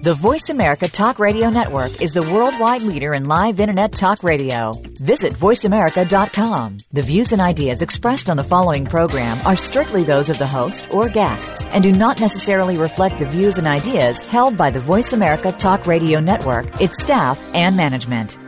The 0.00 0.14
Voice 0.14 0.48
America 0.48 0.86
Talk 0.86 1.18
Radio 1.18 1.50
Network 1.50 2.00
is 2.00 2.14
the 2.14 2.22
worldwide 2.22 2.82
leader 2.82 3.14
in 3.14 3.26
live 3.26 3.58
Internet 3.58 3.92
talk 3.92 4.22
radio. 4.22 4.72
Visit 5.00 5.32
voiceamerica.com. 5.34 6.76
The 6.92 7.02
views 7.02 7.32
and 7.32 7.40
ideas 7.40 7.82
expressed 7.82 8.30
on 8.30 8.36
the 8.36 8.44
following 8.44 8.84
program 8.86 9.44
are 9.44 9.56
strictly 9.56 10.04
those 10.04 10.30
of 10.30 10.38
the 10.38 10.46
host 10.46 10.92
or 10.94 11.08
guests 11.08 11.64
and 11.66 11.82
do 11.82 11.90
not 11.90 12.20
necessarily 12.20 12.78
reflect 12.78 13.18
the 13.18 13.26
views 13.26 13.58
and 13.58 13.66
ideas 13.66 14.24
held 14.24 14.56
by 14.56 14.70
the 14.70 14.80
Voice 14.80 15.12
America 15.12 15.50
Talk 15.50 15.86
Radio 15.86 16.20
Network, 16.20 16.80
its 16.80 17.02
staff, 17.02 17.38
and 17.52 17.76
management. 17.76 18.38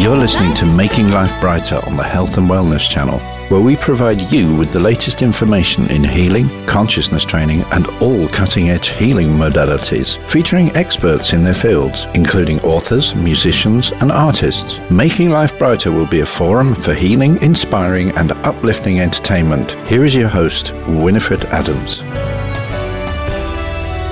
You're 0.00 0.16
listening 0.16 0.54
to 0.54 0.64
Making 0.64 1.10
Life 1.10 1.38
Brighter 1.42 1.78
on 1.86 1.94
the 1.94 2.02
Health 2.02 2.38
and 2.38 2.48
Wellness 2.48 2.88
Channel, 2.88 3.20
where 3.50 3.60
we 3.60 3.76
provide 3.76 4.20
you 4.32 4.54
with 4.54 4.70
the 4.70 4.78
latest 4.78 5.22
information 5.22 5.90
in 5.90 6.04
healing, 6.04 6.48
consciousness 6.66 7.24
training, 7.24 7.62
and 7.72 7.86
all 8.00 8.28
cutting 8.28 8.70
edge 8.70 8.88
healing 8.90 9.28
modalities, 9.28 10.16
featuring 10.28 10.74
experts 10.76 11.32
in 11.32 11.42
their 11.42 11.52
fields, 11.52 12.06
including 12.14 12.60
authors, 12.60 13.14
musicians, 13.16 13.90
and 14.00 14.12
artists. 14.12 14.78
Making 14.88 15.30
Life 15.30 15.58
Brighter 15.58 15.90
will 15.90 16.06
be 16.06 16.20
a 16.20 16.26
forum 16.26 16.74
for 16.74 16.94
healing, 16.94 17.42
inspiring, 17.42 18.10
and 18.12 18.32
uplifting 18.32 19.00
entertainment. 19.00 19.72
Here 19.88 20.04
is 20.04 20.14
your 20.14 20.28
host, 20.28 20.72
Winifred 20.86 21.44
Adams. 21.46 22.02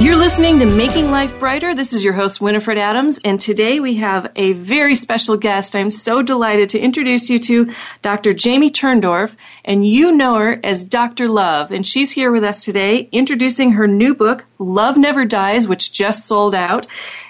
You're 0.00 0.14
listening 0.14 0.60
to 0.60 0.64
Making 0.64 1.10
Life 1.10 1.36
Brighter. 1.40 1.74
This 1.74 1.92
is 1.92 2.04
your 2.04 2.12
host, 2.12 2.40
Winifred 2.40 2.78
Adams, 2.78 3.18
and 3.24 3.40
today 3.40 3.80
we 3.80 3.96
have 3.96 4.30
a 4.36 4.52
very 4.52 4.94
special 4.94 5.36
guest. 5.36 5.74
I'm 5.74 5.90
so 5.90 6.22
delighted 6.22 6.68
to 6.68 6.78
introduce 6.78 7.28
you 7.28 7.40
to 7.40 7.72
Dr. 8.00 8.32
Jamie 8.32 8.70
Turndorf, 8.70 9.34
and 9.64 9.84
you 9.84 10.12
know 10.12 10.36
her 10.36 10.60
as 10.62 10.84
Dr. 10.84 11.26
Love, 11.26 11.72
and 11.72 11.84
she's 11.84 12.12
here 12.12 12.30
with 12.30 12.44
us 12.44 12.64
today 12.64 13.08
introducing 13.10 13.72
her 13.72 13.88
new 13.88 14.14
book, 14.14 14.44
Love 14.60 14.96
Never 14.96 15.24
Dies, 15.24 15.66
which 15.66 15.92
just 15.92 16.26
sold 16.28 16.54
out, 16.54 16.86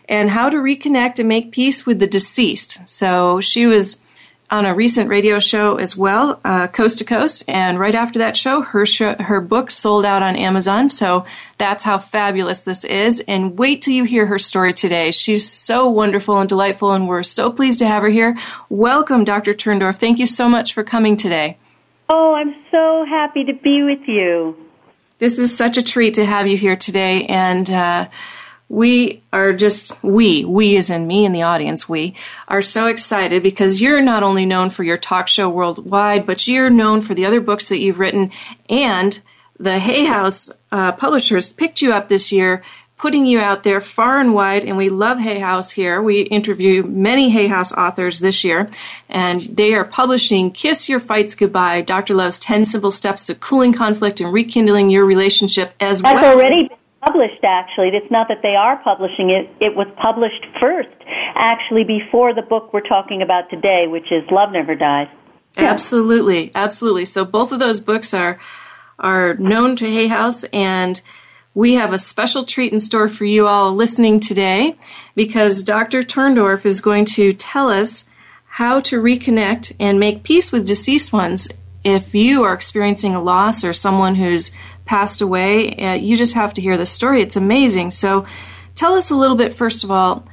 and 0.06 0.28
how 0.28 0.50
to 0.50 0.58
reconnect 0.58 1.18
and 1.18 1.26
make 1.28 1.52
peace 1.52 1.86
with 1.86 2.00
the 2.00 2.06
deceased. 2.06 2.86
So 2.86 3.40
she 3.40 3.66
was 3.66 3.96
on 4.50 4.64
a 4.64 4.74
recent 4.74 5.10
radio 5.10 5.38
show 5.38 5.76
as 5.76 5.96
well, 5.96 6.40
uh, 6.44 6.68
Coast 6.68 6.98
to 6.98 7.04
Coast. 7.04 7.44
And 7.48 7.78
right 7.78 7.94
after 7.94 8.20
that 8.20 8.36
show, 8.36 8.62
her 8.62 8.86
show, 8.86 9.14
her 9.14 9.40
book 9.40 9.70
sold 9.70 10.04
out 10.04 10.22
on 10.22 10.36
Amazon. 10.36 10.88
So 10.88 11.26
that's 11.58 11.84
how 11.84 11.98
fabulous 11.98 12.60
this 12.60 12.84
is. 12.84 13.20
And 13.28 13.58
wait 13.58 13.82
till 13.82 13.92
you 13.92 14.04
hear 14.04 14.26
her 14.26 14.38
story 14.38 14.72
today. 14.72 15.10
She's 15.10 15.50
so 15.50 15.88
wonderful 15.88 16.38
and 16.38 16.48
delightful, 16.48 16.92
and 16.92 17.08
we're 17.08 17.22
so 17.22 17.52
pleased 17.52 17.78
to 17.80 17.86
have 17.86 18.02
her 18.02 18.08
here. 18.08 18.38
Welcome, 18.70 19.24
Dr. 19.24 19.52
Turndorf. 19.52 19.98
Thank 19.98 20.18
you 20.18 20.26
so 20.26 20.48
much 20.48 20.72
for 20.72 20.82
coming 20.82 21.16
today. 21.16 21.58
Oh, 22.08 22.34
I'm 22.34 22.54
so 22.70 23.04
happy 23.04 23.44
to 23.44 23.52
be 23.52 23.82
with 23.82 24.08
you. 24.08 24.56
This 25.18 25.38
is 25.38 25.54
such 25.54 25.76
a 25.76 25.82
treat 25.82 26.14
to 26.14 26.24
have 26.24 26.46
you 26.46 26.56
here 26.56 26.76
today, 26.76 27.26
and. 27.26 27.70
Uh, 27.70 28.08
we 28.68 29.22
are 29.32 29.52
just 29.52 29.92
we 30.02 30.44
we 30.44 30.76
as 30.76 30.90
in 30.90 31.06
me 31.06 31.24
and 31.24 31.34
the 31.34 31.42
audience 31.42 31.88
we 31.88 32.14
are 32.48 32.60
so 32.60 32.86
excited 32.86 33.42
because 33.42 33.80
you're 33.80 34.02
not 34.02 34.22
only 34.22 34.44
known 34.44 34.68
for 34.70 34.84
your 34.84 34.98
talk 34.98 35.26
show 35.28 35.48
worldwide 35.48 36.26
but 36.26 36.46
you're 36.46 36.70
known 36.70 37.00
for 37.00 37.14
the 37.14 37.24
other 37.24 37.40
books 37.40 37.68
that 37.68 37.80
you've 37.80 37.98
written. 37.98 38.30
And 38.68 39.18
the 39.58 39.78
hay 39.78 40.04
house 40.04 40.50
uh, 40.70 40.92
publishers 40.92 41.52
picked 41.52 41.82
you 41.82 41.92
up 41.92 42.08
this 42.08 42.30
year 42.30 42.62
putting 42.98 43.26
you 43.26 43.38
out 43.38 43.62
there 43.62 43.80
far 43.80 44.18
and 44.18 44.34
wide. 44.34 44.64
And 44.64 44.76
we 44.76 44.88
love 44.88 45.18
hay 45.18 45.38
house 45.38 45.70
here. 45.70 46.02
We 46.02 46.22
interview 46.22 46.82
many 46.82 47.30
hay 47.30 47.46
house 47.46 47.72
authors 47.72 48.18
this 48.18 48.42
year. 48.42 48.68
And 49.08 49.40
they 49.42 49.72
are 49.74 49.84
publishing 49.84 50.50
kiss 50.50 50.88
your 50.88 51.00
fights 51.00 51.34
goodbye 51.34 51.80
dr 51.80 52.12
love's 52.12 52.38
10 52.40 52.64
simple 52.66 52.90
steps 52.90 53.26
to 53.26 53.34
cooling 53.34 53.72
conflict 53.72 54.20
and 54.20 54.32
rekindling 54.32 54.90
your 54.90 55.04
relationship 55.04 55.72
as 55.80 56.02
That's 56.02 56.14
well. 56.14 56.34
already 56.34 56.68
published 57.04 57.42
actually. 57.44 57.88
It's 57.88 58.10
not 58.10 58.28
that 58.28 58.42
they 58.42 58.54
are 58.54 58.82
publishing 58.82 59.30
it. 59.30 59.50
It 59.60 59.74
was 59.76 59.86
published 59.96 60.44
first 60.60 60.88
actually 61.34 61.84
before 61.84 62.34
the 62.34 62.42
book 62.42 62.72
we're 62.72 62.80
talking 62.80 63.22
about 63.22 63.50
today 63.50 63.86
which 63.86 64.10
is 64.10 64.24
love 64.30 64.52
never 64.52 64.74
dies. 64.74 65.08
Absolutely. 65.56 66.50
Absolutely. 66.54 67.04
So 67.04 67.24
both 67.24 67.52
of 67.52 67.58
those 67.58 67.80
books 67.80 68.14
are 68.14 68.38
are 68.98 69.34
known 69.34 69.76
to 69.76 69.86
hay 69.86 70.08
house 70.08 70.44
and 70.52 71.00
we 71.54 71.74
have 71.74 71.92
a 71.92 71.98
special 71.98 72.44
treat 72.44 72.72
in 72.72 72.78
store 72.78 73.08
for 73.08 73.24
you 73.24 73.46
all 73.46 73.72
listening 73.72 74.18
today 74.18 74.76
because 75.14 75.62
dr 75.62 76.02
turndorf 76.02 76.66
is 76.66 76.80
going 76.80 77.04
to 77.04 77.32
tell 77.32 77.68
us 77.68 78.10
how 78.46 78.80
to 78.80 79.00
reconnect 79.00 79.72
and 79.78 80.00
make 80.00 80.24
peace 80.24 80.50
with 80.50 80.66
deceased 80.66 81.12
ones 81.12 81.48
if 81.84 82.14
you 82.14 82.42
are 82.42 82.54
experiencing 82.54 83.14
a 83.14 83.22
loss 83.22 83.62
or 83.62 83.72
someone 83.72 84.16
who's 84.16 84.50
passed 84.88 85.20
away. 85.20 85.76
Uh, 85.76 85.92
you 85.92 86.16
just 86.16 86.34
have 86.34 86.54
to 86.54 86.62
hear 86.62 86.76
the 86.78 86.86
story. 86.86 87.20
It's 87.22 87.36
amazing. 87.36 87.90
So, 87.92 88.26
tell 88.74 88.94
us 88.94 89.10
a 89.10 89.14
little 89.14 89.36
bit, 89.36 89.52
first 89.52 89.84
of 89.84 89.90
all, 89.90 90.24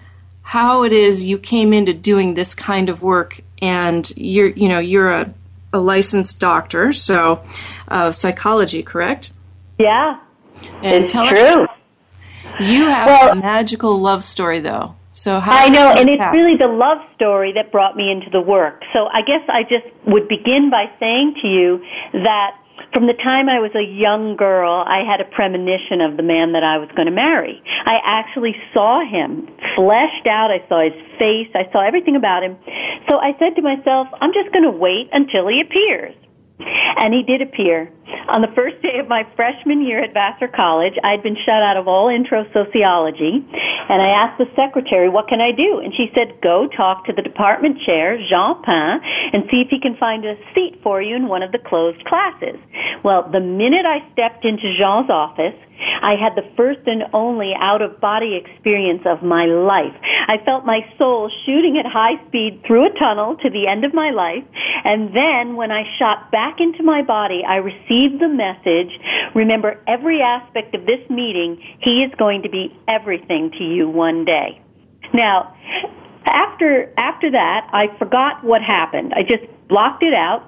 how 0.41 0.83
it 0.83 0.93
is 0.93 1.23
you 1.25 1.37
came 1.37 1.73
into 1.73 1.93
doing 1.93 2.33
this 2.33 2.55
kind 2.55 2.89
of 2.89 3.01
work. 3.01 3.41
And 3.61 4.09
you're, 4.15 4.47
you 4.47 4.67
know, 4.69 4.79
you're 4.79 5.11
a, 5.11 5.33
a 5.73 5.79
licensed 5.79 6.39
doctor, 6.39 6.93
so 6.93 7.43
uh, 7.87 8.11
psychology, 8.11 8.81
correct? 8.83 9.31
Yeah, 9.77 10.19
and 10.81 11.03
it's 11.05 11.13
tell 11.13 11.27
true. 11.27 11.63
us. 11.63 11.69
You 12.59 12.85
have 12.85 13.07
Well- 13.07 13.31
a 13.31 13.35
magical 13.35 13.99
love 13.99 14.23
story, 14.23 14.61
though. 14.61 14.95
So 15.11 15.39
how 15.39 15.53
I 15.55 15.69
know, 15.69 15.93
and 15.93 16.09
it's 16.09 16.21
really 16.33 16.57
the 16.57 16.67
love 16.67 16.97
story 17.15 17.53
that 17.53 17.71
brought 17.71 17.95
me 17.95 18.11
into 18.11 18.29
the 18.29 18.41
work. 18.41 18.83
So 18.91 19.05
I 19.07 19.21
guess 19.21 19.43
I 19.47 19.63
just 19.63 19.85
would 20.05 20.27
begin 20.27 20.69
by 20.69 20.91
saying 20.99 21.35
to 21.41 21.47
you 21.47 21.79
that 22.11 22.57
from 22.95 23.07
the 23.07 23.13
time 23.13 23.49
I 23.49 23.59
was 23.59 23.75
a 23.75 23.83
young 23.83 24.37
girl, 24.37 24.85
I 24.87 25.03
had 25.03 25.19
a 25.19 25.25
premonition 25.25 25.99
of 25.99 26.15
the 26.15 26.23
man 26.23 26.53
that 26.53 26.63
I 26.63 26.77
was 26.77 26.87
going 26.95 27.07
to 27.07 27.11
marry. 27.11 27.61
I 27.83 27.99
actually 28.05 28.55
saw 28.73 29.03
him 29.03 29.51
fleshed 29.75 30.25
out. 30.31 30.47
I 30.47 30.63
saw 30.69 30.79
his 30.79 30.95
face. 31.19 31.51
I 31.53 31.67
saw 31.73 31.85
everything 31.85 32.15
about 32.15 32.41
him. 32.41 32.55
So 33.11 33.19
I 33.19 33.35
said 33.37 33.57
to 33.57 33.61
myself, 33.61 34.07
I'm 34.21 34.31
just 34.31 34.53
going 34.53 34.63
to 34.63 34.71
wait 34.71 35.09
until 35.11 35.45
he 35.49 35.59
appears. 35.59 36.15
And 36.59 37.13
he 37.13 37.23
did 37.23 37.41
appear. 37.41 37.91
On 38.29 38.41
the 38.41 38.51
first 38.55 38.81
day 38.81 38.97
of 38.99 39.07
my 39.07 39.27
freshman 39.35 39.85
year 39.85 40.03
at 40.03 40.13
Vassar 40.13 40.47
College, 40.47 40.93
I'd 41.03 41.21
been 41.21 41.35
shut 41.35 41.61
out 41.61 41.77
of 41.77 41.87
all 41.87 42.09
intro 42.09 42.45
sociology, 42.53 43.45
and 43.89 44.01
I 44.01 44.09
asked 44.09 44.39
the 44.39 44.49
secretary, 44.55 45.09
what 45.09 45.27
can 45.27 45.41
I 45.41 45.51
do? 45.51 45.79
And 45.83 45.93
she 45.93 46.09
said, 46.15 46.41
go 46.41 46.67
talk 46.67 47.05
to 47.05 47.13
the 47.13 47.21
department 47.21 47.81
chair, 47.85 48.17
Jean 48.17 48.63
Pain, 48.63 49.01
and 49.33 49.43
see 49.51 49.61
if 49.61 49.69
he 49.69 49.79
can 49.79 49.95
find 49.97 50.25
a 50.25 50.35
seat 50.55 50.79
for 50.81 51.01
you 51.01 51.15
in 51.15 51.27
one 51.27 51.43
of 51.43 51.51
the 51.51 51.59
closed 51.59 52.03
classes. 52.05 52.57
Well, 53.03 53.29
the 53.29 53.41
minute 53.41 53.85
I 53.85 54.01
stepped 54.13 54.45
into 54.45 54.73
Jean's 54.77 55.09
office, 55.09 55.55
I 56.01 56.15
had 56.15 56.35
the 56.35 56.49
first 56.55 56.81
and 56.85 57.03
only 57.13 57.53
out 57.59 57.81
of 57.81 57.99
body 57.99 58.35
experience 58.35 59.01
of 59.05 59.23
my 59.23 59.45
life. 59.45 59.93
I 60.27 60.37
felt 60.45 60.65
my 60.65 60.81
soul 60.97 61.31
shooting 61.45 61.77
at 61.77 61.85
high 61.85 62.23
speed 62.27 62.63
through 62.65 62.85
a 62.85 62.99
tunnel 62.99 63.37
to 63.37 63.49
the 63.49 63.67
end 63.67 63.85
of 63.85 63.93
my 63.93 64.11
life, 64.11 64.43
and 64.83 65.15
then 65.15 65.55
when 65.55 65.71
I 65.71 65.83
shot 65.97 66.31
back 66.31 66.59
into 66.59 66.83
my 66.83 67.01
body, 67.01 67.43
I 67.47 67.57
received 67.57 68.19
the 68.19 68.29
message, 68.29 68.91
remember 69.33 69.81
every 69.87 70.21
aspect 70.21 70.75
of 70.75 70.85
this 70.85 71.09
meeting, 71.09 71.61
he 71.81 72.03
is 72.03 72.11
going 72.17 72.43
to 72.43 72.49
be 72.49 72.75
everything 72.87 73.51
to 73.57 73.63
you 73.63 73.89
one 73.89 74.25
day. 74.25 74.61
Now, 75.13 75.55
after 76.25 76.91
after 76.97 77.31
that, 77.31 77.69
I 77.71 77.95
forgot 77.97 78.43
what 78.43 78.61
happened. 78.61 79.13
I 79.15 79.23
just 79.23 79.43
blocked 79.67 80.03
it 80.03 80.13
out. 80.13 80.43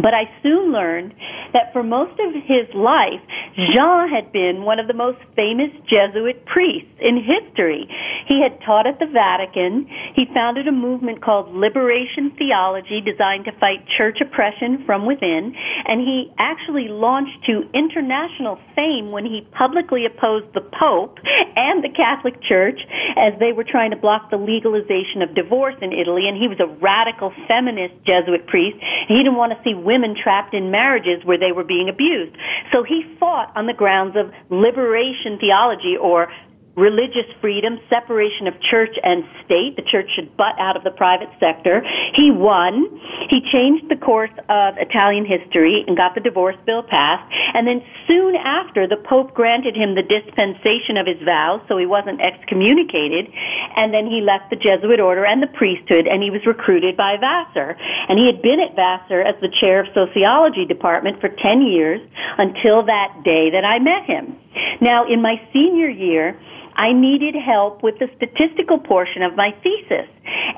But 0.00 0.14
I 0.14 0.24
soon 0.42 0.72
learned 0.72 1.14
that 1.52 1.72
for 1.72 1.82
most 1.82 2.18
of 2.18 2.32
his 2.32 2.66
life, 2.74 3.20
Jean 3.54 4.08
had 4.08 4.32
been 4.32 4.64
one 4.64 4.78
of 4.78 4.86
the 4.88 4.96
most 4.96 5.18
famous 5.36 5.70
Jesuit 5.84 6.44
priests 6.46 6.88
in 7.00 7.20
history. 7.20 7.88
He 8.26 8.40
had 8.40 8.60
taught 8.64 8.86
at 8.86 8.98
the 8.98 9.06
Vatican. 9.06 9.86
He 10.14 10.24
founded 10.32 10.68
a 10.68 10.72
movement 10.72 11.22
called 11.22 11.52
Liberation 11.52 12.32
Theology 12.38 13.00
designed 13.00 13.44
to 13.44 13.52
fight 13.60 13.84
church 13.98 14.18
oppression 14.20 14.84
from 14.86 15.04
within. 15.04 15.54
And 15.86 16.00
he 16.00 16.32
actually 16.38 16.88
launched 16.88 17.44
to 17.46 17.68
international 17.74 18.58
fame 18.74 19.08
when 19.08 19.26
he 19.26 19.46
publicly 19.52 20.06
opposed 20.06 20.54
the 20.54 20.64
Pope 20.64 21.18
and 21.56 21.84
the 21.84 21.92
Catholic 21.92 22.40
Church 22.42 22.80
as 23.16 23.34
they 23.38 23.52
were 23.52 23.64
trying 23.64 23.90
to 23.90 23.96
block 23.96 24.30
the 24.30 24.38
legalization 24.38 25.20
of 25.20 25.34
divorce 25.34 25.76
in 25.82 25.92
Italy. 25.92 26.28
And 26.28 26.40
he 26.40 26.48
was 26.48 26.60
a 26.60 26.70
radical 26.80 27.32
feminist 27.48 27.94
Jesuit 28.06 28.46
priest. 28.46 28.78
He 29.08 29.16
didn't 29.16 29.36
want 29.36 29.52
to 29.52 29.60
see 29.64 29.74
women 29.84 30.14
trapped 30.20 30.54
in 30.54 30.70
marriages 30.70 31.24
where 31.24 31.38
they 31.38 31.52
were 31.52 31.64
being 31.64 31.88
abused. 31.88 32.36
So 32.72 32.82
he 32.82 33.04
fought 33.18 33.52
on 33.56 33.66
the 33.66 33.74
grounds 33.74 34.16
of 34.16 34.32
liberation 34.50 35.38
theology 35.38 35.96
or 36.00 36.32
religious 36.76 37.28
freedom, 37.40 37.78
separation 37.90 38.46
of 38.46 38.54
church 38.62 38.96
and 39.02 39.24
state. 39.44 39.76
The 39.76 39.82
church 39.82 40.08
should 40.14 40.36
butt 40.36 40.58
out 40.58 40.76
of 40.76 40.84
the 40.84 40.90
private 40.90 41.28
sector. 41.38 41.82
He 42.14 42.30
won. 42.30 42.88
He 43.28 43.40
changed 43.52 43.90
the 43.90 43.96
course 43.96 44.32
of 44.48 44.74
Italian 44.78 45.26
history 45.26 45.84
and 45.86 45.96
got 45.96 46.14
the 46.14 46.20
divorce 46.20 46.56
bill 46.64 46.82
passed. 46.82 47.30
And 47.54 47.66
then 47.66 47.82
soon 48.08 48.36
after, 48.36 48.88
the 48.88 48.96
Pope 48.96 49.34
granted 49.34 49.76
him 49.76 49.94
the 49.94 50.02
dispensation 50.02 50.96
of 50.96 51.06
his 51.06 51.20
vows, 51.24 51.60
so 51.68 51.76
he 51.76 51.86
wasn't 51.86 52.20
excommunicated. 52.20 53.28
And 53.76 53.92
then 53.92 54.06
he 54.06 54.20
left 54.22 54.48
the 54.48 54.56
Jesuit 54.56 55.00
order 55.00 55.26
and 55.26 55.42
the 55.42 55.52
priesthood, 55.52 56.06
and 56.06 56.22
he 56.22 56.30
was 56.30 56.46
recruited 56.46 56.96
by 56.96 57.16
Vassar. 57.20 57.76
And 58.08 58.18
he 58.18 58.26
had 58.26 58.40
been 58.40 58.60
at 58.60 58.74
Vassar 58.74 59.20
as 59.20 59.36
the 59.40 59.52
chair 59.60 59.80
of 59.80 59.92
sociology 59.92 60.64
department 60.64 61.20
for 61.20 61.28
10 61.28 61.62
years 61.62 62.00
until 62.38 62.82
that 62.84 63.22
day 63.24 63.50
that 63.50 63.64
I 63.64 63.78
met 63.78 64.04
him. 64.04 64.36
Now, 64.80 65.06
in 65.06 65.20
my 65.20 65.40
senior 65.52 65.88
year, 65.88 66.38
I 66.76 66.92
needed 66.92 67.34
help 67.34 67.82
with 67.82 67.98
the 67.98 68.08
statistical 68.16 68.78
portion 68.78 69.22
of 69.22 69.36
my 69.36 69.50
thesis. 69.62 70.08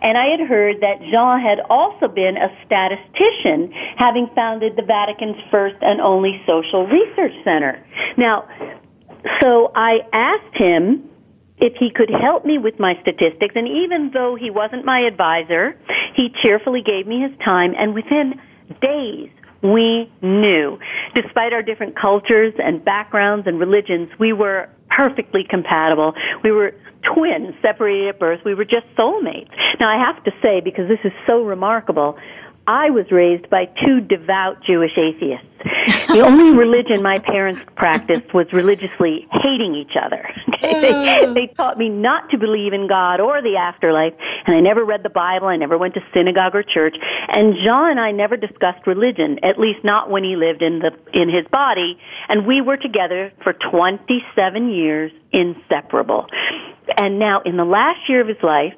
And 0.02 0.18
I 0.18 0.26
had 0.36 0.46
heard 0.46 0.80
that 0.80 1.00
Jean 1.10 1.40
had 1.40 1.60
also 1.68 2.08
been 2.08 2.36
a 2.36 2.48
statistician, 2.66 3.72
having 3.96 4.28
founded 4.34 4.76
the 4.76 4.82
Vatican's 4.82 5.40
first 5.50 5.76
and 5.80 6.00
only 6.00 6.42
social 6.46 6.86
research 6.86 7.34
center. 7.44 7.84
Now, 8.16 8.48
so 9.42 9.72
I 9.74 10.00
asked 10.12 10.56
him 10.56 11.08
if 11.58 11.74
he 11.78 11.90
could 11.90 12.10
help 12.10 12.44
me 12.44 12.58
with 12.58 12.78
my 12.78 12.94
statistics, 13.02 13.54
and 13.54 13.68
even 13.68 14.10
though 14.12 14.34
he 14.34 14.50
wasn't 14.50 14.84
my 14.84 15.00
advisor, 15.00 15.78
he 16.14 16.28
cheerfully 16.42 16.82
gave 16.82 17.06
me 17.06 17.20
his 17.20 17.36
time, 17.44 17.74
and 17.78 17.94
within 17.94 18.34
days, 18.80 19.30
we 19.64 20.12
knew. 20.20 20.78
Despite 21.14 21.52
our 21.52 21.62
different 21.62 21.98
cultures 21.98 22.52
and 22.58 22.84
backgrounds 22.84 23.46
and 23.46 23.58
religions, 23.58 24.10
we 24.20 24.32
were 24.32 24.68
perfectly 24.94 25.44
compatible. 25.48 26.12
We 26.42 26.52
were 26.52 26.74
twins 27.14 27.54
separated 27.62 28.08
at 28.08 28.20
birth. 28.20 28.40
We 28.44 28.54
were 28.54 28.64
just 28.64 28.86
soulmates. 28.96 29.50
Now 29.80 29.88
I 29.88 29.98
have 30.04 30.22
to 30.24 30.30
say, 30.42 30.60
because 30.60 30.88
this 30.88 31.00
is 31.04 31.12
so 31.26 31.42
remarkable, 31.42 32.16
I 32.66 32.90
was 32.90 33.06
raised 33.10 33.48
by 33.50 33.64
two 33.84 34.00
devout 34.00 34.62
Jewish 34.66 34.96
atheists. 34.96 35.46
The 36.08 36.20
only 36.20 36.56
religion 36.56 37.02
my 37.02 37.18
parents 37.18 37.60
practiced 37.76 38.32
was 38.34 38.46
religiously 38.52 39.26
hating 39.32 39.74
each 39.74 39.96
other. 40.00 40.28
They, 40.60 40.90
oh. 40.90 41.34
they 41.34 41.46
taught 41.56 41.78
me 41.78 41.88
not 41.88 42.30
to 42.30 42.38
believe 42.38 42.72
in 42.72 42.88
God 42.88 43.20
or 43.20 43.42
the 43.42 43.56
afterlife, 43.56 44.14
and 44.46 44.56
I 44.56 44.60
never 44.60 44.84
read 44.84 45.02
the 45.02 45.10
Bible. 45.10 45.48
I 45.48 45.56
never 45.56 45.76
went 45.76 45.94
to 45.94 46.00
synagogue 46.12 46.54
or 46.54 46.62
church. 46.62 46.96
And 47.28 47.54
Jean 47.54 47.90
and 47.90 48.00
I 48.00 48.12
never 48.12 48.36
discussed 48.36 48.86
religion, 48.86 49.38
at 49.42 49.58
least 49.58 49.84
not 49.84 50.10
when 50.10 50.24
he 50.24 50.36
lived 50.36 50.62
in 50.62 50.80
the 50.80 50.92
in 51.12 51.28
his 51.28 51.46
body. 51.50 51.98
And 52.28 52.46
we 52.46 52.60
were 52.60 52.76
together 52.76 53.32
for 53.42 53.52
27 53.52 54.70
years, 54.70 55.12
inseparable. 55.32 56.26
And 56.96 57.18
now, 57.18 57.40
in 57.44 57.56
the 57.56 57.64
last 57.64 58.08
year 58.08 58.20
of 58.20 58.28
his 58.28 58.42
life, 58.42 58.74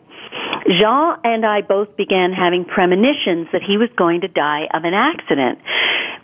Jean 0.67 1.19
and 1.25 1.47
I 1.47 1.63
both 1.63 1.97
began 1.97 2.33
having 2.33 2.65
premonitions 2.65 3.49
that 3.53 3.63
he 3.63 3.77
was 3.77 3.89
going 3.97 4.23
to 4.23 4.29
die 4.29 4.67
of 4.75 4.85
an 4.85 4.95
accident. 4.95 5.59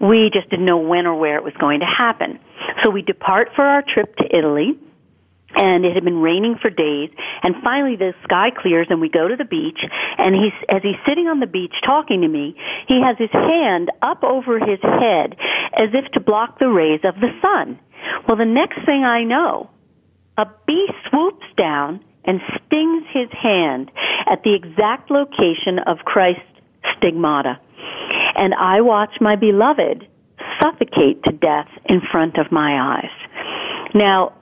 We 0.03 0.31
just 0.33 0.51
didn't 0.51 0.67
know 0.67 0.79
when 0.79 1.07
or 1.07 1.15
where 1.15 1.37
it 1.37 1.45
was 1.45 1.55
going 1.59 1.81
to 1.81 1.87
happen. 1.87 2.39
So 2.83 2.91
we 2.91 3.03
depart 3.03 3.51
for 3.55 3.65
our 3.65 3.83
trip 3.83 4.17
to 4.17 4.25
Italy 4.37 4.79
and 5.55 5.85
it 5.85 5.95
had 5.95 6.03
been 6.03 6.19
raining 6.19 6.57
for 6.61 6.71
days 6.71 7.11
and 7.43 7.55
finally 7.63 7.95
the 7.97 8.15
sky 8.25 8.51
clears 8.51 8.87
and 8.89 9.01
we 9.01 9.09
go 9.09 9.29
to 9.29 9.37
the 9.37 9.45
beach 9.45 9.79
and 10.19 10.35
he's 10.35 10.53
as 10.71 10.81
he's 10.83 10.97
sitting 11.07 11.29
on 11.29 11.41
the 11.41 11.47
beach 11.47 11.75
talking 11.85 12.23
to 12.23 12.29
me 12.29 12.57
he 12.89 13.03
has 13.05 13.19
his 13.19 13.31
hand 13.31 13.91
up 14.01 14.25
over 14.25 14.59
his 14.59 14.81
head 14.81 15.37
as 15.77 15.91
if 15.93 16.11
to 16.13 16.21
block 16.21 16.59
the 16.59 16.69
rays 16.69 17.01
of 17.05 17.17
the 17.17 17.29
sun 17.43 17.79
well 18.27 18.39
the 18.39 18.47
next 18.47 18.77
thing 18.87 19.05
i 19.05 19.25
know 19.25 19.69
a 20.39 20.47
bee 20.67 20.89
swoops 21.11 21.45
down 21.59 22.03
and 22.25 22.41
stings 22.57 23.05
his 23.13 23.29
hand 23.33 23.91
at 24.31 24.43
the 24.45 24.55
exact 24.55 25.11
location 25.11 25.79
of 25.87 25.99
Christ's 26.05 26.43
stigmata. 26.97 27.59
And 28.37 28.55
I 28.55 28.81
watch 28.81 29.11
my 29.21 29.37
beloved 29.37 30.07
suffocate 30.61 31.23
to 31.25 31.33
death 31.33 31.69
in 31.87 32.01
front 32.11 32.39
of 32.39 32.51
my 32.51 32.99
eyes. 32.99 33.91
Now, 33.95 34.35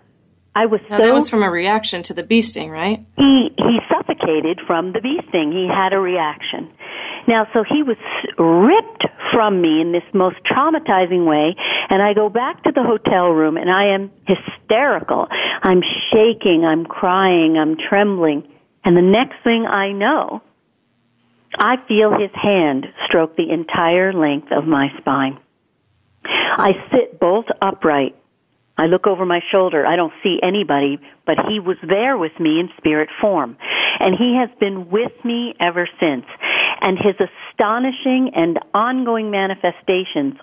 I 0.55 0.67
was 0.67 0.81
now, 0.91 0.99
so. 0.99 1.05
That 1.05 1.15
was 1.15 1.29
from 1.31 1.43
a 1.43 1.51
reaction 1.51 2.03
to 2.05 2.15
the 2.15 2.23
bee 2.23 2.43
sting, 2.43 2.71
right? 2.71 3.05
He, 3.17 3.51
he 3.57 3.79
suffocated 3.89 4.61
from 4.67 4.93
the 4.93 5.01
bee 5.01 5.21
sting. 5.29 5.53
He 5.53 5.69
had 5.69 5.93
a 5.93 5.99
reaction. 5.99 6.71
Now, 7.29 7.47
so 7.53 7.63
he 7.63 7.83
was 7.83 7.97
ripped 8.39 9.07
from 9.33 9.61
me 9.61 9.81
in 9.81 9.93
this 9.93 10.03
most 10.13 10.37
traumatizing 10.51 11.27
way, 11.27 11.55
and 11.89 12.03
I 12.03 12.15
go 12.15 12.29
back 12.29 12.63
to 12.65 12.73
the 12.73 12.83
hotel 12.83 13.29
room 13.29 13.57
and 13.57 13.71
I 13.71 13.95
am 13.95 14.11
hysterical. 14.27 15.29
I'm 15.63 15.83
shaking, 16.11 16.65
I'm 16.65 16.85
crying, 16.85 17.57
I'm 17.57 17.77
trembling. 17.77 18.49
And 18.85 18.97
the 18.97 19.03
next 19.03 19.37
thing 19.45 19.67
I 19.67 19.93
know, 19.93 20.43
I 21.61 21.77
feel 21.87 22.11
his 22.11 22.31
hand 22.35 22.87
stroke 23.07 23.37
the 23.37 23.51
entire 23.53 24.13
length 24.13 24.49
of 24.51 24.65
my 24.65 24.89
spine. 24.99 25.39
I 26.25 26.73
sit 26.91 27.21
bolt 27.21 27.47
upright. 27.61 28.17
I 28.79 28.87
look 28.87 29.07
over 29.07 29.27
my 29.27 29.41
shoulder. 29.53 29.87
I 29.87 29.97
don't 29.97 30.13
see 30.23 30.39
anybody, 30.43 30.99
but 31.27 31.37
he 31.49 31.61
was 31.61 31.77
there 31.87 32.17
with 32.17 32.33
me 32.41 32.59
in 32.61 32.71
spirit 32.79 33.11
form. 33.21 33.59
And 34.01 34.15
he 34.17 34.39
has 34.41 34.49
been 34.59 34.89
with 34.91 35.13
me 35.23 35.55
ever 35.61 35.87
since 36.01 36.25
and 36.81 36.99
his 36.99 37.15
astonishing 37.21 38.33
and 38.35 38.59
ongoing 38.75 39.31
manifestations 39.31 40.35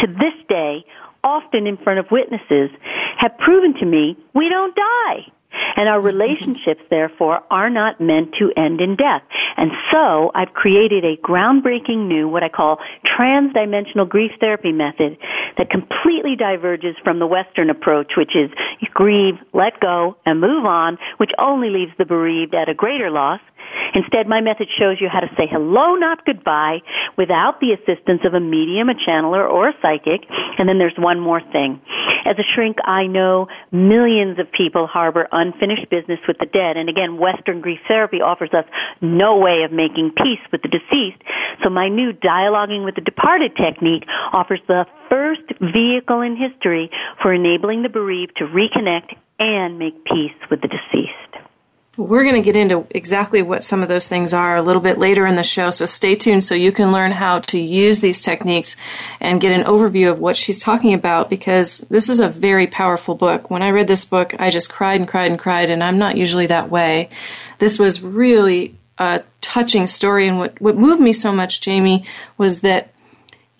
to 0.00 0.06
this 0.06 0.34
day, 0.48 0.84
often 1.22 1.66
in 1.66 1.76
front 1.76 2.00
of 2.00 2.06
witnesses, 2.10 2.70
have 3.18 3.38
proven 3.38 3.74
to 3.74 3.86
me 3.86 4.16
we 4.34 4.48
don't 4.48 4.74
die. 4.74 5.32
And 5.76 5.88
our 5.88 6.00
relationships, 6.00 6.82
therefore, 6.90 7.42
are 7.50 7.70
not 7.70 8.00
meant 8.00 8.34
to 8.38 8.52
end 8.56 8.80
in 8.80 8.96
death. 8.96 9.22
And 9.56 9.70
so 9.92 10.30
I've 10.34 10.52
created 10.54 11.04
a 11.04 11.16
groundbreaking 11.16 12.06
new, 12.08 12.28
what 12.28 12.42
I 12.42 12.48
call 12.48 12.78
transdimensional 13.18 14.08
grief 14.08 14.32
therapy 14.40 14.72
method 14.72 15.18
that 15.58 15.70
completely 15.70 16.36
diverges 16.36 16.96
from 17.02 17.18
the 17.18 17.26
Western 17.26 17.70
approach, 17.70 18.12
which 18.16 18.34
is 18.34 18.50
grieve, 18.94 19.34
let 19.52 19.80
go, 19.80 20.16
and 20.24 20.40
move 20.40 20.64
on, 20.64 20.98
which 21.18 21.30
only 21.38 21.70
leaves 21.70 21.92
the 21.98 22.04
bereaved 22.04 22.54
at 22.54 22.68
a 22.68 22.74
greater 22.74 23.10
loss. 23.10 23.40
Instead, 23.94 24.26
my 24.26 24.40
method 24.40 24.68
shows 24.78 24.98
you 25.00 25.08
how 25.10 25.20
to 25.20 25.30
say 25.36 25.46
hello, 25.50 25.94
not 25.94 26.24
goodbye, 26.24 26.78
without 27.16 27.60
the 27.60 27.72
assistance 27.72 28.22
of 28.24 28.34
a 28.34 28.40
medium, 28.40 28.88
a 28.88 28.94
channeler, 28.94 29.48
or 29.48 29.68
a 29.68 29.74
psychic. 29.80 30.26
And 30.58 30.68
then 30.68 30.78
there's 30.78 30.96
one 30.98 31.20
more 31.20 31.40
thing. 31.40 31.80
As 32.24 32.36
a 32.38 32.46
shrink, 32.54 32.78
I 32.84 33.06
know 33.06 33.48
millions 33.70 34.38
of 34.38 34.50
people 34.50 34.86
harbor 34.86 35.28
unfinished 35.30 35.90
business 35.90 36.20
with 36.26 36.38
the 36.38 36.46
dead. 36.46 36.76
And 36.76 36.88
again, 36.88 37.18
Western 37.18 37.60
grief 37.60 37.80
therapy 37.86 38.20
offers 38.20 38.50
us 38.52 38.64
no 39.00 39.36
way 39.36 39.62
of 39.64 39.72
making 39.72 40.12
peace 40.16 40.40
with 40.50 40.62
the 40.62 40.68
deceased. 40.68 41.22
So 41.62 41.70
my 41.70 41.88
new 41.88 42.12
dialoguing 42.12 42.84
with 42.84 42.94
the 42.94 43.00
departed 43.00 43.56
technique 43.56 44.04
offers 44.32 44.60
the 44.66 44.86
first 45.10 45.46
vehicle 45.60 46.22
in 46.22 46.36
history 46.36 46.90
for 47.22 47.32
enabling 47.32 47.82
the 47.82 47.88
bereaved 47.88 48.36
to 48.38 48.44
reconnect 48.44 49.14
and 49.38 49.78
make 49.78 50.04
peace 50.04 50.36
with 50.50 50.60
the 50.60 50.68
deceased. 50.68 51.23
We're 51.96 52.24
going 52.24 52.34
to 52.34 52.42
get 52.42 52.56
into 52.56 52.86
exactly 52.90 53.42
what 53.42 53.62
some 53.62 53.82
of 53.82 53.88
those 53.88 54.08
things 54.08 54.34
are 54.34 54.56
a 54.56 54.62
little 54.62 54.82
bit 54.82 54.98
later 54.98 55.26
in 55.26 55.36
the 55.36 55.44
show, 55.44 55.70
so 55.70 55.86
stay 55.86 56.14
tuned 56.14 56.42
so 56.42 56.54
you 56.54 56.72
can 56.72 56.90
learn 56.90 57.12
how 57.12 57.38
to 57.40 57.58
use 57.58 58.00
these 58.00 58.22
techniques 58.22 58.76
and 59.20 59.40
get 59.40 59.52
an 59.52 59.64
overview 59.64 60.10
of 60.10 60.18
what 60.18 60.36
she's 60.36 60.58
talking 60.58 60.94
about 60.94 61.30
because 61.30 61.80
this 61.90 62.08
is 62.08 62.18
a 62.18 62.28
very 62.28 62.66
powerful 62.66 63.14
book. 63.14 63.50
When 63.50 63.62
I 63.62 63.70
read 63.70 63.88
this 63.88 64.04
book, 64.04 64.34
I 64.38 64.50
just 64.50 64.70
cried 64.70 65.00
and 65.00 65.08
cried 65.08 65.30
and 65.30 65.38
cried, 65.38 65.70
and 65.70 65.84
I'm 65.84 65.98
not 65.98 66.16
usually 66.16 66.46
that 66.46 66.70
way. 66.70 67.10
This 67.58 67.78
was 67.78 68.02
really 68.02 68.76
a 68.98 69.22
touching 69.40 69.86
story, 69.86 70.26
and 70.28 70.38
what, 70.38 70.60
what 70.60 70.76
moved 70.76 71.00
me 71.00 71.12
so 71.12 71.32
much, 71.32 71.60
Jamie, 71.60 72.06
was 72.38 72.62
that 72.62 72.93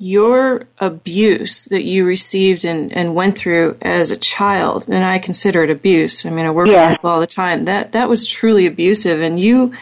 your 0.04 0.64
abuse 0.80 1.64
that 1.66 1.84
you 1.84 2.04
received 2.04 2.66
and, 2.66 2.92
and 2.92 3.14
went 3.14 3.38
through 3.38 3.74
as 3.80 4.10
a 4.10 4.18
child, 4.18 4.84
and 4.86 5.02
I 5.02 5.18
consider 5.18 5.64
it 5.64 5.70
abuse. 5.70 6.26
I 6.26 6.30
mean, 6.30 6.44
I 6.44 6.50
work 6.50 6.68
yeah. 6.68 6.88
with 6.88 6.98
people 6.98 7.10
all 7.10 7.20
the 7.20 7.26
time. 7.26 7.64
That 7.64 7.92
that 7.92 8.06
was 8.06 8.28
truly 8.28 8.66
abusive, 8.66 9.22
and 9.22 9.40
you, 9.40 9.72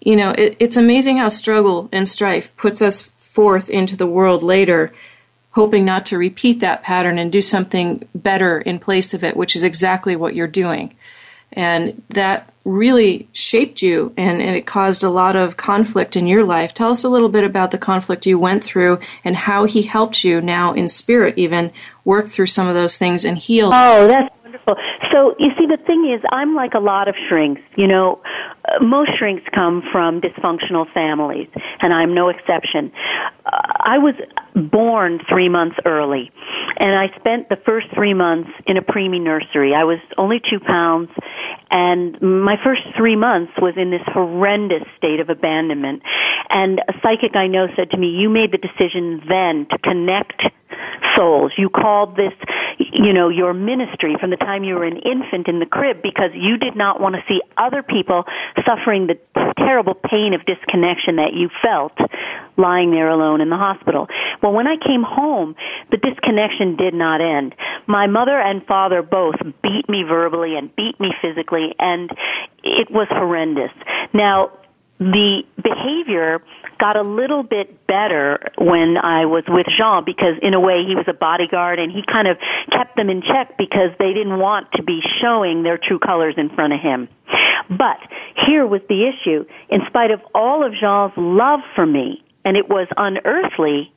you 0.00 0.14
know, 0.14 0.30
it, 0.30 0.56
it's 0.60 0.76
amazing 0.76 1.18
how 1.18 1.28
struggle 1.28 1.88
and 1.90 2.08
strife 2.08 2.56
puts 2.56 2.80
us 2.80 3.02
forth 3.02 3.68
into 3.68 3.96
the 3.96 4.06
world 4.06 4.44
later, 4.44 4.92
hoping 5.50 5.84
not 5.84 6.06
to 6.06 6.16
repeat 6.16 6.60
that 6.60 6.84
pattern 6.84 7.18
and 7.18 7.32
do 7.32 7.42
something 7.42 8.08
better 8.14 8.60
in 8.60 8.78
place 8.78 9.14
of 9.14 9.24
it, 9.24 9.36
which 9.36 9.56
is 9.56 9.64
exactly 9.64 10.14
what 10.14 10.36
you're 10.36 10.46
doing 10.46 10.94
and 11.52 12.02
that 12.10 12.52
really 12.66 13.28
shaped 13.32 13.80
you 13.80 14.12
and, 14.16 14.42
and, 14.42 14.56
it 14.56 14.66
caused 14.66 15.04
a 15.04 15.08
lot 15.08 15.36
of 15.36 15.56
conflict 15.56 16.16
in 16.16 16.26
your 16.26 16.42
life. 16.42 16.74
Tell 16.74 16.90
us 16.90 17.04
a 17.04 17.08
little 17.08 17.28
bit 17.28 17.44
about 17.44 17.70
the 17.70 17.78
conflict 17.78 18.26
you 18.26 18.38
went 18.38 18.64
through 18.64 18.98
and 19.24 19.36
how 19.36 19.66
he 19.66 19.82
helped 19.82 20.24
you 20.24 20.40
now 20.40 20.72
in 20.72 20.88
spirit 20.88 21.38
even 21.38 21.72
work 22.04 22.28
through 22.28 22.46
some 22.46 22.66
of 22.66 22.74
those 22.74 22.96
things 22.96 23.24
and 23.24 23.38
heal. 23.38 23.70
Oh, 23.72 24.08
that's 24.08 24.34
wonderful. 24.42 24.74
So 25.12 25.34
you 25.38 25.50
see, 25.58 25.66
the 25.66 25.78
thing 25.86 26.12
is, 26.12 26.22
I'm 26.32 26.54
like 26.54 26.74
a 26.74 26.80
lot 26.80 27.08
of 27.08 27.14
shrinks. 27.28 27.60
You 27.76 27.86
know, 27.86 28.20
uh, 28.66 28.82
most 28.82 29.10
shrinks 29.18 29.44
come 29.54 29.82
from 29.92 30.20
dysfunctional 30.20 30.92
families, 30.92 31.48
and 31.80 31.92
I'm 31.92 32.14
no 32.14 32.28
exception. 32.28 32.92
Uh, 33.44 33.50
I 33.80 33.98
was 33.98 34.14
born 34.54 35.20
three 35.28 35.48
months 35.48 35.76
early, 35.84 36.30
and 36.78 36.94
I 36.94 37.08
spent 37.18 37.48
the 37.48 37.56
first 37.64 37.86
three 37.94 38.14
months 38.14 38.50
in 38.66 38.76
a 38.76 38.82
preemie 38.82 39.22
nursery. 39.22 39.74
I 39.74 39.84
was 39.84 39.98
only 40.18 40.40
two 40.50 40.60
pounds, 40.60 41.10
and 41.70 42.20
my 42.20 42.56
first 42.62 42.82
three 42.96 43.16
months 43.16 43.52
was 43.60 43.74
in 43.76 43.90
this 43.90 44.02
horrendous 44.06 44.84
state 44.96 45.20
of 45.20 45.30
abandonment. 45.30 46.02
And 46.48 46.80
a 46.88 46.92
psychic 47.02 47.34
I 47.34 47.48
know 47.48 47.66
said 47.74 47.90
to 47.90 47.96
me, 47.96 48.08
"You 48.08 48.28
made 48.28 48.52
the 48.52 48.58
decision 48.58 49.22
then 49.28 49.66
to 49.70 49.78
connect 49.78 50.42
souls. 51.16 51.52
You 51.56 51.68
called 51.68 52.16
this 52.16 52.32
you 52.78 53.12
know, 53.12 53.28
your 53.28 53.54
ministry 53.54 54.16
from 54.20 54.30
the 54.30 54.36
time 54.36 54.64
you 54.64 54.74
were 54.74 54.84
an 54.84 54.98
infant 54.98 55.48
in 55.48 55.60
the 55.60 55.66
crib 55.66 56.02
because 56.02 56.30
you 56.34 56.58
did 56.58 56.76
not 56.76 57.00
want 57.00 57.14
to 57.14 57.22
see 57.28 57.40
other 57.56 57.82
people 57.82 58.24
suffering 58.66 59.06
the 59.06 59.16
terrible 59.58 59.94
pain 59.94 60.34
of 60.34 60.44
disconnection 60.44 61.16
that 61.16 61.32
you 61.32 61.48
felt 61.62 61.92
lying 62.58 62.90
there 62.90 63.08
alone 63.08 63.40
in 63.40 63.48
the 63.50 63.56
hospital. 63.56 64.08
Well, 64.42 64.52
when 64.52 64.66
I 64.66 64.76
came 64.76 65.02
home, 65.02 65.56
the 65.90 65.96
disconnection 65.96 66.76
did 66.76 66.94
not 66.94 67.20
end. 67.20 67.54
My 67.86 68.06
mother 68.06 68.38
and 68.38 68.64
father 68.66 69.02
both 69.02 69.36
beat 69.62 69.88
me 69.88 70.04
verbally 70.06 70.56
and 70.56 70.74
beat 70.76 70.98
me 71.00 71.12
physically, 71.20 71.74
and 71.78 72.10
it 72.62 72.90
was 72.90 73.08
horrendous. 73.10 73.72
Now, 74.12 74.52
the 74.98 75.42
behavior 75.62 76.42
got 76.78 76.96
a 76.96 77.02
little 77.02 77.42
bit 77.42 77.86
better 77.86 78.38
when 78.58 78.96
I 78.96 79.26
was 79.26 79.44
with 79.48 79.66
Jean 79.76 80.04
because 80.04 80.36
in 80.42 80.54
a 80.54 80.60
way 80.60 80.84
he 80.86 80.94
was 80.94 81.06
a 81.08 81.12
bodyguard 81.12 81.78
and 81.78 81.90
he 81.90 82.02
kind 82.10 82.28
of 82.28 82.38
kept 82.70 82.96
them 82.96 83.10
in 83.10 83.22
check 83.22 83.56
because 83.56 83.90
they 83.98 84.12
didn't 84.12 84.38
want 84.38 84.72
to 84.72 84.82
be 84.82 85.00
showing 85.20 85.62
their 85.62 85.78
true 85.78 85.98
colors 85.98 86.34
in 86.36 86.48
front 86.50 86.72
of 86.72 86.80
him. 86.80 87.08
But 87.68 87.98
here 88.46 88.66
was 88.66 88.80
the 88.88 89.08
issue. 89.08 89.44
In 89.68 89.80
spite 89.86 90.10
of 90.10 90.20
all 90.34 90.64
of 90.64 90.72
Jean's 90.72 91.12
love 91.16 91.60
for 91.74 91.86
me, 91.86 92.22
and 92.44 92.56
it 92.56 92.68
was 92.68 92.86
unearthly, 92.96 93.92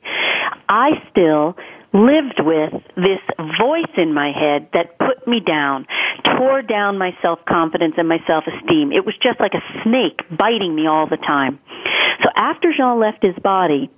I 0.68 1.02
still 1.10 1.56
lived 1.92 2.38
with 2.38 2.72
this 2.96 3.20
voice 3.58 3.92
in 3.96 4.14
my 4.14 4.32
head 4.32 4.68
that 4.72 4.98
put 4.98 5.26
me 5.26 5.40
down, 5.40 5.86
tore 6.24 6.62
down 6.62 6.98
my 6.98 7.10
self-confidence 7.20 7.94
and 7.96 8.08
my 8.08 8.18
self-esteem. 8.26 8.92
It 8.92 9.04
was 9.04 9.14
just 9.22 9.40
like 9.40 9.54
a 9.54 9.82
snake 9.82 10.20
biting 10.30 10.74
me 10.74 10.86
all 10.86 11.08
the 11.08 11.16
time. 11.16 11.58
So 12.22 12.30
after 12.36 12.72
Jean 12.76 13.00
left 13.00 13.22
his 13.22 13.34
body, 13.42 13.90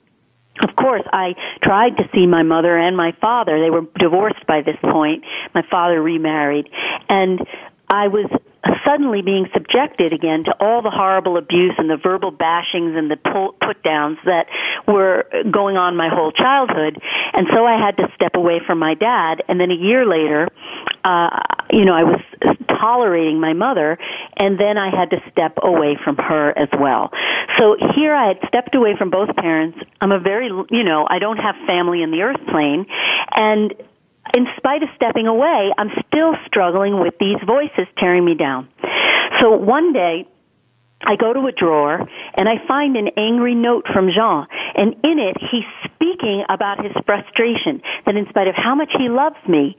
of 0.62 0.76
course, 0.76 1.02
I 1.12 1.34
tried 1.62 1.96
to 1.96 2.04
see 2.14 2.26
my 2.26 2.42
mother 2.42 2.76
and 2.76 2.96
my 2.96 3.12
father. 3.20 3.60
They 3.60 3.70
were 3.70 3.86
divorced 3.98 4.46
by 4.46 4.60
this 4.60 4.76
point. 4.82 5.24
My 5.54 5.62
father 5.70 6.00
remarried. 6.00 6.68
And 7.08 7.40
I 7.88 8.08
was 8.08 8.30
suddenly 8.84 9.22
being 9.22 9.46
subjected 9.52 10.12
again 10.12 10.44
to 10.44 10.54
all 10.60 10.82
the 10.82 10.90
horrible 10.90 11.36
abuse 11.36 11.74
and 11.78 11.88
the 11.88 11.96
verbal 11.96 12.32
bashings 12.32 12.96
and 12.96 13.10
the 13.10 13.16
put 13.60 13.82
downs 13.82 14.18
that 14.24 14.46
were 14.86 15.26
going 15.50 15.76
on 15.76 15.96
my 15.96 16.08
whole 16.08 16.32
childhood. 16.32 17.00
And 17.32 17.46
so 17.52 17.64
I 17.64 17.78
had 17.78 17.96
to 17.96 18.08
step 18.14 18.34
away 18.34 18.60
from 18.66 18.78
my 18.78 18.94
dad. 18.94 19.42
And 19.48 19.60
then 19.60 19.70
a 19.70 19.74
year 19.74 20.06
later, 20.06 20.48
uh, 21.04 21.30
you 21.70 21.84
know, 21.84 21.94
I 21.94 22.04
was 22.04 22.20
tolerating 22.68 23.40
my 23.40 23.52
mother, 23.52 23.98
and 24.36 24.58
then 24.58 24.78
I 24.78 24.90
had 24.90 25.10
to 25.10 25.18
step 25.30 25.58
away 25.62 25.98
from 26.02 26.16
her 26.16 26.56
as 26.56 26.68
well. 26.78 27.10
So 27.58 27.76
here 27.94 28.14
I 28.14 28.28
had 28.28 28.38
stepped 28.48 28.74
away 28.74 28.94
from 28.96 29.10
both 29.10 29.34
parents. 29.36 29.78
I'm 30.00 30.12
a 30.12 30.20
very, 30.20 30.46
you 30.46 30.84
know, 30.84 31.06
I 31.08 31.18
don't 31.18 31.38
have 31.38 31.54
family 31.66 32.02
in 32.02 32.10
the 32.10 32.22
earth 32.22 32.40
plane, 32.50 32.86
and 33.34 33.74
in 34.36 34.46
spite 34.56 34.82
of 34.82 34.88
stepping 34.96 35.26
away, 35.26 35.72
I'm 35.76 35.90
still 36.06 36.34
struggling 36.46 37.00
with 37.00 37.14
these 37.18 37.38
voices 37.46 37.86
tearing 37.98 38.24
me 38.24 38.34
down. 38.34 38.68
So 39.40 39.56
one 39.56 39.92
day, 39.92 40.26
I 41.04 41.16
go 41.16 41.32
to 41.32 41.46
a 41.46 41.52
drawer 41.52 41.98
and 41.98 42.48
I 42.48 42.64
find 42.66 42.96
an 42.96 43.08
angry 43.16 43.54
note 43.54 43.86
from 43.92 44.08
Jean. 44.14 44.46
And 44.76 44.94
in 45.02 45.18
it, 45.18 45.36
he's 45.50 45.66
speaking 45.84 46.44
about 46.48 46.82
his 46.82 46.92
frustration 47.04 47.82
that 48.06 48.14
in 48.14 48.26
spite 48.28 48.46
of 48.46 48.54
how 48.54 48.74
much 48.74 48.90
he 48.96 49.08
loves 49.08 49.36
me, 49.48 49.76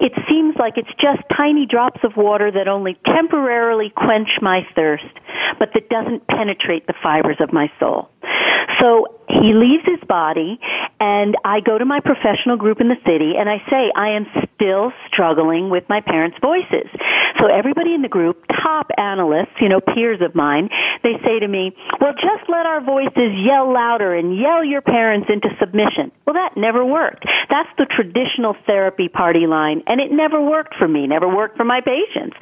it 0.00 0.12
seems 0.28 0.54
like 0.58 0.74
it's 0.76 0.92
just 1.00 1.22
tiny 1.34 1.66
drops 1.66 2.00
of 2.04 2.12
water 2.16 2.50
that 2.52 2.68
only 2.68 2.98
temporarily 3.06 3.92
quench 3.96 4.28
my 4.42 4.60
thirst, 4.74 5.08
but 5.58 5.70
that 5.72 5.88
doesn't 5.88 6.26
penetrate 6.28 6.86
the 6.86 6.94
fibers 7.02 7.38
of 7.40 7.52
my 7.52 7.72
soul. 7.80 8.10
So 8.80 9.15
he 9.28 9.52
leaves 9.52 9.84
his 9.84 10.00
body 10.08 10.58
and 11.00 11.36
I 11.44 11.60
go 11.60 11.76
to 11.78 11.84
my 11.84 12.00
professional 12.00 12.56
group 12.56 12.80
in 12.80 12.88
the 12.88 13.00
city 13.04 13.34
and 13.36 13.48
I 13.48 13.58
say 13.68 13.92
I 13.94 14.16
am 14.16 14.26
still 14.54 14.92
struggling 15.08 15.68
with 15.68 15.84
my 15.88 16.00
parents' 16.00 16.38
voices. 16.40 16.88
So 17.38 17.46
everybody 17.46 17.92
in 17.92 18.02
the 18.02 18.08
group, 18.08 18.44
top 18.48 18.88
analysts, 18.96 19.60
you 19.60 19.68
know, 19.68 19.80
peers 19.80 20.20
of 20.22 20.34
mine, 20.34 20.70
they 21.02 21.20
say 21.24 21.38
to 21.40 21.48
me, 21.48 21.76
well, 22.00 22.14
just 22.14 22.48
let 22.48 22.64
our 22.64 22.80
voices 22.80 23.36
yell 23.44 23.72
louder 23.72 24.14
and 24.14 24.36
yell 24.36 24.64
your 24.64 24.80
parents 24.80 25.28
into 25.28 25.48
submission. 25.60 26.12
Well, 26.26 26.34
that 26.34 26.56
never 26.56 26.84
worked. 26.84 27.26
That's 27.50 27.68
the 27.76 27.86
traditional 27.86 28.56
therapy 28.66 29.08
party 29.08 29.46
line 29.46 29.82
and 29.86 30.00
it 30.00 30.10
never 30.10 30.40
worked 30.40 30.74
for 30.78 30.88
me, 30.88 31.06
never 31.06 31.28
worked 31.28 31.56
for 31.56 31.64
my 31.64 31.80
patients. 31.80 32.36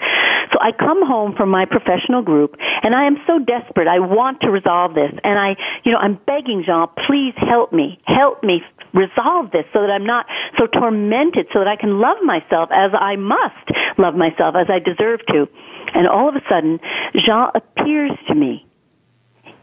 So 0.52 0.58
I 0.60 0.70
come 0.70 1.04
home 1.06 1.34
from 1.36 1.50
my 1.50 1.64
professional 1.64 2.22
group 2.22 2.54
and 2.82 2.94
I 2.94 3.06
am 3.06 3.16
so 3.26 3.38
desperate. 3.38 3.88
I 3.88 3.98
want 3.98 4.40
to 4.42 4.50
resolve 4.50 4.94
this 4.94 5.10
and 5.24 5.38
I, 5.38 5.56
you 5.84 5.90
know, 5.90 5.98
I'm 5.98 6.20
begging 6.26 6.62
Please 7.06 7.34
help 7.36 7.72
me, 7.72 7.98
help 8.06 8.42
me 8.42 8.62
resolve 8.92 9.50
this 9.50 9.66
so 9.72 9.80
that 9.80 9.90
I'm 9.90 10.06
not 10.06 10.26
so 10.58 10.66
tormented, 10.66 11.46
so 11.52 11.58
that 11.60 11.68
I 11.68 11.76
can 11.76 11.98
love 11.98 12.18
myself 12.22 12.70
as 12.72 12.92
I 12.98 13.16
must 13.16 13.98
love 13.98 14.14
myself, 14.14 14.54
as 14.56 14.68
I 14.70 14.78
deserve 14.78 15.20
to. 15.28 15.48
And 15.94 16.08
all 16.08 16.28
of 16.28 16.36
a 16.36 16.42
sudden, 16.48 16.80
Jean 17.14 17.50
appears 17.54 18.12
to 18.28 18.34
me 18.34 18.66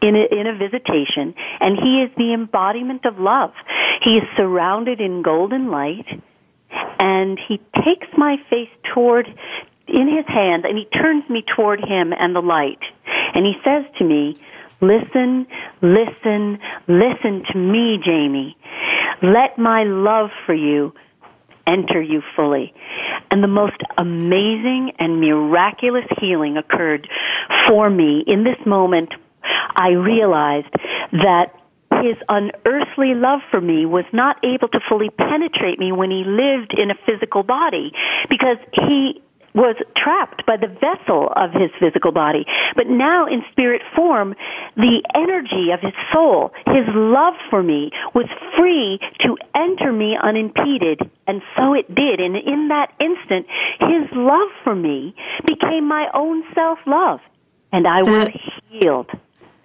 in 0.00 0.16
a, 0.16 0.40
in 0.40 0.46
a 0.46 0.56
visitation, 0.56 1.34
and 1.60 1.78
he 1.78 2.02
is 2.02 2.10
the 2.16 2.32
embodiment 2.34 3.04
of 3.04 3.18
love. 3.18 3.52
He 4.02 4.16
is 4.16 4.24
surrounded 4.36 5.00
in 5.00 5.22
golden 5.22 5.70
light, 5.70 6.06
and 6.98 7.38
he 7.48 7.58
takes 7.84 8.08
my 8.16 8.36
face 8.50 8.70
toward 8.94 9.26
in 9.88 10.08
his 10.08 10.26
hand, 10.26 10.64
and 10.64 10.78
he 10.78 10.86
turns 10.86 11.28
me 11.28 11.44
toward 11.56 11.80
him 11.80 12.12
and 12.18 12.34
the 12.34 12.40
light, 12.40 12.80
and 13.34 13.44
he 13.44 13.54
says 13.64 13.84
to 13.98 14.04
me, 14.04 14.34
Listen, 14.82 15.46
listen, 15.80 16.58
listen 16.88 17.44
to 17.52 17.58
me, 17.58 17.98
Jamie. 18.04 18.56
Let 19.22 19.56
my 19.56 19.84
love 19.84 20.30
for 20.44 20.54
you 20.54 20.92
enter 21.66 22.02
you 22.02 22.20
fully. 22.34 22.74
And 23.30 23.42
the 23.42 23.48
most 23.48 23.80
amazing 23.96 24.92
and 24.98 25.20
miraculous 25.20 26.04
healing 26.20 26.56
occurred 26.56 27.08
for 27.68 27.88
me. 27.88 28.24
In 28.26 28.42
this 28.42 28.58
moment, 28.66 29.10
I 29.76 29.90
realized 29.90 30.74
that 31.12 31.54
his 32.02 32.16
unearthly 32.28 33.14
love 33.14 33.40
for 33.50 33.60
me 33.60 33.86
was 33.86 34.04
not 34.12 34.36
able 34.44 34.68
to 34.68 34.80
fully 34.88 35.10
penetrate 35.10 35.78
me 35.78 35.92
when 35.92 36.10
he 36.10 36.24
lived 36.26 36.74
in 36.76 36.90
a 36.90 36.94
physical 37.06 37.44
body 37.44 37.92
because 38.28 38.56
he 38.72 39.22
was 39.54 39.76
trapped 39.96 40.46
by 40.46 40.56
the 40.56 40.68
vessel 40.68 41.32
of 41.36 41.52
his 41.52 41.70
physical 41.78 42.12
body. 42.12 42.44
But 42.74 42.88
now 42.88 43.26
in 43.26 43.42
spirit 43.52 43.82
form, 43.94 44.34
the 44.76 45.02
energy 45.14 45.70
of 45.72 45.80
his 45.80 45.92
soul, 46.12 46.52
his 46.66 46.86
love 46.94 47.34
for 47.50 47.62
me 47.62 47.90
was 48.14 48.26
free 48.56 48.98
to 49.20 49.36
enter 49.54 49.92
me 49.92 50.16
unimpeded. 50.20 51.00
And 51.26 51.42
so 51.56 51.74
it 51.74 51.92
did. 51.94 52.20
And 52.20 52.36
in 52.36 52.68
that 52.68 52.92
instant, 52.98 53.46
his 53.80 54.08
love 54.12 54.48
for 54.64 54.74
me 54.74 55.14
became 55.44 55.86
my 55.86 56.08
own 56.14 56.42
self-love. 56.54 57.20
And 57.72 57.86
I 57.86 58.02
that, 58.02 58.10
was 58.10 58.28
healed. 58.68 59.10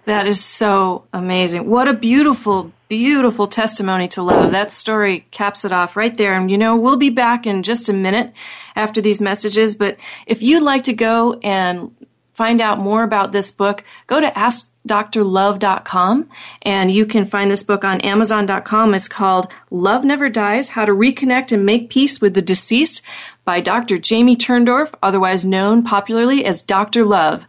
That 0.08 0.26
is 0.26 0.42
so 0.42 1.04
amazing. 1.12 1.68
What 1.68 1.86
a 1.86 1.92
beautiful, 1.92 2.72
beautiful 2.88 3.46
testimony 3.46 4.08
to 4.08 4.22
love. 4.22 4.52
That 4.52 4.72
story 4.72 5.26
caps 5.32 5.66
it 5.66 5.72
off 5.72 5.96
right 5.96 6.16
there. 6.16 6.32
And 6.32 6.50
you 6.50 6.56
know, 6.56 6.76
we'll 6.76 6.96
be 6.96 7.10
back 7.10 7.46
in 7.46 7.62
just 7.62 7.90
a 7.90 7.92
minute 7.92 8.32
after 8.74 9.02
these 9.02 9.20
messages. 9.20 9.76
But 9.76 9.98
if 10.26 10.40
you'd 10.40 10.62
like 10.62 10.84
to 10.84 10.94
go 10.94 11.34
and 11.42 11.94
find 12.32 12.62
out 12.62 12.78
more 12.78 13.02
about 13.02 13.32
this 13.32 13.52
book, 13.52 13.84
go 14.06 14.18
to 14.18 14.28
askdrlove.com 14.28 16.30
and 16.62 16.90
you 16.90 17.04
can 17.04 17.26
find 17.26 17.50
this 17.50 17.62
book 17.62 17.84
on 17.84 18.00
amazon.com. 18.00 18.94
It's 18.94 19.08
called 19.08 19.52
Love 19.70 20.06
Never 20.06 20.30
Dies, 20.30 20.70
How 20.70 20.86
to 20.86 20.92
Reconnect 20.92 21.52
and 21.52 21.66
Make 21.66 21.90
Peace 21.90 22.18
with 22.18 22.32
the 22.32 22.40
Deceased 22.40 23.02
by 23.44 23.60
Dr. 23.60 23.98
Jamie 23.98 24.36
Turndorf, 24.36 24.94
otherwise 25.02 25.44
known 25.44 25.84
popularly 25.84 26.46
as 26.46 26.62
Dr. 26.62 27.04
Love. 27.04 27.44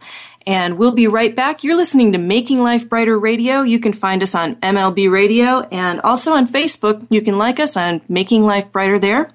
And 0.46 0.78
we'll 0.78 0.92
be 0.92 1.06
right 1.06 1.36
back. 1.36 1.62
You're 1.62 1.76
listening 1.76 2.12
to 2.12 2.18
Making 2.18 2.62
Life 2.62 2.88
Brighter 2.88 3.18
Radio. 3.18 3.60
You 3.60 3.78
can 3.78 3.92
find 3.92 4.22
us 4.22 4.34
on 4.34 4.56
MLB 4.56 5.10
Radio 5.10 5.60
and 5.60 6.00
also 6.00 6.32
on 6.32 6.46
Facebook. 6.46 7.06
You 7.10 7.20
can 7.20 7.36
like 7.36 7.60
us 7.60 7.76
on 7.76 8.00
Making 8.08 8.44
Life 8.44 8.72
Brighter 8.72 8.98
there. 8.98 9.30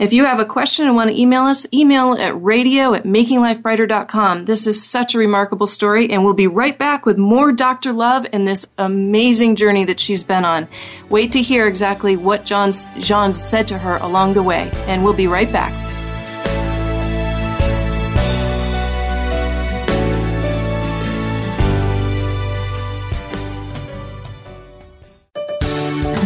If 0.00 0.12
you 0.12 0.24
have 0.24 0.40
a 0.40 0.44
question 0.44 0.86
and 0.86 0.96
want 0.96 1.10
to 1.10 1.20
email 1.20 1.42
us, 1.42 1.66
email 1.72 2.14
at 2.14 2.42
radio 2.42 2.92
at 2.94 3.04
makinglifebrighter.com. 3.04 4.46
This 4.46 4.66
is 4.66 4.84
such 4.84 5.14
a 5.14 5.18
remarkable 5.18 5.66
story, 5.66 6.10
and 6.10 6.24
we'll 6.24 6.34
be 6.34 6.48
right 6.48 6.76
back 6.76 7.06
with 7.06 7.18
more 7.18 7.52
Dr. 7.52 7.92
Love 7.92 8.26
and 8.32 8.46
this 8.46 8.66
amazing 8.78 9.54
journey 9.54 9.84
that 9.84 10.00
she's 10.00 10.24
been 10.24 10.44
on. 10.44 10.66
Wait 11.08 11.32
to 11.32 11.42
hear 11.42 11.68
exactly 11.68 12.16
what 12.16 12.44
John's, 12.44 12.86
Jean 12.98 13.32
said 13.32 13.68
to 13.68 13.78
her 13.78 13.96
along 13.98 14.34
the 14.34 14.42
way, 14.42 14.70
and 14.86 15.04
we'll 15.04 15.14
be 15.14 15.28
right 15.28 15.50
back. 15.52 15.97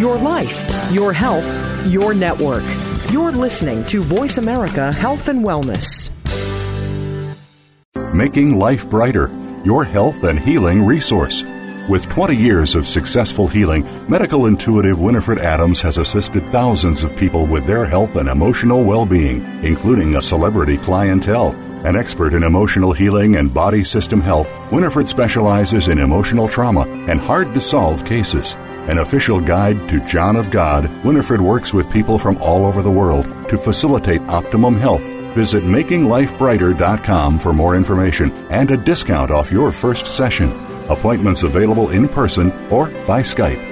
Your 0.03 0.19
life, 0.19 0.91
your 0.91 1.13
health, 1.13 1.47
your 1.87 2.13
network. 2.13 2.65
You're 3.13 3.31
listening 3.31 3.85
to 3.85 4.03
Voice 4.03 4.37
America 4.37 4.91
Health 4.91 5.29
and 5.29 5.45
Wellness. 5.45 6.11
Making 8.13 8.59
Life 8.59 8.91
Brighter, 8.91 9.31
your 9.65 9.85
health 9.85 10.25
and 10.25 10.41
healing 10.41 10.85
resource. 10.85 11.45
With 11.89 12.09
20 12.11 12.35
years 12.35 12.75
of 12.75 12.89
successful 12.89 13.47
healing, 13.47 13.87
medical 14.11 14.47
intuitive 14.47 14.99
Winifred 14.99 15.39
Adams 15.39 15.81
has 15.83 15.99
assisted 15.99 16.45
thousands 16.49 17.05
of 17.05 17.17
people 17.17 17.47
with 17.47 17.65
their 17.65 17.87
health 17.87 18.17
and 18.17 18.29
emotional 18.29 18.83
well 18.83 19.07
being, 19.07 19.45
including 19.65 20.17
a 20.17 20.23
celebrity 20.23 20.79
clientele. 20.79 21.53
An 21.87 21.95
expert 21.95 22.35
in 22.35 22.43
emotional 22.43 22.93
healing 22.93 23.37
and 23.37 23.55
body 23.55 23.85
system 23.85 24.21
health, 24.21 24.53
Winifred 24.73 25.09
specializes 25.09 25.87
in 25.87 26.01
emotional 26.01 26.49
trauma 26.49 26.89
and 27.09 27.21
hard 27.21 27.55
to 27.55 27.61
solve 27.61 28.05
cases. 28.05 28.57
An 28.89 28.99
official 28.99 29.41
guide 29.41 29.89
to 29.91 30.05
John 30.07 30.35
of 30.35 30.51
God, 30.51 30.91
Winifred 31.05 31.41
works 31.41 31.73
with 31.73 31.93
people 31.93 32.19
from 32.19 32.37
all 32.39 32.67
over 32.67 32.83
the 32.83 32.91
world 32.91 33.25
to 33.49 33.57
facilitate 33.57 34.21
optimum 34.23 34.75
health. 34.75 35.05
Visit 35.35 35.63
makinglifebrighter.com 35.63 37.39
for 37.39 37.53
more 37.53 37.77
information 37.77 38.33
and 38.51 38.71
a 38.73 38.77
discount 38.77 39.31
off 39.31 39.53
your 39.53 39.71
first 39.71 40.07
session. 40.07 40.51
Appointments 40.89 41.45
available 41.45 41.91
in 41.91 42.09
person 42.09 42.51
or 42.71 42.89
by 43.07 43.23
Skype. 43.23 43.69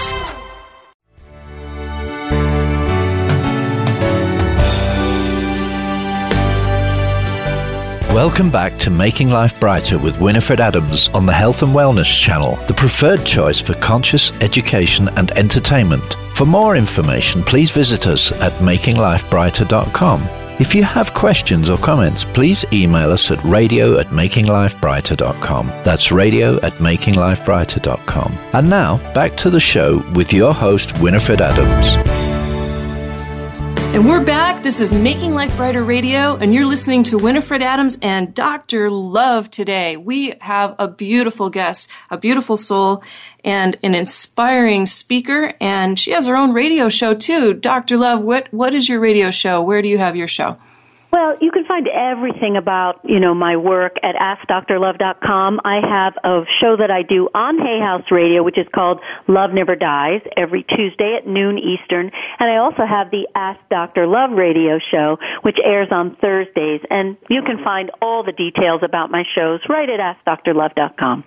Welcome 8.14 8.50
back 8.50 8.78
to 8.80 8.90
Making 8.90 9.30
Life 9.30 9.58
Brighter 9.58 9.98
with 9.98 10.20
Winifred 10.20 10.60
Adams 10.60 11.08
on 11.08 11.26
the 11.26 11.32
Health 11.32 11.64
and 11.64 11.72
Wellness 11.72 12.20
Channel, 12.20 12.54
the 12.68 12.74
preferred 12.74 13.24
choice 13.24 13.60
for 13.60 13.74
conscious 13.74 14.30
education 14.40 15.08
and 15.16 15.32
entertainment. 15.32 16.14
For 16.34 16.44
more 16.44 16.76
information, 16.76 17.42
please 17.42 17.72
visit 17.72 18.06
us 18.06 18.30
at 18.40 18.52
makinglifebrighter.com. 18.54 20.50
If 20.60 20.74
you 20.74 20.84
have 20.84 21.14
questions 21.14 21.70
or 21.70 21.78
comments, 21.78 22.22
please 22.22 22.66
email 22.70 23.10
us 23.12 23.30
at 23.30 23.42
radio 23.44 23.98
at 23.98 24.08
makinglifebrighter.com. 24.08 25.68
That's 25.82 26.12
radio 26.12 26.56
at 26.56 26.74
makinglifebrighter.com. 26.74 28.38
And 28.52 28.68
now, 28.68 28.98
back 29.14 29.38
to 29.38 29.48
the 29.48 29.58
show 29.58 30.04
with 30.14 30.34
your 30.34 30.52
host, 30.52 31.00
Winifred 31.00 31.40
Adams. 31.40 32.19
And 33.92 34.06
we're 34.06 34.25
back. 34.25 34.62
This 34.62 34.80
is 34.80 34.92
Making 34.92 35.35
Life 35.35 35.56
Brighter 35.56 35.82
Radio, 35.82 36.37
and 36.37 36.54
you're 36.54 36.64
listening 36.64 37.02
to 37.04 37.18
Winifred 37.18 37.61
Adams 37.61 37.99
and 38.00 38.32
Dr. 38.32 38.88
Love 38.88 39.50
today. 39.50 39.97
We 39.97 40.35
have 40.40 40.76
a 40.78 40.87
beautiful 40.87 41.50
guest, 41.50 41.90
a 42.09 42.16
beautiful 42.16 42.56
soul, 42.56 43.02
and 43.42 43.76
an 43.82 43.97
inspiring 43.97 44.87
speaker, 44.87 45.54
and 45.61 45.99
she 45.99 46.12
has 46.12 46.26
her 46.26 46.37
own 46.37 46.52
radio 46.52 46.88
show 46.88 47.14
too. 47.14 47.52
Dr. 47.52 47.97
Love, 47.97 48.20
what, 48.20 48.47
what 48.52 48.75
is 48.75 48.88
your 48.88 49.00
radio 49.00 49.32
show? 49.32 49.61
Where 49.61 49.82
do 49.82 49.88
you 49.88 49.99
have 49.99 50.14
your 50.14 50.28
show? 50.28 50.56
Well, 51.12 51.36
you 51.40 51.50
can 51.50 51.64
find 51.64 51.88
everything 51.88 52.56
about, 52.56 53.00
you 53.02 53.18
know, 53.18 53.34
my 53.34 53.56
work 53.56 53.96
at 54.02 54.14
AskDrLove.com. 54.14 55.60
I 55.64 55.80
have 55.82 56.14
a 56.23 56.44
show 56.60 56.76
that 56.76 56.90
I 56.90 57.02
do 57.02 57.28
on 57.34 57.58
Hay 57.58 57.80
House 57.80 58.04
Radio, 58.12 58.44
which 58.44 58.56
is 58.56 58.66
called 58.73 59.00
Love 59.26 59.50
Never 59.52 59.75
Dies, 59.75 60.20
every 60.36 60.62
Tuesday 60.62 61.18
at 61.20 61.26
noon 61.26 61.58
Eastern. 61.58 62.12
And 62.38 62.50
I 62.50 62.58
also 62.58 62.86
have 62.86 63.10
the 63.10 63.26
Ask 63.34 63.58
Dr. 63.70 64.06
Love 64.06 64.30
radio 64.30 64.78
show, 64.92 65.16
which 65.42 65.56
airs 65.64 65.88
on 65.90 66.16
Thursdays. 66.20 66.80
And 66.90 67.16
you 67.28 67.42
can 67.42 67.62
find 67.64 67.90
all 68.00 68.23
the 68.23 68.32
details 68.32 68.82
about 68.84 69.10
my 69.10 69.25
shows 69.34 69.60
right 69.68 69.88
at 69.90 69.99
AskDrLove.com. 69.99 71.25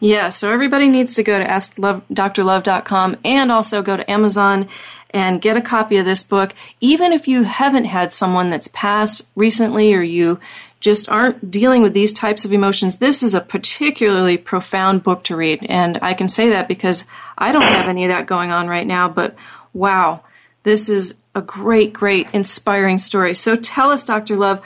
Yeah, 0.00 0.28
so 0.28 0.52
everybody 0.52 0.88
needs 0.88 1.14
to 1.14 1.22
go 1.22 1.40
to 1.40 1.46
AskDrLove.com 1.46 3.16
and 3.24 3.52
also 3.52 3.82
go 3.82 3.96
to 3.96 4.10
Amazon 4.10 4.68
and 5.10 5.40
get 5.40 5.56
a 5.56 5.62
copy 5.62 5.96
of 5.96 6.04
this 6.04 6.24
book, 6.24 6.54
even 6.80 7.12
if 7.12 7.28
you 7.28 7.44
haven't 7.44 7.84
had 7.84 8.12
someone 8.12 8.50
that's 8.50 8.68
passed 8.68 9.28
recently 9.34 9.94
or 9.94 10.02
you 10.02 10.38
just 10.80 11.08
aren't 11.08 11.50
dealing 11.50 11.82
with 11.82 11.94
these 11.94 12.12
types 12.12 12.44
of 12.44 12.52
emotions. 12.52 12.98
This 12.98 13.22
is 13.22 13.34
a 13.34 13.40
particularly 13.40 14.36
profound 14.36 15.02
book 15.02 15.24
to 15.24 15.36
read. 15.36 15.64
And 15.68 15.98
I 16.02 16.14
can 16.14 16.28
say 16.28 16.50
that 16.50 16.68
because 16.68 17.04
I 17.38 17.52
don't 17.52 17.62
have 17.62 17.88
any 17.88 18.04
of 18.04 18.10
that 18.10 18.26
going 18.26 18.52
on 18.52 18.68
right 18.68 18.86
now, 18.86 19.08
but 19.08 19.34
wow, 19.72 20.20
this 20.62 20.88
is 20.88 21.20
a 21.34 21.42
great, 21.42 21.92
great, 21.92 22.28
inspiring 22.32 22.98
story. 22.98 23.34
So 23.34 23.56
tell 23.56 23.90
us, 23.90 24.04
Dr. 24.04 24.36
Love, 24.36 24.64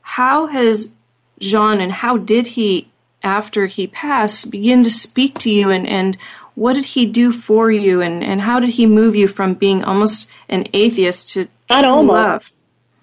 how 0.00 0.46
has 0.46 0.92
Jean 1.38 1.80
and 1.80 1.92
how 1.92 2.16
did 2.16 2.48
he, 2.48 2.88
after 3.22 3.66
he 3.66 3.86
passed, 3.86 4.50
begin 4.50 4.82
to 4.82 4.90
speak 4.90 5.38
to 5.38 5.50
you 5.50 5.70
and, 5.70 5.86
and 5.86 6.16
what 6.54 6.74
did 6.74 6.84
he 6.84 7.06
do 7.06 7.32
for 7.32 7.70
you 7.70 8.00
and, 8.00 8.22
and 8.22 8.40
how 8.40 8.60
did 8.60 8.70
he 8.70 8.86
move 8.86 9.16
you 9.16 9.28
from 9.28 9.54
being 9.54 9.82
almost 9.84 10.30
an 10.48 10.66
atheist 10.72 11.28
to 11.34 11.48
Not 11.70 11.84
almost. 11.84 12.14
love? 12.14 12.52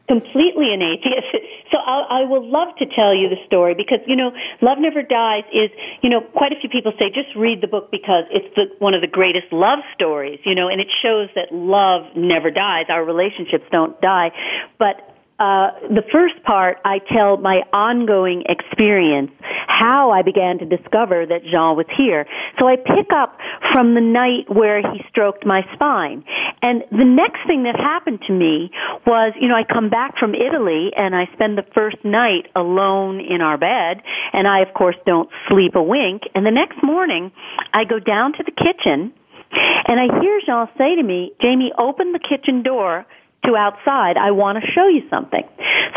Completely 0.08 0.74
an 0.74 0.82
atheist. 0.82 1.46
So 1.72 1.78
I, 1.78 2.22
I 2.22 2.26
will 2.26 2.50
love 2.50 2.76
to 2.78 2.86
tell 2.86 3.14
you 3.14 3.30
the 3.30 3.38
story 3.46 3.76
because 3.76 4.00
you 4.08 4.16
know, 4.16 4.32
Love 4.62 4.80
Never 4.80 5.04
Dies 5.04 5.44
is 5.54 5.70
you 6.02 6.10
know 6.10 6.22
quite 6.22 6.52
a 6.52 6.60
few 6.60 6.70
people 6.70 6.92
say 6.98 7.12
just 7.14 7.36
read 7.36 7.62
the 7.62 7.68
book 7.68 7.92
because 7.92 8.26
it's 8.32 8.50
the, 8.56 8.74
one 8.80 8.96
of 8.96 9.02
the 9.02 9.08
greatest 9.08 9.54
love 9.54 9.80
stories. 9.94 10.40
You 10.46 10.56
know, 10.56 10.68
and 10.68 10.82
it 10.82 10.88
shows 11.04 11.30
that 11.36 11.54
love 11.54 12.16
never 12.16 12.50
dies. 12.50 12.86
Our 12.90 13.06
relationships 13.06 13.66
don't 13.72 14.00
die, 14.02 14.32
but 14.80 15.19
uh, 15.40 15.72
the 15.88 16.04
first 16.12 16.44
part, 16.44 16.78
I 16.84 17.00
tell 17.00 17.38
my 17.38 17.64
ongoing 17.72 18.44
experience, 18.50 19.32
how 19.68 20.12
I 20.12 20.22
began 20.22 20.60
to 20.60 20.66
discover 20.66 21.26
that 21.26 21.44
Jean 21.44 21.78
was 21.78 21.86
here. 21.96 22.26
So 22.60 22.68
I 22.68 22.76
pick 22.76 23.08
up 23.16 23.38
from 23.72 23.96
the 23.96 24.02
night 24.02 24.54
where 24.54 24.82
he 24.82 25.00
stroked 25.10 25.46
my 25.46 25.62
spine. 25.74 26.26
And 26.62 26.84
the 26.92 27.06
next 27.06 27.48
thing 27.48 27.64
that 27.64 27.80
happened 27.80 28.20
to 28.28 28.34
me 28.34 28.72
was, 29.08 29.34
you 29.40 29.48
know, 29.48 29.56
I 29.56 29.64
come 29.64 29.90
back 29.90 30.18
from 30.20 30.36
Italy 30.36 30.92
and 30.98 31.16
I 31.16 31.30
spend 31.34 31.58
the 31.58 31.66
first 31.74 32.04
night 32.04 32.52
alone 32.56 33.22
in 33.22 33.40
our 33.40 33.58
bed, 33.58 34.04
and 34.34 34.46
I, 34.46 34.60
of 34.60 34.74
course, 34.74 34.98
don't 35.06 35.30
sleep 35.48 35.76
a 35.76 35.84
wink. 35.84 36.24
And 36.36 36.46
the 36.46 36.52
next 36.52 36.84
morning, 36.84 37.32
I 37.74 37.86
go 37.86 38.00
down 38.00 38.34
to 38.34 38.44
the 38.44 38.52
kitchen 38.52 39.14
and 39.52 40.00
I 40.00 40.22
hear 40.22 40.40
Jean 40.46 40.68
say 40.78 40.96
to 40.96 41.04
me, 41.04 41.32
Jamie, 41.42 41.72
open 41.78 42.12
the 42.12 42.20
kitchen 42.20 42.62
door 42.62 43.06
to 43.46 43.56
outside. 43.56 44.18
I 44.18 44.32
want 44.32 44.58
to 44.62 44.72
show 44.72 44.88
you 44.88 45.02
something. 45.10 45.44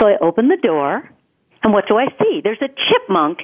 So 0.01 0.09
I 0.09 0.17
open 0.21 0.49
the 0.49 0.57
door, 0.57 1.09
and 1.63 1.73
what 1.73 1.87
do 1.87 1.97
I 1.97 2.07
see? 2.19 2.41
There's 2.43 2.63
a 2.63 2.69
chipmunk 2.69 3.39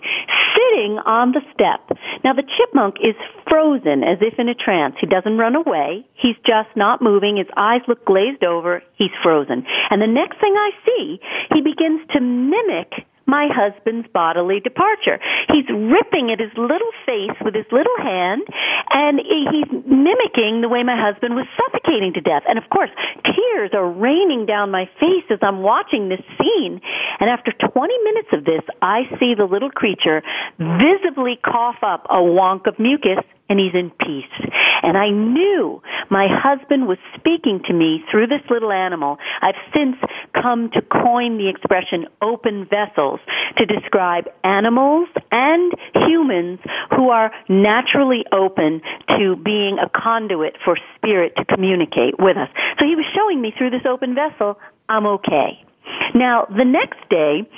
sitting 0.55 0.99
on 1.07 1.33
the 1.33 1.41
step. 1.55 1.97
Now 2.25 2.33
the 2.33 2.43
chipmunk 2.43 2.97
is 3.01 3.15
frozen 3.49 4.03
as 4.03 4.19
if 4.21 4.39
in 4.39 4.49
a 4.49 4.55
trance. 4.55 4.97
He 5.01 5.07
doesn't 5.07 5.39
run 5.39 5.55
away. 5.55 6.07
He's 6.15 6.37
just 6.47 6.75
not 6.75 7.01
moving. 7.01 7.37
His 7.37 7.47
eyes 7.57 7.83
look 7.87 8.05
glazed 8.05 8.43
over. 8.43 8.83
He's 8.97 9.15
frozen. 9.23 9.65
And 9.91 10.03
the 10.03 10.11
next 10.11 10.41
thing 10.41 10.55
I 10.57 10.71
see, 10.85 11.21
he 11.55 11.61
begins 11.63 12.03
to 12.13 12.21
mimic 12.21 13.07
my 13.29 13.47
husband's 13.53 14.09
bodily 14.09 14.59
departure. 14.59 15.21
He's 15.53 15.69
ripping 15.69 16.33
at 16.33 16.41
his 16.41 16.51
little 16.57 16.91
face 17.05 17.37
with 17.45 17.55
his 17.55 17.69
little 17.71 17.95
hand, 18.01 18.43
and 18.91 19.21
he's 19.21 19.69
mimicking 19.85 20.65
the 20.65 20.69
way 20.69 20.83
my 20.83 20.97
husband 20.97 21.37
was 21.37 21.47
suffocating 21.55 22.15
to 22.15 22.21
death. 22.21 22.43
And 22.49 22.59
of 22.59 22.65
course, 22.73 22.91
tears 23.23 23.71
are 23.75 23.87
raining 23.87 24.47
down 24.47 24.73
my 24.73 24.89
face 24.99 25.29
as 25.31 25.39
I'm 25.43 25.63
watching 25.63 26.09
this 26.09 26.25
scene. 26.41 26.81
And 27.21 27.29
after 27.29 27.53
20 27.53 27.71
minutes 28.05 28.29
of 28.33 28.45
this, 28.45 28.65
I 28.81 29.05
see 29.21 29.35
the 29.37 29.45
little 29.45 29.71
creature 29.71 30.23
visibly 30.59 31.37
cough 31.37 31.85
up 31.85 32.07
a 32.09 32.25
wonk 32.25 32.67
of 32.67 32.79
mucus 32.79 33.23
and 33.49 33.59
he's 33.59 33.75
in 33.75 33.91
peace. 33.91 34.51
And 34.83 34.97
I 34.97 35.11
knew 35.11 35.83
my 36.11 36.29
husband 36.31 36.87
was 36.87 36.99
speaking 37.17 37.61
to 37.67 37.73
me 37.73 38.05
through 38.11 38.29
this 38.29 38.43
little 38.51 38.73
animal. 38.73 39.19
I've 39.43 39.59
since 39.75 39.97
come 40.35 40.71
to 40.71 40.83
coin 40.83 41.39
the 41.39 41.49
expression 41.49 42.07
open 42.23 42.67
vessels 42.69 43.21
to 43.57 43.67
describe 43.67 44.29
animals 44.45 45.09
and 45.33 45.73
humans 45.95 46.61
who 46.95 47.11
are 47.11 47.33
naturally 47.49 48.25
open 48.33 48.81
to 49.19 49.37
being 49.37 49.79
a 49.79 49.89
conduit 49.89 50.57
for 50.65 50.77
spirit 50.97 51.35
to 51.37 51.45
communicate 51.45 52.19
with 52.19 52.37
us. 52.37 52.49
So 52.79 52.87
he 52.87 52.95
was 52.95 53.07
showing 53.15 53.41
me 53.41 53.53
through 53.57 53.71
this 53.71 53.87
open 53.89 54.15
vessel, 54.15 54.59
I'm 54.89 55.07
okay. 55.07 55.65
Now, 56.15 56.47
the 56.57 56.65
next 56.65 56.99
day, 57.11 57.49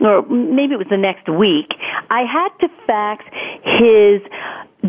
or 0.00 0.22
maybe 0.26 0.74
it 0.74 0.78
was 0.78 0.88
the 0.90 0.96
next 0.96 1.28
week, 1.28 1.72
I 2.10 2.22
had 2.22 2.48
to 2.60 2.68
fax 2.86 3.24
his 3.64 4.20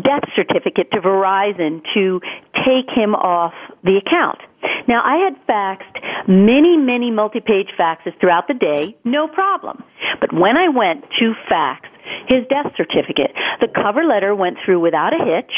death 0.02 0.24
certificate 0.36 0.90
to 0.92 1.00
Verizon 1.00 1.82
to 1.94 2.20
take 2.64 2.90
him 2.94 3.14
off 3.14 3.54
the 3.82 3.96
account. 3.96 4.38
Now, 4.86 5.02
I 5.04 5.16
had 5.16 5.36
faxed 5.46 6.28
many, 6.28 6.76
many 6.76 7.10
multi-page 7.10 7.68
faxes 7.78 8.18
throughout 8.20 8.48
the 8.48 8.54
day, 8.54 8.96
no 9.04 9.28
problem. 9.28 9.82
But 10.20 10.32
when 10.32 10.56
I 10.56 10.68
went 10.68 11.04
to 11.18 11.34
fax 11.48 11.88
his 12.26 12.46
death 12.48 12.72
certificate, 12.76 13.32
the 13.60 13.68
cover 13.68 14.04
letter 14.04 14.34
went 14.34 14.58
through 14.64 14.80
without 14.80 15.12
a 15.12 15.24
hitch, 15.24 15.52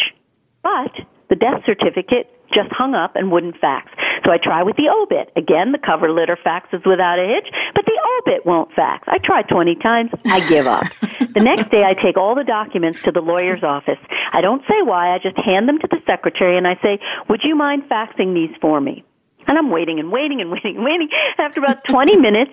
but 0.63 0.93
the 1.29 1.37
death 1.37 1.63
certificate 1.65 2.31
just 2.53 2.71
hung 2.73 2.95
up 2.95 3.15
and 3.15 3.31
wouldn't 3.31 3.57
fax. 3.59 3.91
So 4.31 4.35
I 4.35 4.39
try 4.39 4.63
with 4.63 4.77
the 4.77 4.89
obit. 4.89 5.33
Again, 5.35 5.73
the 5.73 5.79
cover 5.79 6.09
letter 6.13 6.39
faxes 6.47 6.87
without 6.87 7.19
a 7.19 7.27
hitch, 7.27 7.53
but 7.75 7.85
the 7.85 7.99
obit 8.19 8.47
won't 8.47 8.73
fax. 8.75 9.09
I 9.09 9.19
try 9.19 9.43
20 9.43 9.75
times. 9.83 10.13
I 10.25 10.49
give 10.49 10.69
up. 10.69 10.85
the 11.35 11.41
next 11.41 11.73
day 11.73 11.83
I 11.83 11.95
take 11.95 12.17
all 12.17 12.37
the 12.37 12.45
documents 12.45 13.03
to 13.03 13.11
the 13.11 13.21
lawyer's 13.21 13.65
office. 13.65 13.99
I 14.33 14.41
don't 14.41 14.63
say 14.69 14.83
why. 14.85 15.13
I 15.13 15.19
just 15.19 15.37
hand 15.37 15.69
them 15.69 15.81
to 15.81 15.89
the 15.91 15.99
secretary 16.07 16.57
and 16.57 16.69
I 16.69 16.79
say, 16.81 17.01
would 17.29 17.41
you 17.43 17.57
mind 17.57 17.89
faxing 17.91 18.33
these 18.33 18.57
for 18.61 18.81
me? 18.81 19.03
And 19.49 19.59
I'm 19.59 19.69
waiting 19.69 19.99
and 19.99 20.13
waiting 20.13 20.41
and 20.41 20.53
waiting 20.53 20.77
and 20.77 20.85
waiting. 20.85 21.09
After 21.39 21.59
about 21.59 21.83
20 21.89 22.17
minutes, 22.17 22.53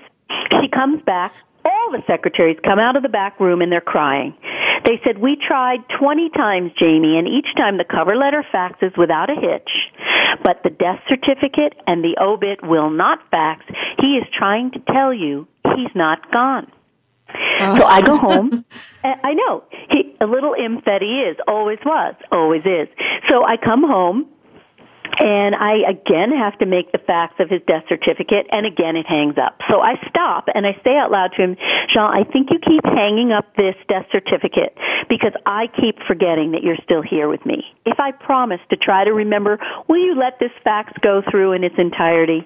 she 0.49 0.69
comes 0.69 1.03
back 1.03 1.31
all 1.67 1.91
the 1.91 2.01
secretaries 2.07 2.57
come 2.63 2.79
out 2.79 2.95
of 2.95 3.03
the 3.03 3.09
back 3.09 3.39
room 3.39 3.61
and 3.61 3.71
they're 3.71 3.81
crying. 3.81 4.33
They 4.85 4.99
said, 5.03 5.17
We 5.17 5.35
tried 5.35 5.79
20 5.99 6.29
times, 6.29 6.71
Jamie, 6.79 7.17
and 7.17 7.27
each 7.27 7.47
time 7.55 7.77
the 7.77 7.83
cover 7.83 8.15
letter 8.15 8.43
faxes 8.53 8.97
without 8.97 9.29
a 9.29 9.35
hitch, 9.35 9.69
but 10.43 10.61
the 10.63 10.69
death 10.69 10.99
certificate 11.07 11.73
and 11.87 12.03
the 12.03 12.17
obit 12.21 12.59
will 12.63 12.89
not 12.89 13.19
fax. 13.31 13.65
He 13.99 14.17
is 14.17 14.25
trying 14.37 14.71
to 14.71 14.79
tell 14.79 15.13
you 15.13 15.47
he's 15.75 15.93
not 15.95 16.31
gone. 16.31 16.71
So 17.59 17.85
I 17.85 18.01
go 18.01 18.17
home. 18.17 18.65
Uh, 19.03 19.13
I 19.23 19.35
know 19.35 19.63
he, 19.91 20.15
a 20.19 20.25
little 20.25 20.55
imp 20.55 20.83
that 20.85 21.01
he 21.03 21.21
is, 21.29 21.37
always 21.47 21.77
was, 21.85 22.15
always 22.31 22.63
is. 22.65 22.87
So 23.29 23.45
I 23.45 23.55
come 23.55 23.83
home 23.83 24.27
and 25.19 25.55
I 25.55 25.89
again 25.89 26.31
have 26.31 26.57
to 26.59 26.65
make 26.65 26.91
the 26.91 26.99
facts 26.99 27.39
of 27.39 27.49
his 27.49 27.61
death 27.67 27.83
certificate, 27.89 28.47
and 28.51 28.65
again 28.65 28.95
it 28.95 29.05
hangs 29.05 29.37
up. 29.37 29.59
So 29.69 29.79
I 29.79 29.95
stop 30.09 30.45
and 30.53 30.65
I 30.65 30.73
say 30.83 30.95
out 30.97 31.11
loud 31.11 31.31
to 31.37 31.43
him, 31.43 31.55
Jean, 31.93 32.09
I 32.11 32.23
think 32.23 32.49
you 32.51 32.59
keep 32.59 32.83
hanging 32.85 33.31
up 33.31 33.55
this 33.55 33.75
death 33.87 34.05
certificate 34.11 34.77
because 35.09 35.33
I 35.45 35.67
keep 35.67 35.99
forgetting 36.07 36.51
that 36.51 36.63
you're 36.63 36.79
still 36.83 37.01
here 37.01 37.27
with 37.29 37.45
me. 37.45 37.63
If 37.85 37.99
I 37.99 38.11
promise 38.11 38.59
to 38.69 38.77
try 38.77 39.03
to 39.05 39.13
remember, 39.13 39.59
will 39.87 40.03
you 40.03 40.15
let 40.15 40.39
this 40.39 40.51
fax 40.63 40.93
go 41.01 41.21
through 41.29 41.53
in 41.53 41.63
its 41.63 41.75
entirety? 41.77 42.45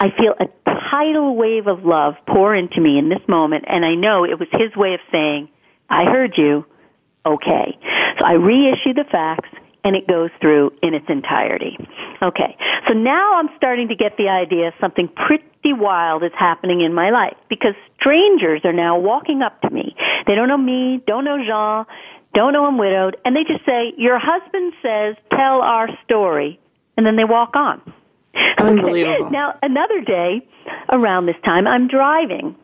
I 0.00 0.08
feel 0.16 0.34
a 0.38 0.46
tidal 0.90 1.36
wave 1.36 1.66
of 1.66 1.84
love 1.84 2.14
pour 2.26 2.54
into 2.54 2.80
me 2.80 2.98
in 2.98 3.08
this 3.08 3.26
moment, 3.28 3.64
and 3.68 3.84
I 3.84 3.94
know 3.94 4.24
it 4.24 4.38
was 4.38 4.48
his 4.52 4.74
way 4.76 4.94
of 4.94 5.00
saying, 5.12 5.48
I 5.88 6.04
heard 6.04 6.34
you. 6.36 6.64
Okay. 7.26 7.76
So 8.18 8.26
I 8.26 8.32
reissue 8.32 8.94
the 8.94 9.04
fax 9.10 9.48
and 9.84 9.96
it 9.96 10.06
goes 10.06 10.30
through 10.40 10.72
in 10.82 10.94
its 10.94 11.06
entirety. 11.08 11.76
Okay, 12.22 12.56
so 12.86 12.94
now 12.94 13.34
I'm 13.34 13.48
starting 13.56 13.88
to 13.88 13.94
get 13.96 14.16
the 14.16 14.28
idea 14.28 14.72
something 14.80 15.08
pretty 15.08 15.72
wild 15.72 16.22
is 16.22 16.32
happening 16.38 16.80
in 16.80 16.94
my 16.94 17.10
life 17.10 17.36
because 17.48 17.74
strangers 17.98 18.62
are 18.64 18.72
now 18.72 18.98
walking 18.98 19.42
up 19.42 19.60
to 19.62 19.70
me. 19.70 19.94
They 20.26 20.34
don't 20.34 20.48
know 20.48 20.58
me, 20.58 21.02
don't 21.06 21.24
know 21.24 21.38
Jean, 21.38 21.86
don't 22.34 22.52
know 22.52 22.66
I'm 22.66 22.78
widowed, 22.78 23.16
and 23.24 23.34
they 23.34 23.44
just 23.44 23.64
say, 23.64 23.92
Your 23.96 24.18
husband 24.20 24.72
says, 24.82 25.16
tell 25.30 25.62
our 25.62 25.88
story, 26.04 26.60
and 26.96 27.06
then 27.06 27.16
they 27.16 27.24
walk 27.24 27.56
on. 27.56 27.80
Unbelievable. 28.58 29.26
Okay. 29.26 29.30
Now, 29.30 29.58
another 29.62 30.00
day 30.00 30.46
around 30.92 31.26
this 31.26 31.36
time, 31.44 31.66
I'm 31.66 31.88
driving 31.88 32.54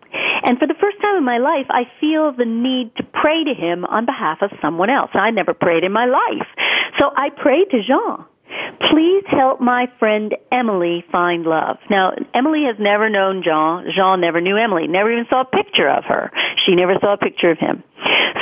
and 0.46 0.58
for 0.58 0.66
the 0.66 0.78
first 0.80 1.00
time 1.00 1.16
in 1.16 1.24
my 1.24 1.38
life, 1.38 1.66
I 1.70 1.84
feel 2.00 2.32
the 2.32 2.44
need 2.44 2.94
to 2.96 3.02
pray 3.02 3.44
to 3.44 3.54
him 3.54 3.84
on 3.84 4.06
behalf 4.06 4.38
of 4.42 4.50
someone 4.60 4.90
else. 4.90 5.10
I 5.14 5.30
never 5.30 5.54
prayed 5.54 5.84
in 5.84 5.92
my 5.92 6.06
life. 6.06 6.46
So 6.98 7.10
I 7.16 7.30
pray 7.30 7.64
to 7.64 7.82
Jean. 7.82 8.24
Please 8.90 9.24
help 9.28 9.60
my 9.60 9.86
friend 9.98 10.34
Emily 10.52 11.04
find 11.10 11.44
love. 11.44 11.78
Now, 11.90 12.12
Emily 12.34 12.64
has 12.66 12.76
never 12.78 13.10
known 13.10 13.42
Jean. 13.42 13.86
Jean 13.94 14.20
never 14.20 14.40
knew 14.40 14.56
Emily, 14.56 14.86
never 14.86 15.10
even 15.10 15.26
saw 15.28 15.42
a 15.42 15.44
picture 15.44 15.88
of 15.88 16.04
her. 16.04 16.30
She 16.64 16.74
never 16.74 16.94
saw 17.00 17.14
a 17.14 17.18
picture 17.18 17.50
of 17.50 17.58
him. 17.58 17.82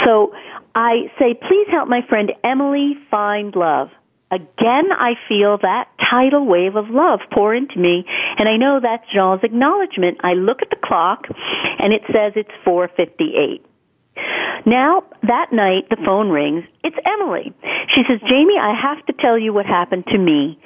So 0.04 0.32
I 0.74 1.10
say, 1.18 1.34
please 1.34 1.66
help 1.70 1.88
my 1.88 2.02
friend 2.08 2.32
Emily 2.42 2.94
find 3.10 3.54
love. 3.54 3.90
Again, 4.30 4.90
I 4.90 5.14
feel 5.28 5.58
that 5.62 5.88
tidal 6.10 6.44
wave 6.46 6.74
of 6.74 6.90
love 6.90 7.20
pour 7.32 7.54
into 7.54 7.78
me, 7.78 8.04
and 8.38 8.48
I 8.48 8.56
know 8.56 8.80
that's 8.82 9.04
Jean's 9.12 9.44
acknowledgement. 9.44 10.18
I 10.24 10.32
look 10.32 10.60
at 10.60 10.70
the 10.70 10.76
clock, 10.82 11.26
and 11.78 11.92
it 11.92 12.02
says 12.06 12.32
it's 12.34 12.50
4:58. 12.66 13.62
Now, 14.66 15.04
that 15.22 15.52
night, 15.52 15.88
the 15.90 15.96
phone 16.04 16.30
rings. 16.30 16.64
It's 16.82 16.96
Emily. 17.04 17.52
She 17.94 18.02
says, 18.08 18.20
Jamie, 18.28 18.58
I 18.58 18.74
have 18.74 19.04
to 19.06 19.12
tell 19.12 19.38
you 19.38 19.52
what 19.52 19.66
happened 19.66 20.06
to 20.08 20.18
me 20.18 20.58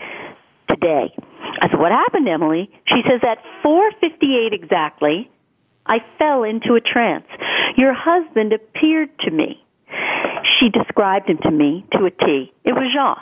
today. 0.68 1.12
I 1.60 1.68
said, 1.68 1.78
what 1.78 1.90
happened, 1.90 2.28
Emily? 2.28 2.70
She 2.86 3.02
says, 3.02 3.20
at 3.22 3.38
4.58 3.64 4.52
exactly, 4.52 5.30
I 5.86 5.98
fell 6.18 6.44
into 6.44 6.74
a 6.74 6.80
trance. 6.80 7.26
Your 7.76 7.94
husband 7.94 8.52
appeared 8.52 9.10
to 9.20 9.30
me. 9.30 9.64
She 10.58 10.68
described 10.68 11.28
him 11.28 11.38
to 11.42 11.50
me 11.50 11.86
to 11.92 12.04
a 12.04 12.10
T. 12.10 12.52
It 12.64 12.72
was 12.72 12.92
Jean. 12.94 13.16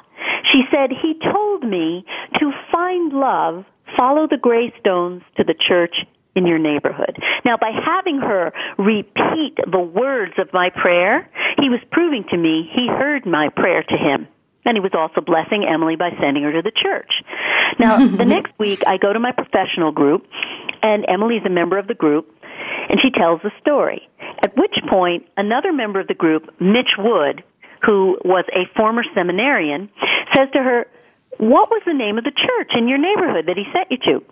She 0.53 0.63
said, 0.71 0.91
He 0.91 1.19
told 1.33 1.65
me 1.65 2.05
to 2.39 2.53
find 2.73 3.13
love, 3.13 3.65
follow 3.99 4.27
the 4.29 4.37
gray 4.37 4.73
stones 4.81 5.23
to 5.37 5.45
the 5.45 5.55
church 5.55 5.95
in 6.37 6.47
your 6.47 6.59
neighborhood. 6.59 7.17
Now, 7.45 7.57
by 7.57 7.73
having 7.73 8.19
her 8.19 8.53
repeat 8.79 9.57
the 9.71 9.81
words 9.81 10.35
of 10.39 10.53
my 10.53 10.71
prayer, 10.71 11.29
he 11.61 11.69
was 11.71 11.81
proving 11.91 12.25
to 12.31 12.37
me 12.37 12.71
he 12.73 12.87
heard 12.87 13.27
my 13.27 13.49
prayer 13.49 13.83
to 13.83 13.97
him. 13.97 14.29
And 14.65 14.77
he 14.77 14.81
was 14.81 14.93
also 14.95 15.21
blessing 15.21 15.65
Emily 15.65 15.97
by 15.97 16.11
sending 16.21 16.43
her 16.43 16.53
to 16.53 16.61
the 16.61 16.73
church. 16.73 17.23
Now, 17.79 17.99
the 17.99 18.25
next 18.27 18.53
week, 18.59 18.83
I 18.87 18.99
go 18.99 19.13
to 19.13 19.21
my 19.21 19.33
professional 19.33 19.93
group, 19.93 20.27
and 20.83 21.07
Emily's 21.09 21.43
a 21.47 21.51
member 21.51 21.79
of 21.79 21.87
the 21.87 21.95
group, 21.95 22.35
and 22.89 23.01
she 23.01 23.11
tells 23.11 23.41
the 23.43 23.53
story. 23.61 24.09
At 24.43 24.57
which 24.57 24.75
point, 24.91 25.27
another 25.37 25.73
member 25.73 26.01
of 26.01 26.09
the 26.09 26.15
group, 26.15 26.51
Mitch 26.61 26.99
Wood, 26.99 27.45
who 27.85 28.19
was 28.25 28.45
a 28.53 28.67
former 28.77 29.05
seminarian, 29.15 29.89
says 30.35 30.49
to 30.53 30.59
her, 30.59 30.87
What 31.39 31.71
was 31.71 31.83
the 31.87 31.95
name 31.95 32.19
of 32.19 32.25
the 32.25 32.33
church 32.33 32.73
in 32.77 32.89
your 32.89 32.99
neighborhood 32.99 33.47
that 33.47 33.57
he 33.57 33.65
sent 33.73 33.91
you 33.91 33.99
to? 33.99 34.25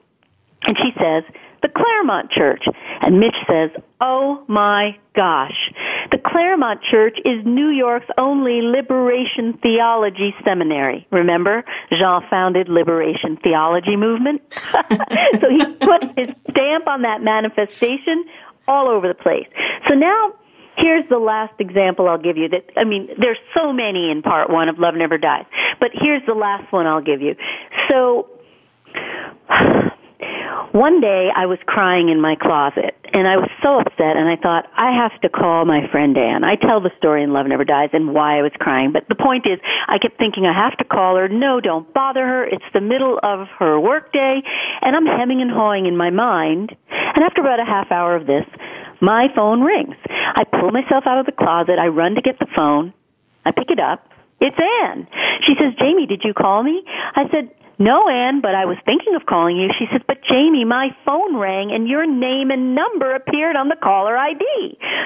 And 0.67 0.77
she 0.79 0.91
says, 0.99 1.25
the 1.65 1.71
Claremont 1.75 2.31
Church. 2.31 2.63
And 3.01 3.19
Mitch 3.19 3.37
says, 3.49 3.71
Oh 4.01 4.45
my 4.49 4.97
gosh. 5.17 5.73
The 6.11 6.19
Claremont 6.19 6.81
Church 6.91 7.17
is 7.25 7.45
New 7.47 7.71
York's 7.71 8.07
only 8.19 8.61
liberation 8.61 9.59
theology 9.63 10.35
seminary. 10.45 11.07
Remember, 11.11 11.65
Jean 11.91 12.21
founded 12.29 12.69
Liberation 12.69 13.39
Theology 13.43 13.97
Movement? 13.97 14.43
so 14.53 15.49
he 15.49 15.65
put 15.81 16.03
his 16.19 16.29
stamp 16.51 16.87
on 16.87 17.03
that 17.03 17.23
manifestation 17.23 18.27
all 18.69 18.89
over 18.89 19.09
the 19.09 19.15
place. 19.15 19.49
So 19.89 19.95
now 19.95 20.35
Here's 20.77 21.09
the 21.09 21.19
last 21.19 21.55
example 21.61 22.09
I'll 22.09 22.19
give 22.19 22.37
you 22.37 22.49
that, 22.49 22.65
I 22.77 22.83
mean, 22.83 23.09
there's 23.17 23.39
so 23.57 23.73
many 23.73 24.11
in 24.11 24.23
part 24.23 24.51
one 24.51 24.69
of 24.69 24.77
Love 24.77 24.97
Never 24.97 25.19
Dies, 25.19 25.45
but 25.79 25.91
here's 25.95 26.27
the 26.27 26.35
last 26.35 26.73
one 26.73 26.85
I'll 26.85 27.01
give 27.01 27.23
you. 27.23 27.37
So, 27.89 28.29
one 30.75 31.01
day 31.01 31.31
I 31.31 31.47
was 31.47 31.63
crying 31.67 32.09
in 32.09 32.21
my 32.21 32.35
closet 32.35 32.99
and 33.15 33.31
I 33.31 33.39
was 33.39 33.49
so 33.63 33.79
upset 33.79 34.19
and 34.19 34.27
I 34.27 34.35
thought 34.35 34.67
I 34.75 34.91
have 34.91 35.15
to 35.23 35.29
call 35.29 35.65
my 35.65 35.87
friend 35.87 36.19
Anne. 36.19 36.43
I 36.43 36.57
tell 36.57 36.83
the 36.83 36.91
story 36.99 37.23
in 37.23 37.33
Love 37.33 37.47
Never 37.47 37.63
Dies 37.63 37.91
and 37.93 38.13
why 38.13 38.41
I 38.41 38.43
was 38.43 38.51
crying, 38.59 38.91
but 38.91 39.07
the 39.07 39.15
point 39.15 39.47
is 39.47 39.63
I 39.87 39.99
kept 40.03 40.19
thinking 40.19 40.47
I 40.47 40.53
have 40.53 40.77
to 40.79 40.85
call 40.85 41.15
her. 41.15 41.29
No, 41.29 41.61
don't 41.61 41.87
bother 41.95 42.27
her. 42.27 42.43
It's 42.43 42.67
the 42.75 42.81
middle 42.81 43.21
of 43.23 43.47
her 43.61 43.79
workday 43.79 44.43
and 44.83 44.97
I'm 44.97 45.07
hemming 45.07 45.41
and 45.43 45.51
hawing 45.51 45.87
in 45.87 45.97
my 45.97 46.11
mind. 46.11 46.75
And 46.91 47.23
after 47.23 47.41
about 47.41 47.63
a 47.63 47.65
half 47.65 47.93
hour 47.93 48.17
of 48.17 48.27
this, 48.27 48.45
my 49.01 49.29
phone 49.31 49.63
rings. 49.63 49.95
I 50.11 50.43
pull 50.43 50.73
myself 50.73 51.07
out 51.07 51.21
of 51.21 51.27
the 51.27 51.39
closet. 51.39 51.79
I 51.79 51.87
run 51.87 52.17
to 52.17 52.21
get 52.21 52.41
the 52.41 52.51
phone. 52.57 52.93
I 53.47 53.53
pick 53.53 53.71
it 53.71 53.79
up. 53.79 54.11
It's 54.41 54.59
Anne. 54.59 55.07
She 55.47 55.55
says, 55.55 55.79
Jamie, 55.79 56.07
did 56.07 56.23
you 56.25 56.35
call 56.35 56.65
me? 56.65 56.83
I 57.15 57.31
said, 57.31 57.55
no, 57.79 58.09
Anne, 58.09 58.41
but 58.41 58.55
I 58.55 58.65
was 58.65 58.77
thinking 58.85 59.15
of 59.15 59.27
calling 59.27 59.57
you. 59.57 59.69
She 59.79 59.87
says, 59.91 60.01
but 60.07 60.19
Jamie, 60.29 60.65
my 60.65 60.95
phone 61.05 61.37
rang 61.37 61.73
and 61.73 61.89
your 61.89 62.07
name 62.07 62.51
and 62.51 62.75
number 62.75 63.15
appeared 63.15 63.57
on 63.57 63.69
the 63.69 63.77
caller 63.77 64.17
ID. 64.17 64.45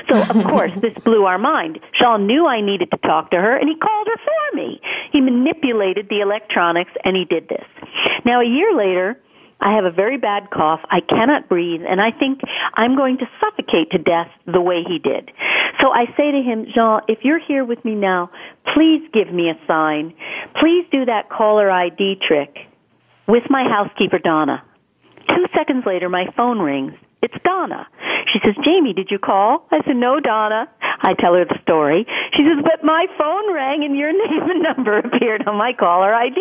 So, 0.08 0.20
of 0.20 0.46
course, 0.52 0.72
this 0.80 0.92
blew 1.04 1.24
our 1.24 1.38
mind. 1.38 1.78
Jean 1.98 2.26
knew 2.26 2.46
I 2.46 2.60
needed 2.60 2.90
to 2.90 2.98
talk 2.98 3.30
to 3.30 3.36
her 3.36 3.56
and 3.56 3.68
he 3.68 3.76
called 3.76 4.06
her 4.06 4.20
for 4.22 4.56
me. 4.56 4.80
He 5.12 5.20
manipulated 5.20 6.08
the 6.08 6.20
electronics 6.20 6.92
and 7.04 7.16
he 7.16 7.24
did 7.24 7.48
this. 7.48 7.64
Now, 8.24 8.40
a 8.40 8.46
year 8.46 8.76
later, 8.76 9.18
I 9.60 9.74
have 9.74 9.84
a 9.84 9.90
very 9.90 10.18
bad 10.18 10.50
cough. 10.50 10.80
I 10.90 11.00
cannot 11.00 11.48
breathe, 11.48 11.80
and 11.88 12.00
I 12.00 12.10
think 12.16 12.40
I'm 12.74 12.96
going 12.96 13.18
to 13.18 13.26
suffocate 13.40 13.90
to 13.90 13.98
death 13.98 14.30
the 14.46 14.60
way 14.60 14.82
he 14.86 14.98
did. 14.98 15.30
So 15.80 15.90
I 15.90 16.06
say 16.16 16.30
to 16.30 16.42
him, 16.42 16.66
Jean, 16.74 17.00
if 17.08 17.18
you're 17.22 17.40
here 17.40 17.64
with 17.64 17.84
me 17.84 17.94
now, 17.94 18.30
please 18.74 19.02
give 19.12 19.32
me 19.32 19.50
a 19.50 19.58
sign. 19.66 20.14
Please 20.60 20.86
do 20.92 21.04
that 21.06 21.28
caller 21.28 21.70
ID 21.70 22.20
trick 22.26 22.56
with 23.26 23.44
my 23.50 23.64
housekeeper, 23.64 24.18
Donna. 24.18 24.62
Two 25.28 25.46
seconds 25.56 25.84
later, 25.86 26.08
my 26.08 26.26
phone 26.36 26.60
rings. 26.60 26.92
It's 27.20 27.34
Donna. 27.44 27.86
She 28.32 28.38
says, 28.44 28.54
Jamie, 28.64 28.92
did 28.92 29.08
you 29.10 29.18
call? 29.18 29.66
I 29.72 29.80
said, 29.86 29.96
no, 29.96 30.20
Donna. 30.20 30.68
I 30.80 31.14
tell 31.14 31.34
her 31.34 31.44
the 31.44 31.58
story. 31.62 32.06
She 32.34 32.42
says, 32.42 32.62
but 32.62 32.84
my 32.84 33.06
phone 33.18 33.52
rang 33.52 33.84
and 33.84 33.96
your 33.96 34.12
name 34.26 34.50
and 34.50 34.62
number 34.62 34.98
appeared 34.98 35.46
on 35.46 35.56
my 35.56 35.72
caller 35.72 36.14
ID. 36.14 36.38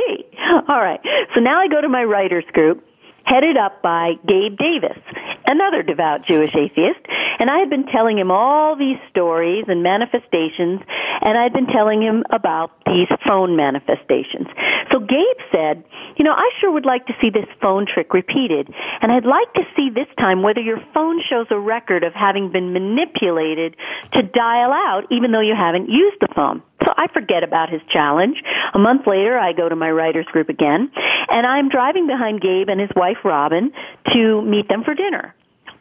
All 0.70 0.82
right. 0.82 1.00
So 1.34 1.42
now 1.42 1.60
I 1.60 1.68
go 1.68 1.82
to 1.82 1.90
my 1.90 2.04
writers 2.04 2.46
group 2.54 2.87
headed 3.28 3.58
up 3.58 3.82
by 3.82 4.14
Gabe 4.26 4.58
Davis, 4.58 4.98
another 5.46 5.84
devout 5.84 6.26
Jewish 6.26 6.56
atheist. 6.56 7.04
And 7.40 7.52
I 7.52 7.60
had 7.60 7.70
been 7.70 7.86
telling 7.86 8.18
him 8.18 8.32
all 8.32 8.76
these 8.76 8.98
stories 9.10 9.66
and 9.68 9.84
manifestations, 9.84 10.82
and 11.22 11.38
I'd 11.38 11.54
been 11.54 11.68
telling 11.68 12.02
him 12.02 12.24
about 12.32 12.72
these 12.86 13.08
phone 13.28 13.56
manifestations. 13.56 14.48
So 14.92 15.00
Gabe 15.00 15.42
said, 15.52 15.84
You 16.18 16.26
know, 16.26 16.32
I 16.32 16.50
sure 16.60 16.72
would 16.72 16.86
like 16.86 17.06
to 17.08 17.14
see 17.22 17.30
this 17.30 17.46
phone 17.62 17.86
trick 17.86 18.14
repeated, 18.14 18.74
and 19.02 19.12
I'd 19.12 19.26
like 19.26 19.54
to 19.54 19.64
see 19.76 19.90
this 19.94 20.08
time 20.18 20.42
whether 20.42 20.62
your 20.62 20.82
phone 20.94 21.22
shows 21.30 21.48
a 21.52 21.60
record 21.60 22.04
of 22.04 22.14
having 22.14 22.52
been 22.52 22.74
manipulated 22.74 23.76
to 24.14 24.24
dial 24.24 24.72
out 24.72 25.04
even 25.12 25.32
though 25.32 25.42
you 25.42 25.54
haven't 25.56 25.90
used 25.90 26.18
the 26.22 26.30
phone. 26.34 26.64
So 26.86 26.94
I 26.96 27.08
forget 27.12 27.44
about 27.44 27.70
his 27.70 27.82
challenge. 27.92 28.38
A 28.74 28.80
month 28.80 29.08
later, 29.08 29.38
I 29.38 29.52
go 29.52 29.68
to 29.68 29.76
my 29.76 29.92
writers 29.92 30.26
group 30.32 30.48
again, 30.48 30.92
and 31.30 31.46
I'm 31.46 31.70
driving 31.70 32.08
behind 32.08 32.42
Gabe 32.42 32.70
and 32.70 32.80
his 32.80 32.90
wife 32.96 33.18
Robin 33.24 33.72
to 34.14 34.42
meet 34.42 34.68
them 34.68 34.84
for 34.84 34.94
dinner. 34.94 35.36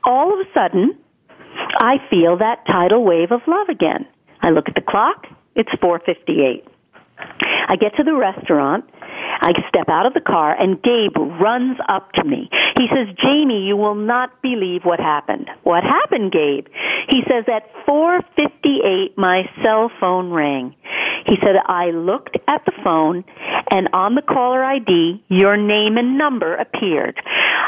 All 0.04 0.32
of 0.32 0.40
a 0.40 0.50
sudden, 0.52 0.98
I 1.78 1.96
feel 2.10 2.38
that 2.38 2.66
tidal 2.66 3.04
wave 3.04 3.32
of 3.32 3.40
love 3.46 3.68
again. 3.68 4.06
I 4.40 4.50
look 4.50 4.68
at 4.68 4.74
the 4.74 4.80
clock, 4.80 5.26
it's 5.54 5.70
4:58. 5.82 6.64
I 7.68 7.76
get 7.76 7.96
to 7.96 8.04
the 8.04 8.14
restaurant 8.14 8.84
I 9.40 9.52
step 9.68 9.88
out 9.88 10.06
of 10.06 10.14
the 10.14 10.20
car 10.20 10.54
and 10.58 10.82
Gabe 10.82 11.16
runs 11.40 11.78
up 11.88 12.12
to 12.12 12.24
me. 12.24 12.48
He 12.78 12.86
says, 12.88 13.14
Jamie, 13.22 13.66
you 13.66 13.76
will 13.76 13.94
not 13.94 14.42
believe 14.42 14.82
what 14.84 15.00
happened. 15.00 15.48
What 15.62 15.82
happened, 15.84 16.32
Gabe? 16.32 16.66
He 17.08 17.22
says, 17.28 17.44
at 17.46 17.70
4.58, 17.86 19.16
my 19.16 19.42
cell 19.62 19.90
phone 20.00 20.30
rang. 20.30 20.74
He 21.26 21.36
said, 21.42 21.56
I 21.66 21.90
looked 21.90 22.36
at 22.48 22.64
the 22.64 22.72
phone 22.84 23.24
and 23.70 23.88
on 23.92 24.14
the 24.14 24.22
caller 24.22 24.64
ID, 24.64 25.24
your 25.28 25.56
name 25.56 25.96
and 25.96 26.16
number 26.16 26.54
appeared. 26.54 27.20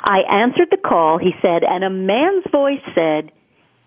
I 0.05 0.21
answered 0.31 0.68
the 0.71 0.77
call, 0.77 1.18
he 1.18 1.33
said, 1.42 1.64
and 1.64 1.83
a 1.83 1.90
man's 1.90 2.44
voice 2.53 2.83
said, 2.94 3.33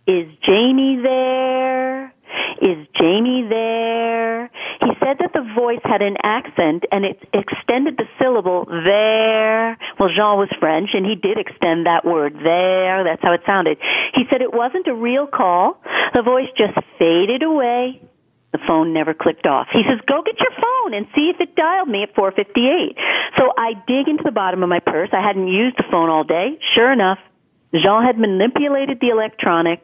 is 0.07 0.27
Jamie 0.45 0.99
there? 1.01 2.13
Is 2.61 2.87
Jamie 2.99 3.47
there? 3.47 4.49
He 4.81 4.91
said 4.99 5.17
that 5.19 5.31
the 5.33 5.45
voice 5.55 5.81
had 5.83 6.01
an 6.01 6.17
accent 6.23 6.83
and 6.91 7.05
it 7.05 7.17
extended 7.33 7.97
the 7.97 8.05
syllable 8.19 8.65
there. 8.65 9.77
Well, 9.99 10.09
Jean 10.09 10.37
was 10.37 10.49
French 10.59 10.89
and 10.93 11.05
he 11.05 11.15
did 11.15 11.37
extend 11.37 11.85
that 11.85 12.03
word 12.03 12.33
there. 12.43 13.03
That's 13.03 13.21
how 13.21 13.33
it 13.33 13.41
sounded. 13.45 13.77
He 14.13 14.23
said 14.29 14.41
it 14.41 14.53
wasn't 14.53 14.87
a 14.87 14.93
real 14.93 15.27
call. 15.27 15.81
The 16.13 16.23
voice 16.23 16.49
just 16.57 16.77
faded 16.99 17.43
away. 17.43 18.01
The 18.51 18.59
phone 18.67 18.93
never 18.93 19.13
clicked 19.13 19.45
off. 19.45 19.67
He 19.71 19.81
says, 19.87 19.99
go 20.07 20.21
get 20.23 20.35
your 20.39 20.51
phone 20.51 20.93
and 20.93 21.07
see 21.15 21.31
if 21.33 21.39
it 21.39 21.55
dialed 21.55 21.87
me 21.87 22.03
at 22.03 22.13
458. 22.15 22.97
So 23.37 23.51
I 23.57 23.73
dig 23.87 24.07
into 24.07 24.23
the 24.23 24.31
bottom 24.31 24.61
of 24.61 24.69
my 24.69 24.79
purse. 24.79 25.09
I 25.13 25.25
hadn't 25.25 25.47
used 25.47 25.77
the 25.77 25.87
phone 25.89 26.09
all 26.09 26.23
day. 26.23 26.59
Sure 26.75 26.91
enough, 26.91 27.19
Jean 27.73 28.03
had 28.03 28.19
manipulated 28.19 28.99
the 28.99 29.09
electronic 29.09 29.79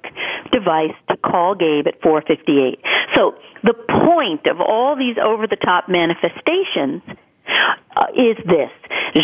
device 0.52 0.96
to 1.10 1.16
call 1.16 1.56
Gabe 1.56 1.88
at 1.88 2.02
458. 2.02 2.84
So 3.16 3.36
the 3.64 3.74
point 3.74 4.48
of 4.48 4.60
all 4.60 4.98
these 4.98 5.16
over 5.16 5.48
the 5.48 5.56
top 5.56 5.88
manifestations 5.88 7.02
Uh, 7.48 8.06
is 8.14 8.38
this. 8.46 8.70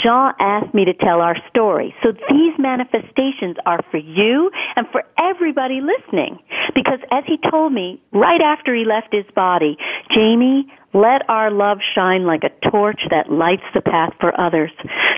Jean 0.02 0.34
asked 0.40 0.74
me 0.74 0.86
to 0.86 0.94
tell 0.94 1.22
our 1.22 1.36
story. 1.50 1.94
So 2.02 2.12
these 2.12 2.54
manifestations 2.58 3.58
are 3.66 3.82
for 3.92 3.98
you 3.98 4.50
and 4.76 4.88
for 4.92 5.04
everybody 5.20 5.82
listening. 5.82 6.40
Because 6.74 7.00
as 7.12 7.24
he 7.28 7.38
told 7.52 7.74
me 7.74 8.02
right 8.12 8.42
after 8.42 8.74
he 8.74 8.86
left 8.86 9.10
his 9.12 9.26
body, 9.36 9.78
Jamie, 10.14 10.72
let 10.94 11.28
our 11.30 11.52
love 11.52 11.80
shine 11.96 12.26
like 12.26 12.44
a 12.44 12.70
torch 12.70 13.02
that 13.10 13.32
lights 13.32 13.64
the 13.74 13.82
path 13.82 14.14
for 14.20 14.40
others. 14.40 14.72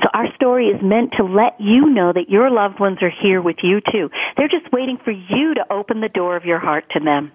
So 0.03 0.09
our 0.13 0.33
story 0.35 0.67
is 0.67 0.81
meant 0.81 1.13
to 1.17 1.23
let 1.23 1.59
you 1.59 1.89
know 1.89 2.11
that 2.13 2.29
your 2.29 2.49
loved 2.49 2.79
ones 2.79 2.99
are 3.01 3.11
here 3.21 3.41
with 3.41 3.57
you 3.61 3.81
too. 3.91 4.09
They're 4.37 4.47
just 4.47 4.71
waiting 4.71 4.97
for 5.03 5.11
you 5.11 5.53
to 5.53 5.65
open 5.71 6.01
the 6.01 6.09
door 6.09 6.35
of 6.35 6.45
your 6.45 6.59
heart 6.59 6.85
to 6.91 6.99
them. 6.99 7.31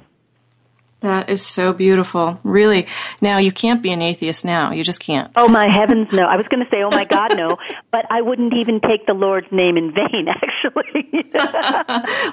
That 1.01 1.31
is 1.31 1.45
so 1.45 1.73
beautiful. 1.73 2.39
Really. 2.45 2.87
Now, 3.23 3.39
you 3.39 3.53
can't 3.53 3.83
be 3.83 3.91
an 3.91 4.03
atheist 4.03 4.45
now. 4.45 4.73
You 4.73 4.85
just 4.85 5.01
can't. 5.01 5.33
Oh, 5.35 5.49
my 5.49 5.69
heavens, 5.71 6.13
no. 6.13 6.25
I 6.25 6.37
was 6.37 6.47
going 6.49 6.63
to 6.65 6.71
say, 6.71 6.83
oh, 6.83 6.91
my 6.91 7.05
God, 7.05 7.37
no. 7.37 7.57
But 7.91 8.05
I 8.11 8.21
wouldn't 8.21 8.53
even 8.55 8.81
take 8.81 9.07
the 9.07 9.15
Lord's 9.15 9.51
name 9.51 9.77
in 9.77 9.95
vain, 9.95 10.29
actually. 10.29 11.09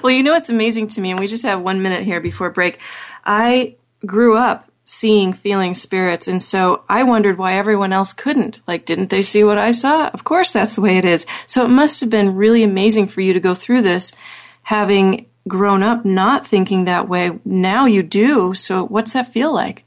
well, 0.02 0.12
you 0.12 0.22
know 0.22 0.32
what's 0.32 0.50
amazing 0.50 0.88
to 0.88 1.00
me, 1.00 1.10
and 1.10 1.18
we 1.18 1.26
just 1.26 1.44
have 1.44 1.62
one 1.62 1.82
minute 1.82 2.04
here 2.04 2.20
before 2.20 2.50
break. 2.50 2.78
I 3.24 3.76
grew 4.04 4.36
up 4.36 4.70
seeing, 4.84 5.34
feeling 5.34 5.74
spirits. 5.74 6.28
And 6.28 6.42
so 6.42 6.82
I 6.88 7.02
wondered 7.02 7.36
why 7.36 7.58
everyone 7.58 7.92
else 7.92 8.14
couldn't. 8.14 8.62
Like, 8.66 8.86
didn't 8.86 9.10
they 9.10 9.20
see 9.20 9.44
what 9.44 9.58
I 9.58 9.70
saw? 9.70 10.08
Of 10.08 10.24
course, 10.24 10.50
that's 10.50 10.76
the 10.76 10.80
way 10.80 10.96
it 10.96 11.04
is. 11.04 11.26
So 11.46 11.62
it 11.62 11.68
must 11.68 12.00
have 12.00 12.08
been 12.08 12.36
really 12.36 12.62
amazing 12.62 13.08
for 13.08 13.20
you 13.20 13.34
to 13.34 13.40
go 13.40 13.54
through 13.54 13.82
this, 13.82 14.14
having 14.62 15.26
grown 15.48 15.82
up 15.82 16.04
not 16.04 16.46
thinking 16.46 16.84
that 16.84 17.08
way. 17.08 17.38
Now 17.44 17.86
you 17.86 18.02
do. 18.02 18.54
So 18.54 18.86
what's 18.86 19.12
that 19.14 19.32
feel 19.32 19.52
like? 19.52 19.84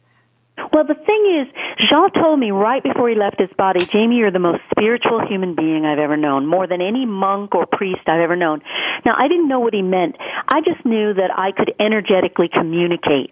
Well, 0.74 0.86
the 0.86 0.95
thing 0.95 1.41
is, 1.41 1.88
Jean 1.89 2.12
told 2.12 2.39
me 2.39 2.52
right 2.52 2.84
before 2.84 3.10
he 3.10 3.15
left 3.15 3.39
his 3.39 3.50
body, 3.58 3.86
Jamie, 3.86 4.17
you're 4.17 4.32
the 4.32 4.39
most 4.39 4.62
spiritual 4.69 5.26
human 5.28 5.56
being 5.56 5.86
I've 5.86 6.00
ever 6.00 6.15
known, 6.15 6.45
more 6.45 6.67
than 6.67 6.82
any 6.82 7.06
monk 7.06 7.56
or 7.56 7.65
priest 7.65 8.02
I've 8.08 8.21
ever 8.21 8.36
known. 8.36 8.62
Now, 9.06 9.15
I 9.17 9.28
didn't 9.28 9.47
know 9.47 9.60
what 9.60 9.74
he 9.74 9.82
meant. 9.82 10.15
I 10.47 10.62
just 10.62 10.86
knew 10.86 11.13
that 11.13 11.32
I 11.36 11.52
could 11.52 11.74
energetically 11.80 12.50
communicate 12.52 13.32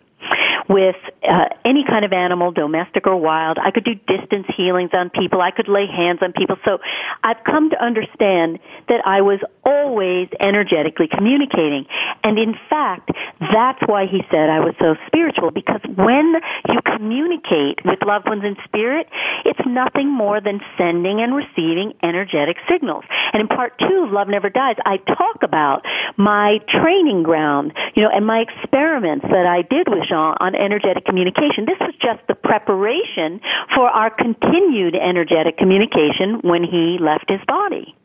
with 0.68 0.96
uh, 1.24 1.50
any 1.66 1.86
kind 1.88 2.04
of 2.04 2.12
animal, 2.12 2.52
domestic 2.52 3.08
or 3.08 3.16
wild. 3.16 3.58
I 3.58 3.72
could 3.72 3.86
do 3.86 3.96
distance 3.96 4.48
healings 4.56 4.92
on 4.94 5.10
people. 5.10 5.42
I 5.42 5.52
could 5.52 5.68
lay 5.68 5.86
hands 5.86 6.20
on 6.22 6.34
people. 6.34 6.58
So 6.66 6.80
I've 7.24 7.44
come 7.46 7.70
to 7.70 7.78
understand 7.82 8.60
that 8.90 9.06
I 9.06 9.22
was 9.22 9.40
always 9.64 10.28
energetically 10.42 11.08
communicating. 11.08 11.86
And 12.24 12.38
in 12.38 12.56
fact, 12.70 13.12
that's 13.40 13.80
why 13.86 14.06
he 14.06 14.22
said 14.32 14.50
I 14.50 14.60
was 14.60 14.76
so 14.80 14.96
spiritual 15.08 15.52
because 15.52 15.82
when 15.96 16.36
you 16.68 16.80
communicate 16.84 17.86
with 17.86 18.00
loved 18.06 18.28
ones 18.28 18.44
in 18.44 18.56
spirit, 18.66 19.08
it's 19.46 19.62
nothing 19.66 20.10
more 20.10 20.42
than 20.42 20.60
sending 20.78 21.22
and 21.22 21.36
receiving 21.36 21.94
energetic 22.04 22.58
signals. 22.70 23.04
And 23.34 23.42
in 23.42 23.48
part 23.48 23.78
two 23.80 24.10
Love 24.10 24.28
Never 24.28 24.50
Dies, 24.50 24.76
I 24.86 24.98
talk 24.98 25.44
about 25.44 25.86
my 26.18 26.60
training 26.82 27.24
ground, 27.24 27.74
you 27.96 28.04
know, 28.04 28.10
and 28.14 28.26
my 28.26 28.44
experiments 28.44 29.26
that 29.30 29.46
I 29.46 29.62
did 29.62 29.88
with 29.88 30.08
Jean 30.10 30.36
on 30.50 30.56
energetic 30.56 31.06
communication. 31.06 31.66
This 31.66 31.80
was 31.80 31.94
just 32.02 32.26
the 32.28 32.36
preparation 32.36 33.40
for 33.76 33.88
our 33.88 34.10
continued 34.10 34.96
energetic 34.96 35.58
communication 35.58 36.40
when 36.42 36.64
he 36.64 36.98
left 37.00 37.26
his 37.30 37.40
body. 37.48 37.96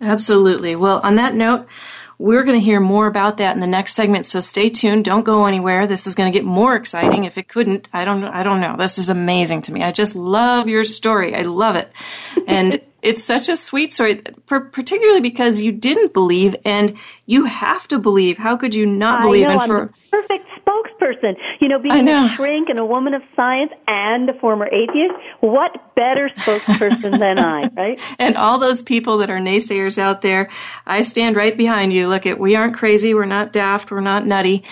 Absolutely. 0.00 0.76
Well, 0.76 1.00
on 1.02 1.14
that 1.14 1.34
note, 1.34 1.66
we're 2.18 2.44
going 2.44 2.58
to 2.58 2.64
hear 2.64 2.80
more 2.80 3.06
about 3.06 3.38
that 3.38 3.54
in 3.54 3.60
the 3.60 3.66
next 3.66 3.94
segment, 3.94 4.26
so 4.26 4.40
stay 4.40 4.68
tuned. 4.68 5.04
Don't 5.04 5.24
go 5.24 5.46
anywhere. 5.46 5.86
This 5.86 6.06
is 6.06 6.14
going 6.14 6.30
to 6.30 6.38
get 6.38 6.46
more 6.46 6.74
exciting. 6.74 7.24
If 7.24 7.36
it 7.38 7.48
couldn't, 7.48 7.88
I 7.92 8.04
don't, 8.04 8.24
I 8.24 8.42
don't 8.42 8.60
know. 8.60 8.76
This 8.76 8.98
is 8.98 9.10
amazing 9.10 9.62
to 9.62 9.72
me. 9.72 9.82
I 9.82 9.92
just 9.92 10.14
love 10.14 10.66
your 10.66 10.84
story. 10.84 11.34
I 11.34 11.42
love 11.42 11.76
it, 11.76 11.92
and 12.46 12.80
it's 13.02 13.22
such 13.22 13.50
a 13.50 13.56
sweet 13.56 13.92
story, 13.92 14.22
particularly 14.46 15.20
because 15.20 15.60
you 15.60 15.72
didn't 15.72 16.14
believe, 16.14 16.56
and 16.64 16.96
you 17.26 17.44
have 17.44 17.86
to 17.88 17.98
believe. 17.98 18.38
How 18.38 18.56
could 18.56 18.74
you 18.74 18.86
not 18.86 19.20
believe? 19.20 19.48
Know, 19.48 19.60
and 19.60 19.62
for 19.66 19.92
perfect 20.10 20.46
spokesperson. 21.06 21.34
You 21.60 21.68
know, 21.68 21.78
being 21.78 22.08
a 22.08 22.34
shrink 22.34 22.68
and 22.68 22.78
a 22.78 22.84
woman 22.84 23.14
of 23.14 23.22
science 23.34 23.72
and 23.86 24.28
a 24.28 24.34
former 24.34 24.66
atheist, 24.66 25.14
what 25.40 25.94
better 25.94 26.30
spokesperson 26.38 27.18
than 27.18 27.38
I, 27.38 27.68
right? 27.68 28.00
And 28.18 28.36
all 28.36 28.58
those 28.58 28.82
people 28.82 29.18
that 29.18 29.30
are 29.30 29.38
naysayers 29.38 29.98
out 29.98 30.22
there, 30.22 30.50
I 30.86 31.02
stand 31.02 31.36
right 31.36 31.56
behind 31.56 31.92
you. 31.92 32.08
Look 32.08 32.26
at, 32.26 32.38
we 32.38 32.56
aren't 32.56 32.76
crazy, 32.76 33.14
we're 33.14 33.24
not 33.24 33.52
daft, 33.52 33.90
we're 33.90 34.00
not 34.00 34.26
nutty. 34.26 34.64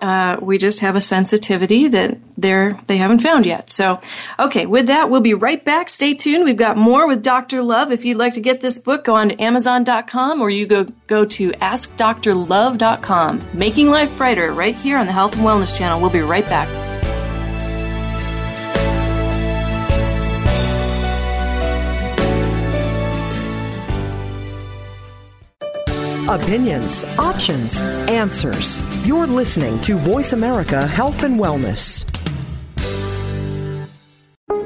Uh, 0.00 0.36
we 0.40 0.58
just 0.58 0.80
have 0.80 0.96
a 0.96 1.00
sensitivity 1.00 1.86
that 1.88 2.18
they're 2.36 2.78
they 2.88 2.96
haven't 2.96 3.20
found 3.20 3.46
yet. 3.46 3.70
So, 3.70 4.00
okay, 4.38 4.66
with 4.66 4.86
that, 4.86 5.10
we'll 5.10 5.20
be 5.20 5.34
right 5.34 5.64
back. 5.64 5.88
Stay 5.88 6.14
tuned. 6.14 6.44
We've 6.44 6.56
got 6.56 6.76
more 6.76 7.06
with 7.06 7.22
Dr. 7.22 7.62
Love. 7.62 7.92
If 7.92 8.04
you'd 8.04 8.16
like 8.16 8.34
to 8.34 8.40
get 8.40 8.60
this 8.60 8.78
book, 8.78 9.04
go 9.04 9.14
on 9.14 9.28
to 9.28 9.40
Amazon.com 9.40 10.40
or 10.40 10.50
you 10.50 10.66
go 10.66 10.84
go 11.06 11.24
to 11.24 11.52
AskDrLove.com. 11.52 13.40
Making 13.54 13.90
life 13.90 14.16
brighter, 14.18 14.52
right 14.52 14.74
here 14.74 14.98
on 14.98 15.06
the 15.06 15.12
Health 15.12 15.36
and 15.36 15.44
Wellness 15.44 15.76
Channel. 15.76 16.00
We'll 16.00 16.10
be 16.10 16.20
right 16.20 16.48
back. 16.48 16.91
Opinions, 26.32 27.04
options, 27.18 27.78
answers. 28.08 28.80
You're 29.06 29.26
listening 29.26 29.78
to 29.82 29.98
Voice 29.98 30.32
America 30.32 30.86
Health 30.86 31.24
and 31.24 31.38
Wellness. 31.38 32.08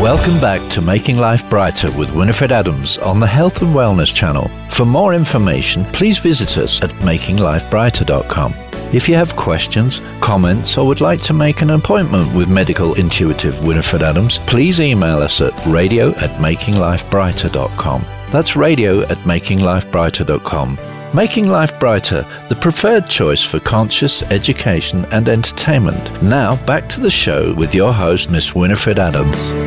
Welcome 0.00 0.40
back 0.40 0.60
to 0.70 0.80
Making 0.80 1.16
Life 1.16 1.50
Brighter 1.50 1.90
with 1.98 2.12
Winifred 2.12 2.52
Adams 2.52 2.98
on 2.98 3.18
the 3.18 3.26
Health 3.26 3.62
and 3.62 3.74
Wellness 3.74 4.14
channel. 4.14 4.46
For 4.70 4.84
more 4.84 5.12
information, 5.12 5.84
please 5.86 6.20
visit 6.20 6.56
us 6.56 6.80
at 6.84 6.90
makinglifebrighter.com. 7.00 8.54
If 8.94 9.08
you 9.08 9.16
have 9.16 9.34
questions, 9.34 10.00
comments, 10.20 10.78
or 10.78 10.86
would 10.86 11.00
like 11.00 11.22
to 11.22 11.32
make 11.32 11.62
an 11.62 11.70
appointment 11.70 12.32
with 12.32 12.48
medical 12.48 12.94
intuitive 12.94 13.64
Winifred 13.64 14.02
Adams, 14.02 14.38
please 14.38 14.80
email 14.80 15.20
us 15.20 15.40
at 15.40 15.66
radio 15.66 16.10
at 16.10 16.30
makinglifebrighter.com. 16.38 18.04
That's 18.30 18.54
radio 18.54 19.02
at 19.02 19.18
makinglifebrighter.com. 19.18 20.91
Making 21.14 21.48
Life 21.48 21.78
Brighter, 21.78 22.26
the 22.48 22.54
preferred 22.54 23.06
choice 23.06 23.44
for 23.44 23.60
conscious 23.60 24.22
education 24.22 25.04
and 25.10 25.28
entertainment. 25.28 26.22
Now, 26.22 26.56
back 26.64 26.88
to 26.88 27.00
the 27.00 27.10
show 27.10 27.52
with 27.52 27.74
your 27.74 27.92
host, 27.92 28.30
Miss 28.30 28.54
Winifred 28.54 28.98
Adams. 28.98 29.61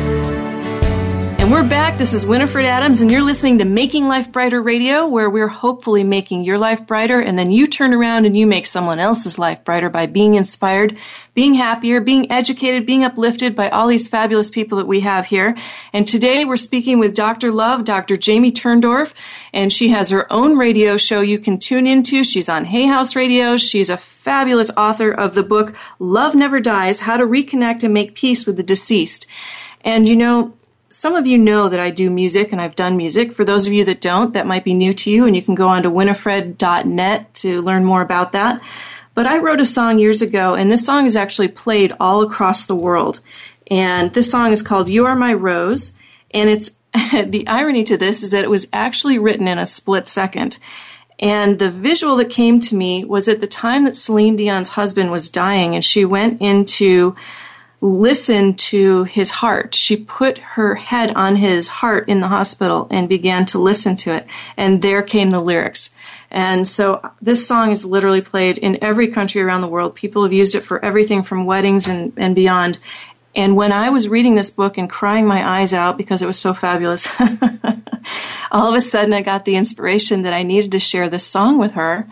And 1.46 1.54
we're 1.54 1.62
back. 1.62 1.96
This 1.96 2.12
is 2.12 2.26
Winifred 2.26 2.64
Adams, 2.64 3.00
and 3.00 3.08
you're 3.08 3.22
listening 3.22 3.58
to 3.58 3.64
Making 3.64 4.08
Life 4.08 4.32
Brighter 4.32 4.60
Radio, 4.60 5.06
where 5.06 5.30
we're 5.30 5.46
hopefully 5.46 6.02
making 6.02 6.42
your 6.42 6.58
life 6.58 6.84
brighter, 6.88 7.20
and 7.20 7.38
then 7.38 7.52
you 7.52 7.68
turn 7.68 7.94
around 7.94 8.24
and 8.24 8.36
you 8.36 8.48
make 8.48 8.66
someone 8.66 8.98
else's 8.98 9.38
life 9.38 9.62
brighter 9.62 9.88
by 9.88 10.06
being 10.06 10.34
inspired, 10.34 10.98
being 11.34 11.54
happier, 11.54 12.00
being 12.00 12.32
educated, 12.32 12.84
being 12.84 13.04
uplifted 13.04 13.54
by 13.54 13.68
all 13.68 13.86
these 13.86 14.08
fabulous 14.08 14.50
people 14.50 14.78
that 14.78 14.88
we 14.88 14.98
have 14.98 15.26
here. 15.26 15.56
And 15.92 16.04
today 16.04 16.44
we're 16.44 16.56
speaking 16.56 16.98
with 16.98 17.14
Dr. 17.14 17.52
Love, 17.52 17.84
Dr. 17.84 18.16
Jamie 18.16 18.50
Turndorf, 18.50 19.14
and 19.52 19.72
she 19.72 19.90
has 19.90 20.10
her 20.10 20.26
own 20.32 20.58
radio 20.58 20.96
show 20.96 21.20
you 21.20 21.38
can 21.38 21.60
tune 21.60 21.86
into. 21.86 22.24
She's 22.24 22.48
on 22.48 22.64
Hay 22.64 22.86
House 22.88 23.14
Radio. 23.14 23.56
She's 23.56 23.88
a 23.88 23.96
fabulous 23.96 24.72
author 24.76 25.12
of 25.12 25.36
the 25.36 25.44
book 25.44 25.76
Love 26.00 26.34
Never 26.34 26.58
Dies 26.58 26.98
How 26.98 27.16
to 27.16 27.24
Reconnect 27.24 27.84
and 27.84 27.94
Make 27.94 28.16
Peace 28.16 28.46
with 28.46 28.56
the 28.56 28.64
Deceased. 28.64 29.28
And 29.82 30.08
you 30.08 30.16
know, 30.16 30.52
some 30.96 31.14
of 31.14 31.26
you 31.26 31.36
know 31.36 31.68
that 31.68 31.78
I 31.78 31.90
do 31.90 32.08
music 32.08 32.52
and 32.52 32.60
I've 32.60 32.74
done 32.74 32.96
music. 32.96 33.34
For 33.34 33.44
those 33.44 33.66
of 33.66 33.74
you 33.74 33.84
that 33.84 34.00
don't, 34.00 34.32
that 34.32 34.46
might 34.46 34.64
be 34.64 34.72
new 34.72 34.94
to 34.94 35.10
you, 35.10 35.26
and 35.26 35.36
you 35.36 35.42
can 35.42 35.54
go 35.54 35.68
on 35.68 35.82
to 35.82 35.90
winifred.net 35.90 37.34
to 37.34 37.60
learn 37.60 37.84
more 37.84 38.00
about 38.00 38.32
that. 38.32 38.62
But 39.12 39.26
I 39.26 39.36
wrote 39.36 39.60
a 39.60 39.66
song 39.66 39.98
years 39.98 40.22
ago, 40.22 40.54
and 40.54 40.70
this 40.70 40.86
song 40.86 41.04
is 41.04 41.14
actually 41.14 41.48
played 41.48 41.92
all 42.00 42.22
across 42.22 42.64
the 42.64 42.74
world. 42.74 43.20
And 43.70 44.10
this 44.14 44.30
song 44.30 44.52
is 44.52 44.62
called 44.62 44.88
You 44.88 45.04
Are 45.04 45.14
My 45.14 45.34
Rose. 45.34 45.92
And 46.30 46.48
it's 46.48 46.70
the 46.94 47.46
irony 47.46 47.84
to 47.84 47.98
this 47.98 48.22
is 48.22 48.30
that 48.30 48.44
it 48.44 48.50
was 48.50 48.66
actually 48.72 49.18
written 49.18 49.48
in 49.48 49.58
a 49.58 49.66
split 49.66 50.08
second. 50.08 50.58
And 51.18 51.58
the 51.58 51.70
visual 51.70 52.16
that 52.16 52.30
came 52.30 52.58
to 52.60 52.74
me 52.74 53.04
was 53.04 53.28
at 53.28 53.42
the 53.42 53.46
time 53.46 53.84
that 53.84 53.96
Celine 53.96 54.36
Dion's 54.36 54.70
husband 54.70 55.10
was 55.10 55.28
dying, 55.28 55.74
and 55.74 55.84
she 55.84 56.06
went 56.06 56.40
into 56.40 57.14
listen 57.80 58.54
to 58.54 59.04
his 59.04 59.30
heart. 59.30 59.74
She 59.74 59.96
put 59.96 60.38
her 60.38 60.74
head 60.74 61.14
on 61.14 61.36
his 61.36 61.68
heart 61.68 62.08
in 62.08 62.20
the 62.20 62.28
hospital 62.28 62.86
and 62.90 63.08
began 63.08 63.46
to 63.46 63.58
listen 63.58 63.96
to 63.96 64.14
it. 64.14 64.26
And 64.56 64.80
there 64.80 65.02
came 65.02 65.30
the 65.30 65.40
lyrics. 65.40 65.90
And 66.30 66.66
so 66.66 67.08
this 67.20 67.46
song 67.46 67.70
is 67.70 67.84
literally 67.84 68.20
played 68.20 68.58
in 68.58 68.82
every 68.82 69.08
country 69.08 69.42
around 69.42 69.60
the 69.60 69.68
world. 69.68 69.94
People 69.94 70.22
have 70.22 70.32
used 70.32 70.54
it 70.54 70.60
for 70.60 70.84
everything 70.84 71.22
from 71.22 71.46
weddings 71.46 71.86
and, 71.86 72.12
and 72.16 72.34
beyond. 72.34 72.78
And 73.34 73.54
when 73.54 73.70
I 73.70 73.90
was 73.90 74.08
reading 74.08 74.34
this 74.34 74.50
book 74.50 74.78
and 74.78 74.88
crying 74.88 75.26
my 75.26 75.46
eyes 75.60 75.74
out 75.74 75.98
because 75.98 76.22
it 76.22 76.26
was 76.26 76.38
so 76.38 76.54
fabulous, 76.54 77.06
all 78.50 78.68
of 78.68 78.74
a 78.74 78.80
sudden 78.80 79.12
I 79.12 79.20
got 79.20 79.44
the 79.44 79.56
inspiration 79.56 80.22
that 80.22 80.32
I 80.32 80.42
needed 80.42 80.72
to 80.72 80.80
share 80.80 81.10
this 81.10 81.24
song 81.24 81.58
with 81.58 81.72
her. 81.72 82.08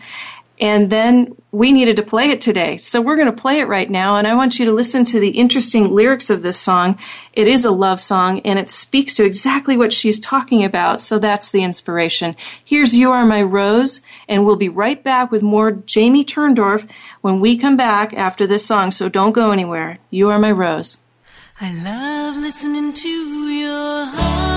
And 0.59 0.89
then 0.89 1.35
we 1.51 1.71
needed 1.71 1.97
to 1.97 2.03
play 2.03 2.29
it 2.29 2.39
today. 2.39 2.77
So 2.77 3.01
we're 3.01 3.17
going 3.17 3.33
to 3.33 3.41
play 3.41 3.59
it 3.59 3.67
right 3.67 3.89
now. 3.89 4.15
And 4.15 4.27
I 4.27 4.35
want 4.35 4.57
you 4.57 4.65
to 4.65 4.71
listen 4.71 5.03
to 5.05 5.19
the 5.19 5.29
interesting 5.29 5.93
lyrics 5.93 6.29
of 6.29 6.43
this 6.43 6.59
song. 6.59 6.97
It 7.33 7.47
is 7.47 7.65
a 7.65 7.71
love 7.71 7.99
song 7.99 8.39
and 8.45 8.57
it 8.57 8.69
speaks 8.69 9.13
to 9.15 9.25
exactly 9.25 9.75
what 9.75 9.91
she's 9.91 10.19
talking 10.19 10.63
about. 10.63 11.01
So 11.01 11.19
that's 11.19 11.51
the 11.51 11.63
inspiration. 11.63 12.35
Here's 12.63 12.97
You 12.97 13.11
Are 13.11 13.25
My 13.25 13.41
Rose. 13.41 14.01
And 14.29 14.45
we'll 14.45 14.55
be 14.55 14.69
right 14.69 15.03
back 15.03 15.31
with 15.31 15.41
more 15.41 15.71
Jamie 15.71 16.25
Turndorf 16.25 16.89
when 17.21 17.41
we 17.41 17.57
come 17.57 17.75
back 17.75 18.13
after 18.13 18.47
this 18.47 18.65
song. 18.65 18.91
So 18.91 19.09
don't 19.09 19.33
go 19.33 19.51
anywhere. 19.51 19.99
You 20.09 20.29
Are 20.29 20.39
My 20.39 20.51
Rose. 20.51 20.99
I 21.59 21.71
love 21.83 22.37
listening 22.37 22.93
to 22.93 23.09
your 23.09 24.05
heart. 24.05 24.54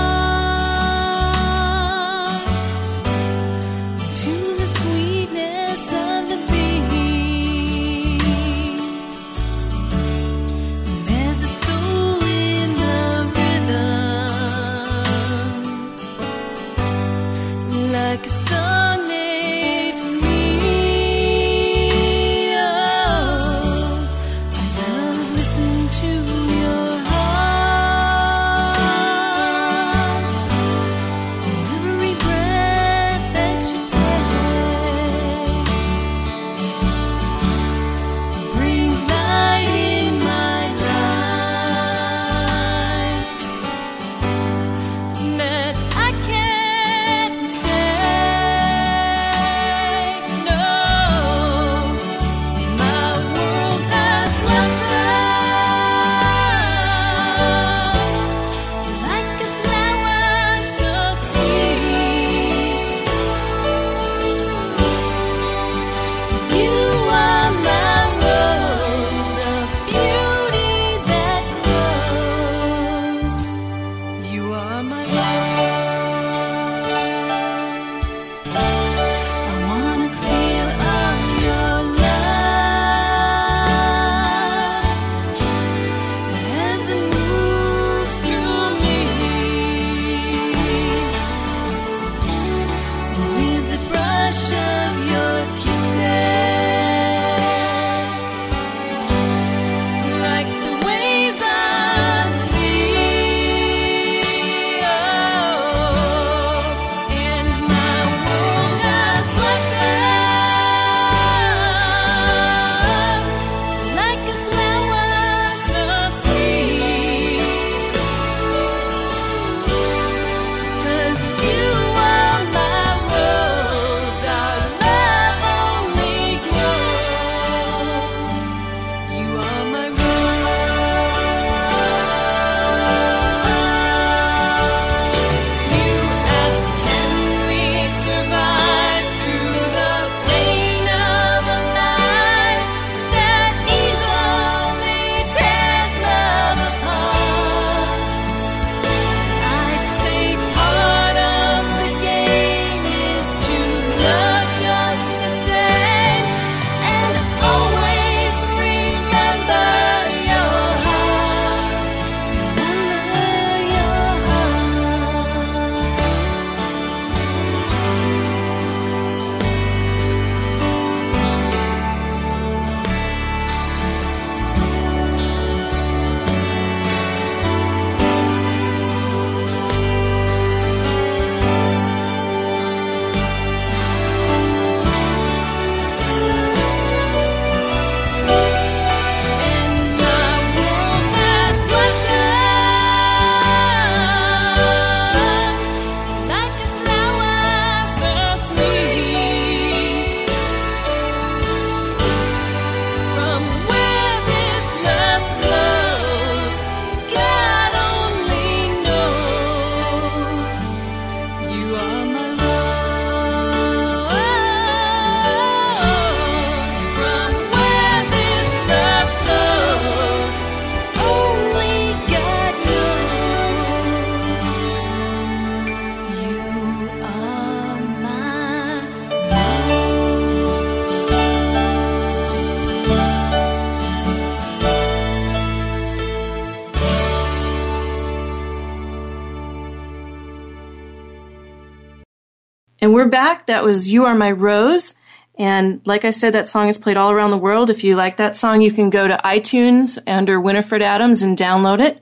That 243.49 243.63
was 243.63 243.89
You 243.89 244.05
Are 244.05 244.13
My 244.13 244.29
Rose. 244.29 244.93
And 245.35 245.81
like 245.83 246.05
I 246.05 246.11
said, 246.11 246.35
that 246.35 246.47
song 246.47 246.67
is 246.67 246.77
played 246.77 246.97
all 246.97 247.09
around 247.09 247.31
the 247.31 247.37
world. 247.37 247.71
If 247.71 247.83
you 247.83 247.95
like 247.95 248.17
that 248.17 248.37
song, 248.37 248.61
you 248.61 248.71
can 248.71 248.91
go 248.91 249.07
to 249.07 249.19
iTunes 249.25 249.97
under 250.05 250.39
Winifred 250.39 250.83
Adams 250.83 251.23
and 251.23 251.35
download 251.35 251.79
it. 251.79 251.99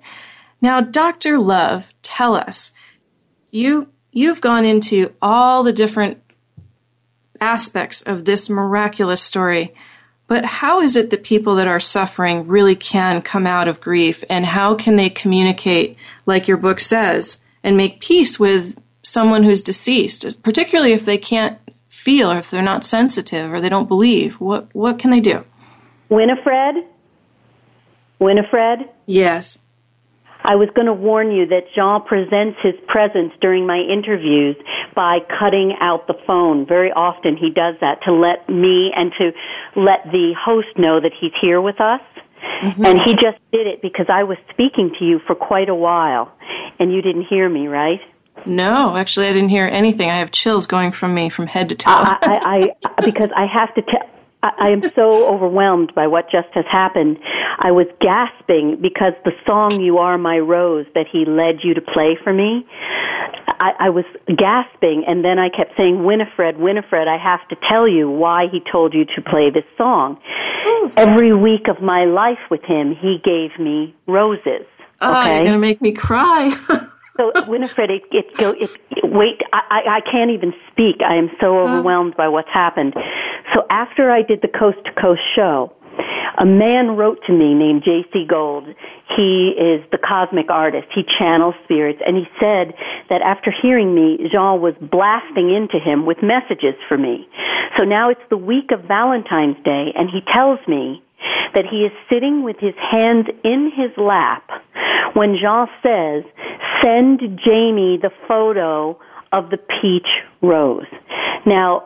Now, 0.61 0.81
Dr. 0.81 1.39
Love, 1.39 1.93
tell 2.01 2.35
us, 2.35 2.73
you, 3.49 3.87
you've 4.11 4.41
gone 4.41 4.65
into 4.65 5.13
all 5.21 5.63
the 5.63 5.71
different 5.71 6.21
aspects 7.39 8.01
of 8.01 8.25
this 8.25 8.49
miraculous 8.49 9.21
story. 9.21 9.73
But 10.27 10.43
how 10.43 10.81
is 10.81 10.97
it 10.97 11.11
that 11.11 11.23
people 11.23 11.55
that 11.55 11.67
are 11.69 11.79
suffering 11.79 12.47
really 12.47 12.75
can 12.75 13.21
come 13.21 13.47
out 13.47 13.69
of 13.69 13.79
grief 13.79 14.21
and 14.29 14.45
how 14.45 14.75
can 14.75 14.97
they 14.97 15.09
communicate, 15.09 15.95
like 16.25 16.49
your 16.49 16.57
book 16.57 16.81
says, 16.81 17.39
and 17.63 17.77
make 17.77 18.01
peace 18.01 18.37
with 18.37 18.77
someone 19.07 19.43
who's 19.43 19.61
deceased, 19.61 20.43
particularly 20.43 20.93
if 20.93 21.05
they 21.05 21.17
can't 21.17 21.57
feel 21.87 22.31
or 22.31 22.37
if 22.37 22.51
they're 22.51 22.61
not 22.61 22.83
sensitive 22.83 23.51
or 23.51 23.61
they 23.61 23.69
don't 23.69 23.87
believe? 23.87 24.35
What, 24.35 24.73
what 24.73 24.99
can 24.99 25.11
they 25.11 25.19
do? 25.19 25.43
Winifred? 26.09 26.75
Winifred? 28.19 28.89
Yes. 29.05 29.59
I 30.43 30.55
was 30.55 30.69
going 30.73 30.85
to 30.85 30.93
warn 30.93 31.31
you 31.31 31.45
that 31.47 31.63
Jean 31.75 32.01
presents 32.03 32.57
his 32.63 32.75
presence 32.87 33.33
during 33.41 33.67
my 33.67 33.79
interviews 33.79 34.55
by 34.95 35.19
cutting 35.39 35.75
out 35.81 36.07
the 36.07 36.13
phone. 36.25 36.65
Very 36.65 36.91
often 36.91 37.35
he 37.35 37.49
does 37.49 37.75
that 37.81 38.01
to 38.05 38.13
let 38.13 38.47
me 38.47 38.91
and 38.95 39.11
to 39.17 39.31
let 39.75 40.05
the 40.11 40.33
host 40.39 40.67
know 40.77 41.01
that 41.01 41.11
he's 41.19 41.33
here 41.41 41.59
with 41.59 41.81
us. 41.81 42.01
Mm-hmm. 42.61 42.85
And 42.85 43.01
he 43.01 43.13
just 43.13 43.39
did 43.51 43.67
it 43.67 43.81
because 43.81 44.05
I 44.09 44.23
was 44.23 44.37
speaking 44.49 44.95
to 44.99 45.05
you 45.05 45.19
for 45.27 45.35
quite 45.35 45.69
a 45.69 45.75
while 45.75 46.31
and 46.79 46.93
you 46.93 47.01
didn't 47.01 47.25
hear 47.29 47.49
me, 47.49 47.67
right? 47.67 47.99
No, 48.47 48.95
actually, 48.95 49.27
I 49.27 49.33
didn't 49.33 49.49
hear 49.49 49.67
anything. 49.67 50.09
I 50.09 50.19
have 50.19 50.31
chills 50.31 50.67
going 50.67 50.91
from 50.91 51.13
me 51.13 51.29
from 51.29 51.47
head 51.47 51.69
to 51.69 51.75
toe. 51.75 51.91
I, 51.91 52.17
I, 52.21 52.69
I 52.85 53.01
because 53.05 53.29
I 53.35 53.45
have 53.45 53.73
to 53.75 53.81
tell. 53.81 54.09
I 54.43 54.69
am 54.69 54.83
so 54.93 55.27
overwhelmed 55.33 55.93
by 55.95 56.05
what 56.07 56.25
just 56.31 56.49
has 56.53 56.65
happened. 56.71 57.17
I 57.59 57.71
was 57.71 57.87
gasping 57.99 58.77
because 58.81 59.13
the 59.25 59.31
song 59.47 59.81
"You 59.81 59.97
Are 59.97 60.17
My 60.17 60.37
Rose" 60.37 60.85
that 60.93 61.07
he 61.11 61.25
led 61.25 61.63
you 61.63 61.73
to 61.73 61.81
play 61.81 62.17
for 62.23 62.31
me. 62.31 62.65
I, 63.59 63.71
I 63.79 63.89
was 63.89 64.05
gasping, 64.27 65.05
and 65.07 65.25
then 65.25 65.39
I 65.39 65.49
kept 65.49 65.75
saying, 65.75 66.03
"Winifred, 66.03 66.57
Winifred, 66.57 67.07
I 67.07 67.17
have 67.17 67.47
to 67.49 67.55
tell 67.67 67.87
you 67.87 68.09
why 68.09 68.45
he 68.51 68.61
told 68.71 68.93
you 68.93 69.05
to 69.15 69.21
play 69.21 69.49
this 69.49 69.65
song." 69.77 70.19
Ooh. 70.65 70.91
Every 70.95 71.33
week 71.33 71.67
of 71.67 71.81
my 71.81 72.05
life 72.05 72.39
with 72.51 72.63
him, 72.63 72.95
he 72.95 73.17
gave 73.23 73.57
me 73.59 73.95
roses. 74.07 74.67
Oh, 75.01 75.21
okay? 75.21 75.35
you're 75.35 75.45
gonna 75.45 75.57
make 75.57 75.81
me 75.81 75.93
cry. 75.93 76.55
so 77.17 77.31
Winifred, 77.47 77.89
it, 77.89 78.03
it, 78.11 78.25
it, 78.39 78.71
it 78.91 79.11
wait, 79.11 79.41
I, 79.51 79.99
I 79.99 80.11
can't 80.11 80.31
even 80.31 80.53
speak. 80.71 80.97
I 81.01 81.15
am 81.15 81.29
so 81.39 81.47
mm-hmm. 81.47 81.73
overwhelmed 81.73 82.15
by 82.15 82.27
what's 82.27 82.49
happened. 82.53 82.93
So 83.53 83.65
after 83.69 84.11
I 84.11 84.21
did 84.21 84.41
the 84.41 84.47
Coast 84.47 84.77
to 84.85 85.01
Coast 85.01 85.21
show, 85.35 85.73
a 86.39 86.45
man 86.45 86.95
wrote 86.95 87.19
to 87.25 87.33
me 87.33 87.55
named 87.55 87.81
J.C. 87.83 88.25
Gold. 88.29 88.67
He 89.15 89.53
is 89.57 89.81
the 89.91 89.97
cosmic 89.97 90.51
artist. 90.51 90.87
He 90.93 91.01
channels 91.17 91.55
spirits, 91.63 91.99
and 92.05 92.15
he 92.15 92.25
said 92.39 92.73
that 93.09 93.21
after 93.23 93.51
hearing 93.51 93.95
me, 93.95 94.17
Jean 94.31 94.61
was 94.61 94.75
blasting 94.79 95.49
into 95.49 95.79
him 95.79 96.05
with 96.05 96.17
messages 96.21 96.75
for 96.87 96.97
me. 96.97 97.27
So 97.77 97.85
now 97.85 98.09
it's 98.11 98.21
the 98.29 98.37
week 98.37 98.69
of 98.71 98.83
Valentine's 98.87 99.57
Day, 99.63 99.93
and 99.95 100.09
he 100.09 100.21
tells 100.31 100.59
me 100.67 101.01
that 101.53 101.65
he 101.69 101.77
is 101.77 101.91
sitting 102.09 102.43
with 102.43 102.57
his 102.59 102.75
hands 102.75 103.27
in 103.43 103.71
his 103.75 103.91
lap 103.97 104.49
when 105.13 105.37
Jean 105.41 105.67
says, 105.81 106.23
send 106.83 107.19
Jamie 107.43 107.97
the 108.01 108.11
photo 108.27 108.99
of 109.31 109.49
the 109.49 109.57
peach 109.57 110.07
rose. 110.41 110.85
Now, 111.45 111.85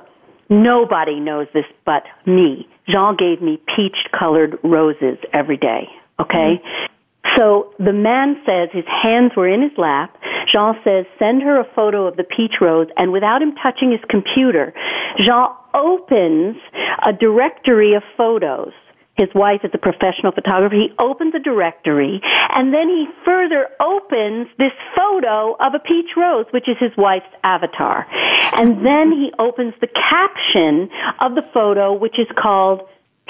nobody 0.49 1.19
knows 1.19 1.47
this 1.53 1.65
but 1.85 2.03
me. 2.25 2.67
Jean 2.87 3.15
gave 3.15 3.41
me 3.41 3.61
peach 3.75 3.97
colored 4.17 4.57
roses 4.63 5.17
every 5.33 5.57
day, 5.57 5.87
okay? 6.19 6.57
Mm-hmm. 6.57 7.37
So 7.37 7.73
the 7.79 7.93
man 7.93 8.41
says 8.45 8.69
his 8.73 8.85
hands 8.85 9.31
were 9.37 9.47
in 9.47 9.61
his 9.61 9.71
lap. 9.77 10.17
Jean 10.51 10.75
says, 10.83 11.05
send 11.17 11.41
her 11.43 11.59
a 11.59 11.67
photo 11.75 12.07
of 12.07 12.17
the 12.17 12.23
peach 12.23 12.55
rose, 12.59 12.87
and 12.97 13.11
without 13.11 13.41
him 13.41 13.55
touching 13.55 13.91
his 13.91 14.01
computer, 14.09 14.73
Jean 15.19 15.49
opens 15.73 16.57
a 17.05 17.13
directory 17.13 17.93
of 17.93 18.03
photos 18.17 18.73
his 19.17 19.29
wife 19.35 19.61
is 19.63 19.71
a 19.73 19.77
professional 19.77 20.31
photographer. 20.31 20.75
He 20.75 20.89
opens 20.97 21.35
a 21.35 21.39
directory 21.39 22.21
and 22.23 22.73
then 22.73 22.87
he 22.87 23.05
further 23.25 23.67
opens 23.79 24.47
this 24.57 24.71
photo 24.95 25.55
of 25.59 25.73
a 25.75 25.79
peach 25.79 26.11
rose, 26.15 26.45
which 26.51 26.67
is 26.67 26.77
his 26.79 26.91
wife's 26.97 27.25
avatar. 27.43 28.07
And 28.53 28.85
then 28.85 29.11
he 29.11 29.31
opens 29.37 29.73
the 29.81 29.87
caption 29.87 30.89
of 31.19 31.35
the 31.35 31.43
photo, 31.53 31.93
which 31.93 32.17
is 32.17 32.27
called 32.41 32.81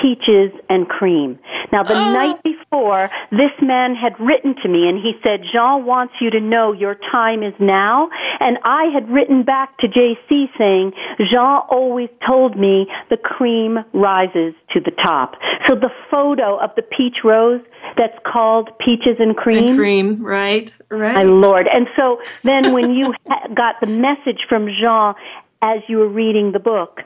peaches 0.02 0.52
and 0.70 0.88
cream. 0.88 1.40
Now, 1.72 1.84
the 1.84 1.94
oh. 1.94 2.14
night 2.14 2.42
before, 2.44 3.10
this 3.32 3.52
man 3.62 3.96
had 3.96 4.20
written 4.20 4.56
to 4.64 4.70
me 4.70 4.88
and 4.88 4.98
he 4.98 5.14
said, 5.24 5.42
Jean 5.52 5.86
wants 5.86 6.14
you 6.20 6.30
to 6.32 6.40
know 6.40 6.74
your 6.74 6.96
time 7.12 7.44
is 7.44 7.54
now. 7.60 8.10
And 8.40 8.58
I 8.64 8.86
had 8.94 9.10
written 9.10 9.44
back 9.44 9.78
to 9.80 9.88
JC 9.88 10.48
saying, 10.58 10.92
Jean 11.32 11.62
always 11.70 12.10
told 12.28 12.58
me 12.58 12.88
the 13.10 13.18
cream 13.18 13.80
rises 13.94 14.54
to 14.74 14.80
the 14.80 14.92
top. 15.04 15.36
So 15.68 15.76
the 15.76 15.92
photo 16.10 16.58
of 16.58 16.72
the 16.76 16.82
peach 16.82 17.18
rose 17.24 17.62
that's 17.98 18.18
called 18.26 18.70
peaches 18.80 19.18
and 19.20 19.36
cream. 19.36 19.70
And 19.70 19.78
cream, 19.78 20.26
right, 20.26 20.72
right. 20.90 21.16
My 21.16 21.24
lord. 21.24 21.68
And 21.72 21.88
so 21.96 22.22
then 22.44 22.74
when 22.74 22.94
you 22.94 23.14
got 23.56 23.76
the 23.82 23.88
message 23.88 24.42
from 24.50 24.68
Jean 24.68 25.14
as 25.62 25.80
you 25.88 25.98
were 25.98 26.10
reading 26.10 26.52
the 26.52 26.60
book 26.60 27.02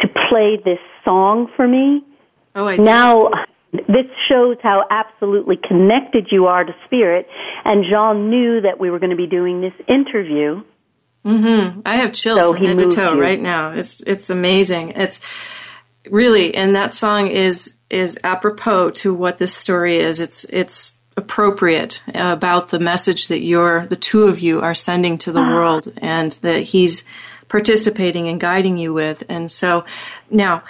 to 0.00 0.08
play 0.28 0.58
this 0.62 0.80
song 1.04 1.48
for 1.56 1.66
me, 1.66 2.04
Oh, 2.54 2.66
I 2.66 2.76
now 2.76 3.30
this 3.72 4.06
shows 4.28 4.56
how 4.62 4.84
absolutely 4.90 5.56
connected 5.56 6.28
you 6.30 6.46
are 6.46 6.64
to 6.64 6.74
spirit. 6.86 7.26
And 7.64 7.84
Jean 7.84 8.30
knew 8.30 8.60
that 8.60 8.78
we 8.78 8.90
were 8.90 8.98
going 8.98 9.10
to 9.10 9.16
be 9.16 9.26
doing 9.26 9.60
this 9.60 9.72
interview. 9.88 10.62
Mm-hmm. 11.24 11.80
I 11.84 11.96
have 11.96 12.12
chills 12.12 12.42
so 12.42 12.54
from 12.54 12.64
head 12.64 12.78
to 12.78 12.90
toe 12.90 13.14
you. 13.14 13.20
right 13.20 13.40
now. 13.40 13.72
It's 13.72 14.00
it's 14.02 14.30
amazing. 14.30 14.90
It's 14.90 15.20
really, 16.10 16.54
and 16.54 16.76
that 16.76 16.94
song 16.94 17.28
is 17.28 17.74
is 17.90 18.18
apropos 18.22 18.90
to 18.90 19.14
what 19.14 19.38
this 19.38 19.54
story 19.54 19.96
is. 19.96 20.20
It's 20.20 20.44
it's 20.44 21.02
appropriate 21.16 22.02
about 22.14 22.68
the 22.68 22.78
message 22.78 23.28
that 23.28 23.40
you're 23.40 23.86
the 23.86 23.96
two 23.96 24.24
of 24.24 24.40
you 24.40 24.60
are 24.60 24.74
sending 24.74 25.16
to 25.18 25.32
the 25.32 25.40
ah. 25.40 25.54
world, 25.54 25.92
and 25.96 26.32
that 26.42 26.60
he's 26.60 27.04
participating 27.48 28.28
and 28.28 28.40
guiding 28.40 28.76
you 28.76 28.92
with. 28.92 29.22
And 29.28 29.50
so 29.50 29.86
now 30.30 30.62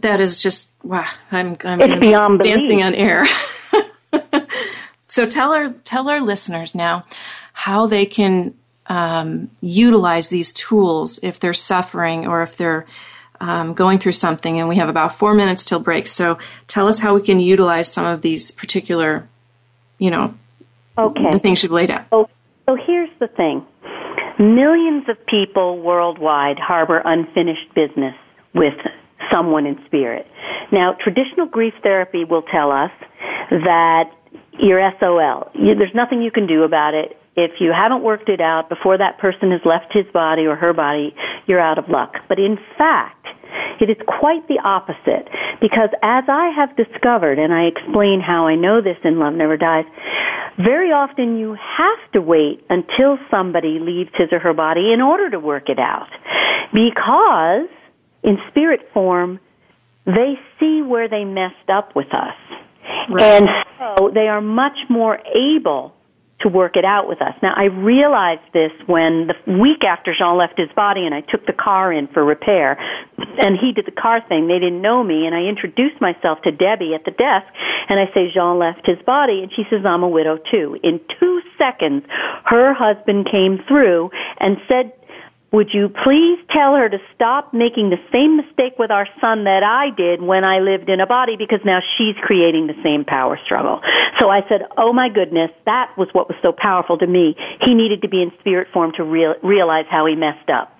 that 0.00 0.20
is 0.20 0.42
just 0.42 0.72
wow. 0.82 1.06
I'm, 1.30 1.56
I'm 1.64 1.80
it's 1.80 2.00
beyond 2.00 2.40
dancing 2.40 2.78
belief. 2.78 2.86
on 2.86 2.94
air. 2.94 3.26
so 5.08 5.26
tell 5.26 5.52
our 5.52 5.70
tell 5.84 6.08
our 6.08 6.20
listeners 6.20 6.74
now 6.74 7.04
how 7.52 7.86
they 7.86 8.06
can 8.06 8.54
um, 8.86 9.50
utilize 9.60 10.28
these 10.28 10.52
tools 10.52 11.18
if 11.22 11.40
they're 11.40 11.54
suffering 11.54 12.26
or 12.26 12.42
if 12.42 12.56
they're 12.56 12.86
um, 13.40 13.74
going 13.74 13.98
through 13.98 14.12
something. 14.12 14.58
And 14.58 14.68
we 14.68 14.76
have 14.76 14.88
about 14.88 15.16
four 15.16 15.34
minutes 15.34 15.64
till 15.64 15.80
break. 15.80 16.06
So 16.06 16.38
tell 16.66 16.88
us 16.88 16.98
how 16.98 17.14
we 17.14 17.22
can 17.22 17.40
utilize 17.40 17.92
some 17.92 18.06
of 18.06 18.22
these 18.22 18.50
particular, 18.50 19.28
you 19.98 20.10
know, 20.10 20.34
okay. 20.98 21.30
the 21.30 21.38
things 21.38 21.62
you've 21.62 21.72
laid 21.72 21.90
out. 21.90 22.06
So, 22.10 22.28
so 22.66 22.76
here's 22.76 23.10
the 23.18 23.28
thing. 23.28 23.66
Millions 24.38 25.08
of 25.08 25.24
people 25.26 25.80
worldwide 25.80 26.58
harbor 26.58 27.00
unfinished 27.04 27.72
business 27.74 28.16
with 28.52 28.74
someone 29.32 29.66
in 29.66 29.78
spirit. 29.86 30.26
Now, 30.72 30.96
traditional 31.02 31.46
grief 31.46 31.74
therapy 31.82 32.24
will 32.24 32.42
tell 32.42 32.70
us 32.70 32.90
that 33.50 34.10
you're 34.58 34.80
SOL. 35.00 35.50
You, 35.54 35.74
there's 35.74 35.94
nothing 35.94 36.22
you 36.22 36.30
can 36.30 36.46
do 36.46 36.62
about 36.62 36.94
it. 36.94 37.16
If 37.36 37.60
you 37.60 37.72
haven't 37.72 38.02
worked 38.02 38.28
it 38.28 38.40
out 38.40 38.68
before 38.68 38.98
that 38.98 39.18
person 39.18 39.50
has 39.50 39.60
left 39.64 39.92
his 39.92 40.06
body 40.12 40.46
or 40.46 40.54
her 40.54 40.72
body, 40.72 41.14
you're 41.46 41.60
out 41.60 41.78
of 41.78 41.88
luck. 41.88 42.14
But 42.28 42.38
in 42.38 42.58
fact, 42.78 43.26
it 43.80 43.90
is 43.90 43.96
quite 44.06 44.46
the 44.46 44.60
opposite 44.62 45.28
because 45.60 45.90
as 46.02 46.24
I 46.28 46.52
have 46.54 46.76
discovered, 46.76 47.38
and 47.38 47.52
I 47.52 47.64
explain 47.64 48.20
how 48.20 48.46
I 48.46 48.54
know 48.54 48.80
this 48.80 48.96
in 49.02 49.18
Love 49.18 49.34
Never 49.34 49.56
Dies, 49.56 49.84
very 50.58 50.92
often 50.92 51.36
you 51.38 51.54
have 51.54 52.12
to 52.12 52.20
wait 52.20 52.64
until 52.70 53.18
somebody 53.30 53.78
leaves 53.80 54.10
his 54.14 54.28
or 54.30 54.38
her 54.38 54.54
body 54.54 54.92
in 54.92 55.00
order 55.00 55.28
to 55.30 55.40
work 55.40 55.68
it 55.68 55.80
out. 55.80 56.08
Because 56.72 57.68
in 58.24 58.38
spirit 58.48 58.80
form, 58.92 59.38
they 60.06 60.34
see 60.58 60.82
where 60.82 61.08
they 61.08 61.24
messed 61.24 61.70
up 61.72 61.94
with 61.94 62.12
us. 62.12 62.34
Right. 63.08 63.22
And 63.22 63.48
so 63.78 64.10
they 64.12 64.28
are 64.28 64.40
much 64.40 64.76
more 64.88 65.18
able 65.34 65.94
to 66.40 66.48
work 66.48 66.76
it 66.76 66.84
out 66.84 67.08
with 67.08 67.22
us. 67.22 67.32
Now, 67.42 67.54
I 67.56 67.64
realized 67.64 68.42
this 68.52 68.72
when 68.86 69.28
the 69.28 69.58
week 69.58 69.84
after 69.84 70.14
Jean 70.18 70.36
left 70.36 70.58
his 70.58 70.68
body 70.76 71.06
and 71.06 71.14
I 71.14 71.22
took 71.22 71.46
the 71.46 71.54
car 71.54 71.92
in 71.92 72.08
for 72.08 72.24
repair, 72.24 72.76
and 73.38 73.56
he 73.58 73.72
did 73.72 73.86
the 73.86 73.96
car 73.96 74.20
thing. 74.28 74.48
They 74.48 74.58
didn't 74.58 74.82
know 74.82 75.02
me, 75.02 75.26
and 75.26 75.34
I 75.34 75.42
introduced 75.48 76.00
myself 76.00 76.42
to 76.42 76.50
Debbie 76.50 76.92
at 76.94 77.04
the 77.04 77.12
desk, 77.12 77.46
and 77.88 77.98
I 77.98 78.12
say, 78.12 78.30
Jean 78.34 78.58
left 78.58 78.84
his 78.84 78.98
body, 79.06 79.40
and 79.42 79.50
she 79.54 79.62
says, 79.70 79.86
I'm 79.86 80.02
a 80.02 80.08
widow 80.08 80.38
too. 80.50 80.76
In 80.82 81.00
two 81.18 81.40
seconds, 81.56 82.04
her 82.44 82.74
husband 82.74 83.28
came 83.30 83.60
through 83.66 84.10
and 84.38 84.58
said 84.68 84.92
would 85.54 85.70
you 85.72 85.88
please 85.88 86.38
tell 86.50 86.74
her 86.74 86.88
to 86.88 86.98
stop 87.14 87.54
making 87.54 87.90
the 87.90 88.02
same 88.12 88.36
mistake 88.36 88.74
with 88.76 88.90
our 88.90 89.06
son 89.20 89.44
that 89.44 89.62
I 89.62 89.94
did 89.94 90.20
when 90.20 90.42
I 90.42 90.58
lived 90.58 90.88
in 90.88 90.98
a 90.98 91.06
body 91.06 91.36
because 91.38 91.60
now 91.64 91.78
she's 91.96 92.16
creating 92.20 92.66
the 92.66 92.74
same 92.82 93.04
power 93.04 93.38
struggle. 93.44 93.80
So 94.18 94.28
I 94.28 94.40
said, 94.48 94.62
oh 94.76 94.92
my 94.92 95.08
goodness, 95.08 95.50
that 95.64 95.96
was 95.96 96.08
what 96.10 96.28
was 96.28 96.36
so 96.42 96.50
powerful 96.50 96.98
to 96.98 97.06
me. 97.06 97.36
He 97.62 97.72
needed 97.72 98.02
to 98.02 98.08
be 98.08 98.20
in 98.20 98.32
spirit 98.40 98.66
form 98.72 98.90
to 98.96 99.04
real, 99.04 99.36
realize 99.44 99.86
how 99.88 100.06
he 100.06 100.16
messed 100.16 100.50
up. 100.50 100.76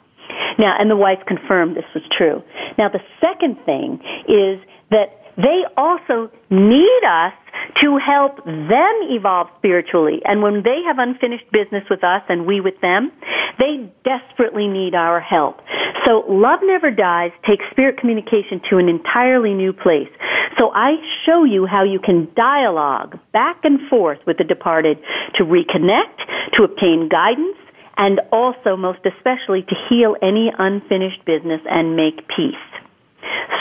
Now, 0.59 0.75
and 0.77 0.91
the 0.91 0.97
wife 0.97 1.21
confirmed 1.25 1.77
this 1.77 1.87
was 1.95 2.03
true. 2.11 2.43
Now 2.77 2.89
the 2.89 3.01
second 3.21 3.59
thing 3.65 4.01
is 4.27 4.59
that 4.91 5.24
they 5.37 5.63
also 5.77 6.31
need 6.51 7.03
us 7.07 7.33
to 7.83 7.99
help 7.99 8.45
them 8.45 8.95
evolve 9.11 9.49
spiritually. 9.59 10.21
And 10.25 10.43
when 10.43 10.63
they 10.63 10.81
have 10.87 10.99
unfinished 10.99 11.51
business 11.53 11.85
with 11.91 12.05
us 12.05 12.23
and 12.29 12.47
we 12.47 12.61
with 12.61 12.81
them, 12.81 13.11
they 13.59 13.91
desperately 14.05 14.69
need 14.69 14.95
our 14.95 15.21
help. 15.21 15.61
So 16.07 16.25
Love 16.29 16.61
Never 16.63 16.91
Dies 16.91 17.33
takes 17.49 17.65
spirit 17.71 17.99
communication 17.99 18.61
to 18.71 18.79
an 18.79 18.89
entirely 18.89 19.55
new 19.55 19.73
place. 19.73 20.11
So 20.59 20.71
I 20.75 20.97
show 21.27 21.45
you 21.45 21.67
how 21.67 21.83
you 21.83 21.99
can 21.99 22.29
dialogue 22.37 23.19
back 23.33 23.65
and 23.65 23.81
forth 23.89 24.19
with 24.27 24.39
the 24.39 24.45
departed 24.45 24.99
to 25.37 25.45
reconnect, 25.45 26.53
to 26.53 26.63
obtain 26.63 27.09
guidance, 27.09 27.57
and 27.97 28.21
also 28.33 28.77
most 28.77 29.01
especially 29.07 29.63
to 29.63 29.75
heal 29.89 30.17
any 30.23 30.53
unfinished 30.59 31.25
business 31.25 31.61
and 31.69 31.97
make 31.97 32.29
peace. 32.29 32.55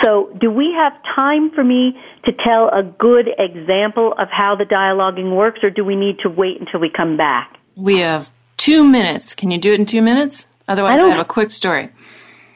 So, 0.03 0.29
do 0.39 0.51
we 0.51 0.75
have 0.77 0.93
time 1.15 1.51
for 1.51 1.63
me 1.63 1.93
to 2.25 2.31
tell 2.31 2.69
a 2.69 2.83
good 2.83 3.27
example 3.37 4.13
of 4.17 4.27
how 4.31 4.55
the 4.55 4.65
dialoguing 4.65 5.35
works, 5.35 5.59
or 5.63 5.69
do 5.69 5.83
we 5.85 5.95
need 5.95 6.19
to 6.23 6.29
wait 6.29 6.59
until 6.59 6.79
we 6.79 6.89
come 6.89 7.17
back? 7.17 7.57
We 7.75 7.99
have 7.99 8.31
two 8.57 8.83
minutes. 8.83 9.33
Can 9.33 9.51
you 9.51 9.59
do 9.59 9.73
it 9.73 9.79
in 9.79 9.85
two 9.85 10.01
minutes? 10.01 10.47
Otherwise, 10.67 10.99
I, 10.99 11.05
I 11.05 11.09
have 11.09 11.19
a 11.19 11.25
quick 11.25 11.51
story. 11.51 11.89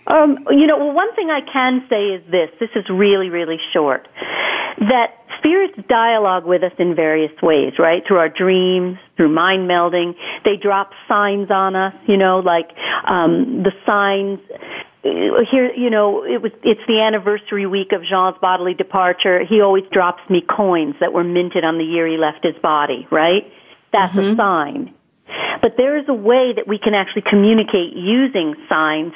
Um, 0.08 0.40
you 0.52 0.68
know, 0.68 0.78
well, 0.78 0.94
one 0.94 1.14
thing 1.16 1.30
I 1.30 1.42
can 1.52 1.86
say 1.90 2.16
is 2.16 2.24
this. 2.32 2.50
This 2.60 2.70
is 2.76 2.86
really, 2.90 3.30
really 3.30 3.58
short. 3.74 4.08
That 4.80 5.18
spirits 5.40 5.74
dialogue 5.90 6.46
with 6.46 6.64
us 6.64 6.72
in 6.80 6.96
various 6.96 7.32
ways, 7.42 7.74
right? 7.78 8.04
Through 8.08 8.18
our 8.18 8.30
dreams, 8.30 8.98
through 9.16 9.34
mind 9.34 9.70
melding. 9.70 10.14
They 10.46 10.56
drop 10.62 10.92
signs 11.08 11.52
on 11.52 11.76
us, 11.76 11.94
you 12.08 12.18
know, 12.18 12.40
like 12.40 12.70
um, 13.08 13.64
the 13.64 13.72
signs 13.86 14.40
here, 15.52 15.72
you 15.74 15.90
know, 15.90 16.24
it 16.24 16.42
was, 16.42 16.52
it's 16.64 16.82
the 16.88 17.02
anniversary 17.02 17.66
week 17.66 17.92
of 17.92 18.02
Jean's 18.02 18.38
bodily 18.42 18.74
departure. 18.74 19.44
He 19.46 19.62
always 19.62 19.84
drops 19.92 20.22
me 20.30 20.42
coins 20.42 20.96
that 21.00 21.14
were 21.14 21.24
minted 21.24 21.64
on 21.64 21.78
the 21.78 21.84
year 21.84 22.08
he 22.08 22.18
left 22.18 22.44
his 22.44 22.56
body, 22.62 23.08
right? 23.12 23.44
That's 23.94 24.16
mm-hmm. 24.16 24.34
a 24.34 24.36
sign. 24.36 24.94
But 25.62 25.74
there 25.78 25.98
is 25.98 26.06
a 26.08 26.14
way 26.14 26.54
that 26.56 26.68
we 26.68 26.78
can 26.78 26.94
actually 26.94 27.24
communicate 27.30 27.94
using 27.96 28.56
signs 28.70 29.14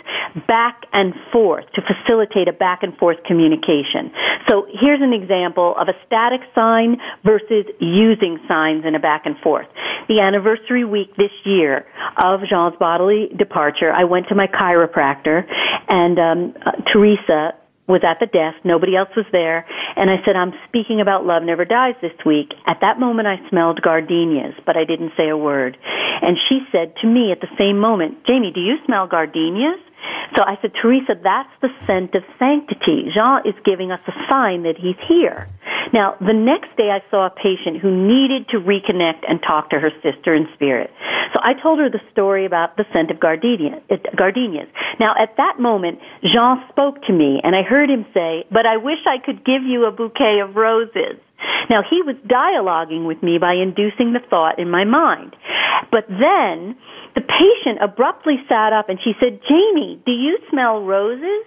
back 0.48 0.84
and 0.94 1.14
forth 1.32 1.66
to 1.76 1.82
facilitate 1.82 2.48
a 2.48 2.54
back 2.54 2.84
and 2.84 2.98
forth 2.98 3.18
communication. 3.26 4.12
So 4.50 4.66
here's 4.72 5.02
an 5.02 5.14
example 5.14 5.76
of 5.78 5.88
a 5.88 5.94
static 6.06 6.42
sign 6.56 6.98
versus 7.24 7.66
using 7.80 8.40
signs 8.48 8.86
in 8.86 8.96
a 8.96 9.00
back 9.00 9.26
and 9.26 9.38
forth. 9.40 9.68
The 10.08 10.20
anniversary 10.20 10.84
week 10.84 11.16
this 11.16 11.32
year 11.46 11.86
of 12.18 12.42
Jean's 12.50 12.76
bodily 12.80 13.30
departure, 13.38 13.92
I 13.92 14.04
went 14.06 14.28
to 14.30 14.36
my 14.36 14.48
chiropractor 14.48 15.46
and 15.88 16.20
um, 16.20 16.54
uh, 16.66 16.72
Teresa 16.92 17.54
was 17.92 18.02
at 18.08 18.24
the 18.24 18.26
desk. 18.26 18.64
Nobody 18.64 18.96
else 18.96 19.12
was 19.16 19.28
there. 19.32 19.68
And 19.96 20.10
I 20.10 20.24
said, 20.26 20.36
I'm 20.36 20.54
speaking 20.68 21.02
about 21.02 21.26
Love 21.26 21.44
Never 21.44 21.66
Dies 21.66 21.96
this 22.02 22.16
week. 22.26 22.56
At 22.66 22.80
that 22.82 23.00
moment, 23.00 23.28
I 23.28 23.38
smelled 23.50 23.82
gardenias, 23.82 24.56
but 24.66 24.78
I 24.78 24.86
didn't 24.86 25.12
say 25.18 25.28
a 25.28 25.38
word. 25.38 25.78
And 26.22 26.38
she 26.48 26.64
said 26.72 26.96
to 27.02 27.08
me 27.08 27.32
at 27.32 27.42
the 27.42 27.52
same 27.60 27.78
moment, 27.78 28.26
Jamie, 28.26 28.52
do 28.56 28.62
you 28.62 28.78
smell 28.86 29.08
gardenias? 29.08 29.84
So 30.36 30.44
I 30.44 30.58
said, 30.62 30.72
Teresa, 30.82 31.16
that's 31.22 31.52
the 31.62 31.70
scent 31.86 32.16
of 32.16 32.24
sanctity. 32.40 33.12
Jean 33.14 33.42
is 33.46 33.56
giving 33.66 33.92
us 33.92 34.02
a 34.08 34.14
sign 34.30 34.64
that 34.64 34.78
he's 34.78 34.96
here. 35.08 35.48
Now, 35.94 36.16
the 36.22 36.34
next 36.34 36.76
day 36.78 36.90
I 36.90 37.04
saw 37.12 37.28
a 37.28 37.30
patient 37.30 37.82
who 37.82 37.92
needed 37.92 38.48
to 38.50 38.58
reconnect 38.58 39.28
and 39.28 39.42
talk 39.42 39.70
to 39.72 39.80
her 39.80 39.92
sister 40.02 40.34
in 40.34 40.48
spirit. 40.54 40.90
So 41.34 41.40
I 41.44 41.54
told 41.54 41.80
her 41.80 41.90
the 41.90 42.02
story 42.12 42.46
about 42.46 42.78
the 42.78 42.86
scent 42.94 43.12
of 43.12 43.20
gardenia, 43.20 43.82
gardenias. 44.16 44.70
Now, 45.00 45.14
at 45.20 45.36
that 45.38 45.60
moment, 45.60 46.00
Jean 46.24 46.64
spoke 46.70 47.02
to 47.08 47.14
me 47.14 47.42
and 47.44 47.56
I 47.56 47.64
heard 47.64 47.90
him 47.90 48.06
say, 48.14 48.46
but 48.52 48.66
I 48.66 48.78
wish 48.78 49.00
I 49.06 49.18
could 49.24 49.46
give 49.46 49.64
you 49.64 49.86
a 49.86 49.92
bouquet 49.92 50.40
of 50.40 50.56
roses. 50.56 51.20
Now, 51.70 51.82
he 51.88 52.02
was 52.04 52.16
dialoguing 52.28 53.08
with 53.08 53.22
me 53.24 53.38
by 53.38 53.54
inducing 53.54 54.14
the 54.14 54.20
thought 54.30 54.60
in 54.60 54.70
my 54.70 54.84
mind. 54.84 55.36
But 55.92 56.06
then, 56.08 56.78
the 57.16 57.22
patient 57.22 57.80
abruptly 57.82 58.38
sat 58.48 58.74
up 58.74 58.90
and 58.90 59.00
she 59.04 59.14
said, 59.20 59.42
Jamie, 59.48 60.02
do 60.06 60.12
you 60.12 60.40
smell 60.50 60.84
roses? 60.84 61.46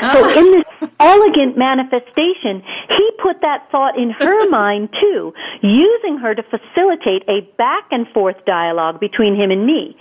So 0.00 0.24
uh-huh. 0.24 0.38
in 0.38 0.52
this 0.52 0.90
elegant 1.00 1.56
manifestation, 1.56 2.62
he 2.90 3.10
put 3.22 3.40
that 3.42 3.70
thought 3.70 3.98
in 3.98 4.10
her 4.10 4.48
mind 4.50 4.90
too, 5.00 5.32
using 5.62 6.18
her 6.18 6.34
to 6.34 6.42
facilitate 6.42 7.22
a 7.28 7.42
back 7.56 7.86
and 7.90 8.06
forth 8.08 8.44
dialogue 8.44 9.00
between 9.00 9.34
him 9.34 9.50
and 9.50 9.66
me. 9.66 9.96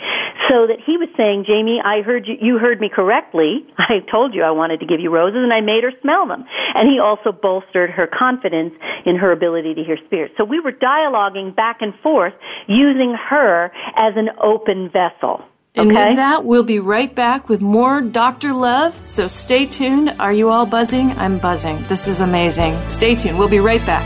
So 0.49 0.67
that 0.67 0.77
he 0.85 0.97
was 0.97 1.09
saying, 1.17 1.45
Jamie, 1.47 1.81
I 1.83 2.01
heard 2.01 2.27
you, 2.27 2.35
you 2.39 2.57
heard 2.57 2.79
me 2.79 2.89
correctly. 2.89 3.65
I 3.77 3.99
told 4.09 4.33
you 4.33 4.43
I 4.43 4.51
wanted 4.51 4.79
to 4.79 4.85
give 4.85 4.99
you 4.99 5.09
roses 5.09 5.39
and 5.43 5.53
I 5.53 5.61
made 5.61 5.83
her 5.83 5.91
smell 6.01 6.27
them. 6.27 6.45
And 6.75 6.89
he 6.89 6.99
also 6.99 7.31
bolstered 7.31 7.89
her 7.91 8.07
confidence 8.07 8.73
in 9.05 9.15
her 9.17 9.31
ability 9.31 9.73
to 9.75 9.83
hear 9.83 9.97
spirits. 10.05 10.35
So 10.37 10.43
we 10.43 10.59
were 10.59 10.71
dialoguing 10.71 11.55
back 11.55 11.81
and 11.81 11.93
forth 12.01 12.33
using 12.67 13.15
her 13.29 13.71
as 13.95 14.13
an 14.15 14.29
open 14.41 14.89
vessel. 14.89 15.43
And 15.77 15.91
okay. 15.91 16.07
with 16.07 16.15
that, 16.15 16.43
we'll 16.43 16.63
be 16.63 16.79
right 16.79 17.13
back 17.13 17.49
with 17.49 17.61
more 17.61 18.01
Dr. 18.01 18.51
Love. 18.51 18.95
So 19.07 19.27
stay 19.27 19.67
tuned. 19.67 20.15
Are 20.19 20.33
you 20.33 20.49
all 20.49 20.65
buzzing? 20.65 21.11
I'm 21.11 21.37
buzzing. 21.37 21.83
This 21.87 22.07
is 22.07 22.19
amazing. 22.19 22.75
Stay 22.89 23.13
tuned. 23.13 23.37
We'll 23.37 23.47
be 23.47 23.59
right 23.59 23.85
back. 23.85 24.03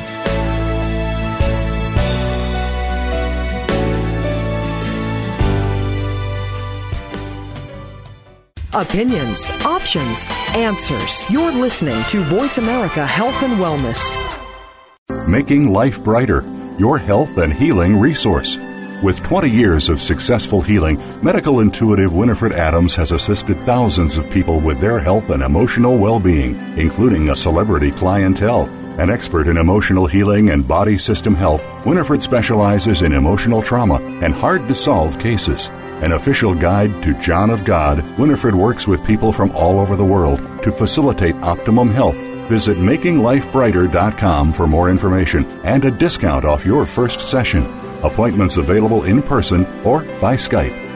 Opinions, 8.74 9.50
options, 9.66 10.28
answers. 10.56 11.30
You're 11.30 11.52
listening 11.52 12.04
to 12.06 12.22
Voice 12.24 12.58
America 12.58 13.06
Health 13.06 13.44
and 13.44 13.54
Wellness. 13.54 14.18
Making 15.28 15.72
Life 15.72 16.04
Brighter, 16.04 16.44
your 16.78 16.98
health 16.98 17.38
and 17.38 17.54
healing 17.54 17.98
resource. 17.98 18.58
With 19.02 19.24
20 19.24 19.50
years 19.50 19.90
of 19.90 20.00
successful 20.00 20.62
healing, 20.62 21.02
medical 21.24 21.62
intuitive 21.62 22.14
Winifred 22.14 22.52
Adams 22.52 22.96
has 22.98 23.12
assisted 23.12 23.60
thousands 23.62 24.16
of 24.16 24.30
people 24.30 24.60
with 24.60 24.80
their 24.80 25.00
health 25.00 25.32
and 25.32 25.42
emotional 25.42 25.98
well 25.98 26.20
being, 26.20 26.56
including 26.78 27.30
a 27.30 27.36
celebrity 27.36 27.90
clientele. 27.90 28.70
An 29.00 29.10
expert 29.10 29.48
in 29.48 29.58
emotional 29.58 30.06
healing 30.06 30.52
and 30.52 30.68
body 30.68 31.00
system 31.00 31.34
health, 31.34 31.66
Winifred 31.84 32.22
specializes 32.22 33.02
in 33.02 33.14
emotional 33.14 33.64
trauma 33.64 33.96
and 34.22 34.36
hard 34.36 34.68
to 34.68 34.76
solve 34.76 35.18
cases. 35.18 35.70
An 36.04 36.12
official 36.12 36.54
guide 36.54 37.02
to 37.02 37.20
John 37.20 37.50
of 37.50 37.66
God, 37.66 38.04
Winifred 38.20 38.54
works 38.54 38.88
with 38.88 39.04
people 39.04 39.34
from 39.34 39.50
all 39.54 39.80
over 39.80 39.96
the 39.96 40.06
world 40.06 40.38
to 40.62 40.72
facilitate 40.72 41.36
optimum 41.38 41.90
health. 41.90 42.18
Visit 42.50 42.78
makinglifebrighter.com 42.78 44.54
for 44.54 44.68
more 44.68 44.92
information 44.92 45.46
and 45.64 45.86
a 45.86 45.90
discount 45.90 46.46
off 46.46 46.68
your 46.68 46.86
first 46.86 47.20
session. 47.20 47.81
Appointments 48.04 48.58
available 48.58 49.04
in 49.04 49.22
person 49.22 49.66
or 49.84 50.02
by 50.20 50.36
Skype. 50.36 50.92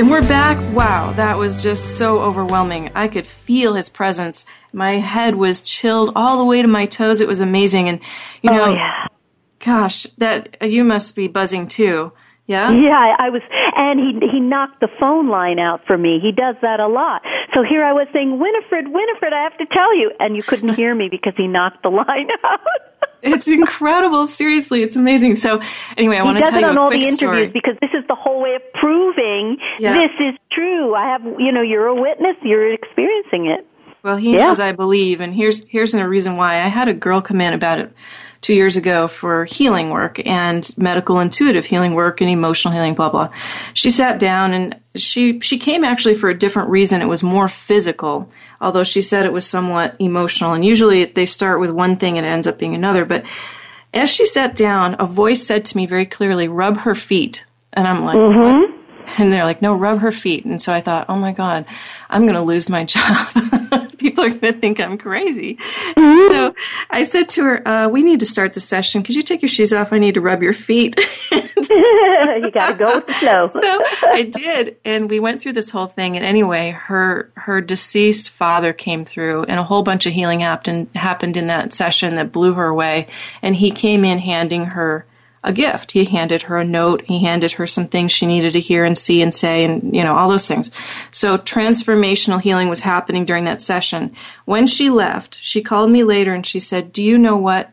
And 0.00 0.10
we're 0.10 0.22
back. 0.22 0.56
Wow, 0.74 1.12
that 1.12 1.36
was 1.36 1.62
just 1.62 1.98
so 1.98 2.20
overwhelming. 2.20 2.90
I 2.94 3.06
could 3.06 3.26
feel 3.26 3.74
his 3.74 3.90
presence. 3.90 4.46
My 4.72 4.92
head 4.92 5.34
was 5.34 5.60
chilled 5.60 6.12
all 6.16 6.38
the 6.38 6.44
way 6.46 6.62
to 6.62 6.68
my 6.68 6.86
toes. 6.86 7.20
It 7.20 7.28
was 7.28 7.42
amazing. 7.42 7.86
And, 7.86 8.00
you 8.40 8.50
oh, 8.50 8.56
know, 8.56 8.64
oh, 8.64 8.72
yeah. 8.72 9.06
gosh, 9.58 10.04
that 10.16 10.56
you 10.62 10.84
must 10.84 11.14
be 11.16 11.28
buzzing 11.28 11.68
too. 11.68 12.12
Yeah? 12.46 12.72
Yeah, 12.72 12.96
I, 12.96 13.26
I 13.26 13.28
was, 13.28 13.42
and 13.76 14.00
he 14.00 14.26
he 14.32 14.40
knocked 14.40 14.80
the 14.80 14.88
phone 14.98 15.28
line 15.28 15.58
out 15.58 15.82
for 15.86 15.98
me. 15.98 16.18
He 16.18 16.32
does 16.32 16.56
that 16.62 16.80
a 16.80 16.88
lot. 16.88 17.20
So 17.54 17.62
here 17.62 17.84
I 17.84 17.92
was 17.92 18.08
saying, 18.10 18.40
Winifred, 18.40 18.88
Winifred, 18.88 19.34
I 19.34 19.42
have 19.42 19.58
to 19.58 19.66
tell 19.66 19.94
you, 19.94 20.12
and 20.18 20.34
you 20.34 20.42
couldn't 20.42 20.74
hear 20.76 20.94
me 20.94 21.08
because 21.10 21.34
he 21.36 21.46
knocked 21.46 21.82
the 21.82 21.90
line 21.90 22.28
out. 22.44 22.89
It's 23.22 23.48
incredible. 23.48 24.26
Seriously, 24.26 24.82
it's 24.82 24.96
amazing. 24.96 25.36
So 25.36 25.60
anyway, 25.96 26.16
I 26.16 26.20
he 26.20 26.24
want 26.24 26.36
to 26.38 26.40
does 26.42 26.50
tell 26.50 26.58
it 26.58 26.62
you 26.62 26.68
on 26.68 26.76
a 26.76 26.80
all 26.80 26.88
quick 26.88 27.02
the 27.02 27.08
interviews 27.08 27.16
story. 27.18 27.46
because 27.48 27.76
this 27.80 27.90
is 27.94 28.04
the 28.08 28.14
whole 28.14 28.40
way 28.42 28.54
of 28.54 28.62
proving 28.74 29.56
Yeah. 29.78 29.94
this 29.94 30.10
is 30.20 30.34
true. 30.52 30.94
I 30.94 31.06
have, 31.10 31.22
you 31.38 31.52
know, 31.52 31.62
you're 31.62 31.86
a 31.86 31.94
witness. 31.94 32.36
You're 32.42 32.72
experiencing 32.72 33.46
it. 33.46 33.66
Well, 34.02 34.16
he 34.16 34.32
Yeah. 34.34 34.46
knows 34.46 34.60
I 34.60 34.72
believe, 34.72 35.20
and 35.20 35.34
here's 35.34 35.66
here's 35.68 35.94
a 35.94 36.08
reason 36.08 36.36
why. 36.36 36.54
I 36.54 36.68
had 36.68 36.88
a 36.88 36.94
girl 36.94 37.20
come 37.20 37.40
in 37.40 37.52
about 37.52 37.78
it 37.78 37.92
two 38.40 38.54
years 38.54 38.76
ago 38.76 39.06
for 39.06 39.44
healing 39.44 39.90
work 39.90 40.24
and 40.26 40.70
medical 40.76 41.20
intuitive 41.20 41.66
healing 41.66 41.94
work 41.94 42.20
and 42.20 42.30
emotional 42.30 42.72
healing, 42.72 42.94
blah 42.94 43.10
blah. 43.10 43.30
She 43.74 43.90
sat 43.90 44.18
down 44.18 44.54
and 44.54 44.80
she 44.94 45.40
she 45.40 45.58
came 45.58 45.84
actually 45.84 46.14
for 46.14 46.30
a 46.30 46.38
different 46.38 46.70
reason. 46.70 47.02
It 47.02 47.08
was 47.08 47.22
more 47.22 47.48
physical, 47.48 48.30
although 48.60 48.84
she 48.84 49.02
said 49.02 49.26
it 49.26 49.32
was 49.32 49.46
somewhat 49.46 49.96
emotional. 49.98 50.52
And 50.52 50.64
usually 50.64 51.04
they 51.04 51.26
start 51.26 51.60
with 51.60 51.70
one 51.70 51.96
thing 51.96 52.16
and 52.16 52.26
it 52.26 52.30
ends 52.30 52.46
up 52.46 52.58
being 52.58 52.74
another. 52.74 53.04
But 53.04 53.24
as 53.92 54.10
she 54.10 54.24
sat 54.24 54.56
down, 54.56 54.96
a 54.98 55.06
voice 55.06 55.46
said 55.46 55.64
to 55.66 55.76
me 55.76 55.86
very 55.86 56.06
clearly, 56.06 56.48
"Rub 56.48 56.78
her 56.78 56.94
feet," 56.94 57.44
and 57.72 57.86
I'm 57.86 58.04
like, 58.04 58.16
mm-hmm. 58.16 58.58
"What?" 58.60 58.80
And 59.18 59.32
they're 59.32 59.44
like, 59.44 59.60
no, 59.60 59.74
rub 59.74 59.98
her 60.00 60.12
feet. 60.12 60.44
And 60.44 60.62
so 60.62 60.72
I 60.72 60.80
thought, 60.80 61.06
oh 61.08 61.16
my 61.16 61.32
God, 61.32 61.66
I'm 62.08 62.22
going 62.22 62.34
to 62.34 62.42
lose 62.42 62.68
my 62.68 62.84
job. 62.86 63.89
People 64.00 64.24
are 64.24 64.30
going 64.30 64.54
to 64.54 64.60
think 64.60 64.80
I'm 64.80 64.96
crazy. 64.98 65.58
So 65.96 66.54
I 66.90 67.02
said 67.02 67.28
to 67.30 67.44
her, 67.44 67.68
uh, 67.68 67.88
we 67.88 68.02
need 68.02 68.20
to 68.20 68.26
start 68.26 68.54
the 68.54 68.60
session. 68.60 69.02
Could 69.02 69.14
you 69.14 69.22
take 69.22 69.42
your 69.42 69.48
shoes 69.48 69.72
off? 69.72 69.92
I 69.92 69.98
need 69.98 70.14
to 70.14 70.20
rub 70.20 70.42
your 70.42 70.54
feet. 70.54 70.98
you 71.70 72.50
got 72.50 72.70
to 72.70 72.74
go 72.76 72.96
with 72.96 73.06
the 73.06 73.12
flow. 73.12 73.48
so 73.48 73.78
I 74.08 74.22
did, 74.22 74.76
and 74.84 75.10
we 75.10 75.20
went 75.20 75.42
through 75.42 75.52
this 75.52 75.70
whole 75.70 75.86
thing. 75.86 76.16
And 76.16 76.24
anyway, 76.24 76.70
her 76.70 77.30
her 77.36 77.60
deceased 77.60 78.30
father 78.30 78.72
came 78.72 79.04
through, 79.04 79.44
and 79.44 79.60
a 79.60 79.62
whole 79.62 79.82
bunch 79.82 80.06
of 80.06 80.12
healing 80.12 80.40
happened 80.40 80.88
happened 80.94 81.36
in 81.36 81.46
that 81.48 81.72
session 81.72 82.16
that 82.16 82.32
blew 82.32 82.54
her 82.54 82.66
away. 82.66 83.08
And 83.42 83.54
he 83.54 83.70
came 83.70 84.04
in 84.04 84.18
handing 84.18 84.66
her 84.66 85.06
a 85.42 85.52
gift. 85.52 85.92
He 85.92 86.04
handed 86.04 86.42
her 86.42 86.58
a 86.58 86.64
note. 86.64 87.02
He 87.06 87.24
handed 87.24 87.52
her 87.52 87.66
some 87.66 87.86
things 87.88 88.12
she 88.12 88.26
needed 88.26 88.52
to 88.52 88.60
hear 88.60 88.84
and 88.84 88.96
see 88.96 89.22
and 89.22 89.32
say, 89.32 89.64
and 89.64 89.94
you 89.96 90.02
know 90.04 90.14
all 90.14 90.28
those 90.28 90.46
things. 90.46 90.70
So 91.12 91.38
transformational 91.38 92.40
healing 92.40 92.68
was 92.68 92.80
happening 92.80 93.24
during 93.24 93.44
that 93.44 93.62
session. 93.62 94.14
When 94.44 94.66
she 94.66 94.90
left, 94.90 95.38
she 95.40 95.62
called 95.62 95.90
me 95.90 96.04
later 96.04 96.34
and 96.34 96.44
she 96.44 96.60
said, 96.60 96.92
"Do 96.92 97.02
you 97.02 97.16
know 97.16 97.36
what?" 97.36 97.70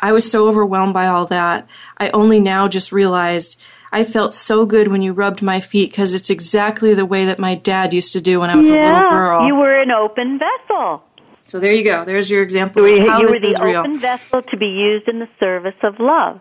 I 0.00 0.12
was 0.12 0.30
so 0.30 0.48
overwhelmed 0.48 0.94
by 0.94 1.06
all 1.06 1.26
that. 1.26 1.66
I 1.98 2.10
only 2.10 2.40
now 2.40 2.68
just 2.68 2.92
realized 2.92 3.60
I 3.92 4.02
felt 4.04 4.34
so 4.34 4.66
good 4.66 4.88
when 4.88 5.00
you 5.00 5.12
rubbed 5.12 5.42
my 5.42 5.60
feet 5.60 5.90
because 5.90 6.12
it's 6.12 6.28
exactly 6.28 6.92
the 6.92 7.06
way 7.06 7.24
that 7.26 7.38
my 7.38 7.54
dad 7.54 7.94
used 7.94 8.12
to 8.14 8.20
do 8.20 8.40
when 8.40 8.50
I 8.50 8.56
was 8.56 8.68
a 8.68 8.72
little 8.74 9.10
girl. 9.10 9.46
you 9.46 9.54
were 9.54 9.80
an 9.80 9.90
open 9.92 10.38
vessel. 10.40 11.02
so 11.42 11.60
there 11.60 11.72
you 11.72 11.84
go. 11.84 12.04
There's 12.04 12.28
your 12.30 12.42
example 12.42 12.86
You 12.86 12.96
of 12.96 13.04
were, 13.04 13.10
how 13.10 13.20
you 13.20 13.26
were 13.28 13.38
the 13.38 13.46
is 13.46 13.60
real. 13.60 13.80
open 13.80 13.98
vessel 13.98 14.42
to 14.42 14.56
be 14.56 14.66
used 14.66 15.08
in 15.08 15.20
the 15.20 15.28
service 15.40 15.76
of 15.82 15.98
love. 16.00 16.40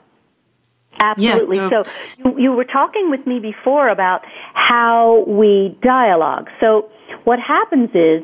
Absolutely. 1.00 1.58
Yes, 1.58 1.70
so 1.70 1.84
so- 1.84 1.91
you, 2.18 2.39
you 2.39 2.52
were 2.52 2.66
talking 2.66 3.10
with 3.10 3.26
me 3.28 3.39
before 3.39 3.89
about 3.89 4.22
how 4.54 5.24
we 5.28 5.78
dialogue. 5.82 6.50
So 6.60 6.89
what 7.24 7.39
happens 7.39 7.89
is 7.93 8.24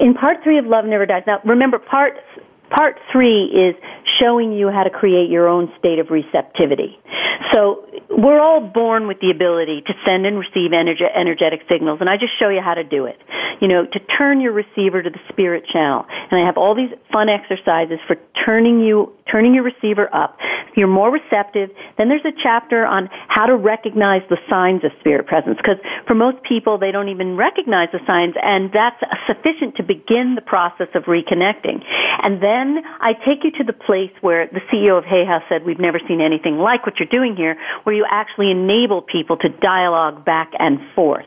in 0.00 0.14
part 0.14 0.38
three 0.42 0.58
of 0.58 0.66
Love 0.66 0.84
Never 0.84 1.06
Dies. 1.06 1.22
Now 1.26 1.40
remember, 1.44 1.78
part 1.78 2.14
part 2.70 2.98
three 3.12 3.44
is 3.44 3.74
showing 4.20 4.52
you 4.52 4.70
how 4.70 4.82
to 4.82 4.90
create 4.90 5.30
your 5.30 5.48
own 5.48 5.72
state 5.78 5.98
of 5.98 6.10
receptivity. 6.10 6.98
So 7.52 7.86
we're 8.10 8.40
all 8.40 8.60
born 8.60 9.06
with 9.06 9.20
the 9.20 9.30
ability 9.30 9.82
to 9.86 9.92
send 10.06 10.26
and 10.26 10.38
receive 10.38 10.70
energe- 10.70 11.02
energetic 11.14 11.60
signals, 11.70 11.98
and 12.00 12.08
I 12.08 12.16
just 12.16 12.32
show 12.38 12.48
you 12.48 12.60
how 12.60 12.74
to 12.74 12.84
do 12.84 13.06
it. 13.06 13.18
You 13.60 13.68
know, 13.68 13.86
to 13.86 14.00
turn 14.18 14.40
your 14.40 14.52
receiver 14.52 15.02
to 15.02 15.10
the 15.10 15.20
spirit 15.28 15.64
channel, 15.72 16.06
and 16.30 16.40
I 16.40 16.44
have 16.44 16.56
all 16.56 16.74
these 16.74 16.90
fun 17.12 17.28
exercises 17.28 17.98
for 18.06 18.16
turning 18.44 18.80
you 18.80 19.12
turning 19.30 19.54
your 19.54 19.64
receiver 19.64 20.08
up. 20.14 20.38
You're 20.76 20.88
more 20.88 21.10
receptive. 21.10 21.70
Then 21.98 22.08
there's 22.08 22.24
a 22.24 22.32
chapter 22.42 22.84
on 22.84 23.08
how 23.28 23.46
to 23.46 23.56
recognize 23.56 24.22
the 24.28 24.38
signs 24.50 24.82
of 24.84 24.90
spirit 25.00 25.26
presence, 25.26 25.56
because 25.56 25.78
for 26.06 26.14
most 26.14 26.42
people 26.42 26.78
they 26.78 26.90
don't 26.90 27.08
even 27.08 27.36
recognize 27.36 27.88
the 27.92 28.00
signs, 28.06 28.34
and 28.42 28.72
that's 28.72 29.00
sufficient 29.26 29.76
to 29.76 29.82
begin 29.82 30.34
the 30.34 30.42
process 30.42 30.88
of 30.94 31.04
reconnecting. 31.04 31.84
And 32.22 32.42
then 32.42 32.82
I 33.00 33.12
take 33.12 33.44
you 33.44 33.52
to 33.52 33.64
the 33.64 33.72
place 33.72 34.10
where 34.20 34.48
the 34.48 34.60
CEO 34.72 34.98
of 34.98 35.04
Hay 35.04 35.24
House 35.24 35.44
said, 35.48 35.64
"We've 35.64 35.78
never 35.78 36.00
seen 36.08 36.20
anything 36.20 36.58
like 36.58 36.84
what 36.84 36.98
you're 36.98 37.06
doing 37.06 37.36
here, 37.36 37.56
where 37.84 37.94
you 37.94 38.04
actually 38.10 38.50
enable 38.50 39.00
people 39.00 39.36
to 39.38 39.48
dialogue 39.48 40.24
back 40.24 40.52
and 40.58 40.80
forth." 40.94 41.26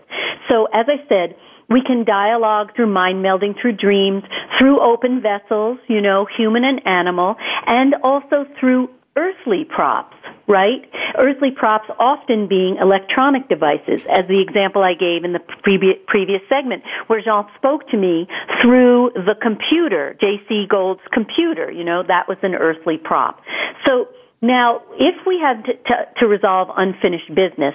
So 0.49 0.65
as 0.73 0.87
I 0.89 1.01
said, 1.07 1.35
we 1.69 1.81
can 1.81 2.05
dialogue 2.05 2.75
through 2.75 2.87
mind 2.87 3.23
melding, 3.23 3.59
through 3.59 3.73
dreams, 3.73 4.23
through 4.57 4.81
open 4.81 5.21
vessels, 5.21 5.79
you 5.87 6.01
know, 6.01 6.25
human 6.37 6.63
and 6.63 6.85
animal, 6.87 7.35
and 7.65 7.95
also 8.03 8.45
through 8.59 8.89
earthly 9.17 9.65
props, 9.65 10.15
right? 10.47 10.87
Earthly 11.17 11.49
props 11.51 11.89
often 11.99 12.47
being 12.47 12.77
electronic 12.79 13.49
devices, 13.49 13.99
as 14.09 14.27
the 14.27 14.39
example 14.39 14.83
I 14.83 14.93
gave 14.93 15.25
in 15.25 15.33
the 15.33 15.39
previous, 15.63 15.97
previous 16.07 16.41
segment, 16.47 16.83
where 17.07 17.21
Jean 17.21 17.45
spoke 17.57 17.89
to 17.89 17.97
me 17.97 18.27
through 18.61 19.11
the 19.15 19.33
computer, 19.41 20.15
J.C. 20.21 20.67
Gold's 20.69 21.01
computer, 21.11 21.71
you 21.71 21.83
know, 21.83 22.03
that 22.07 22.27
was 22.27 22.37
an 22.43 22.53
earthly 22.53 22.97
prop. 22.97 23.41
So, 23.87 24.07
now, 24.41 24.81
if 24.99 25.15
we 25.25 25.39
had 25.41 25.65
to, 25.65 25.73
to, 25.73 25.95
to, 26.19 26.27
resolve 26.27 26.69
unfinished 26.77 27.29
business, 27.29 27.73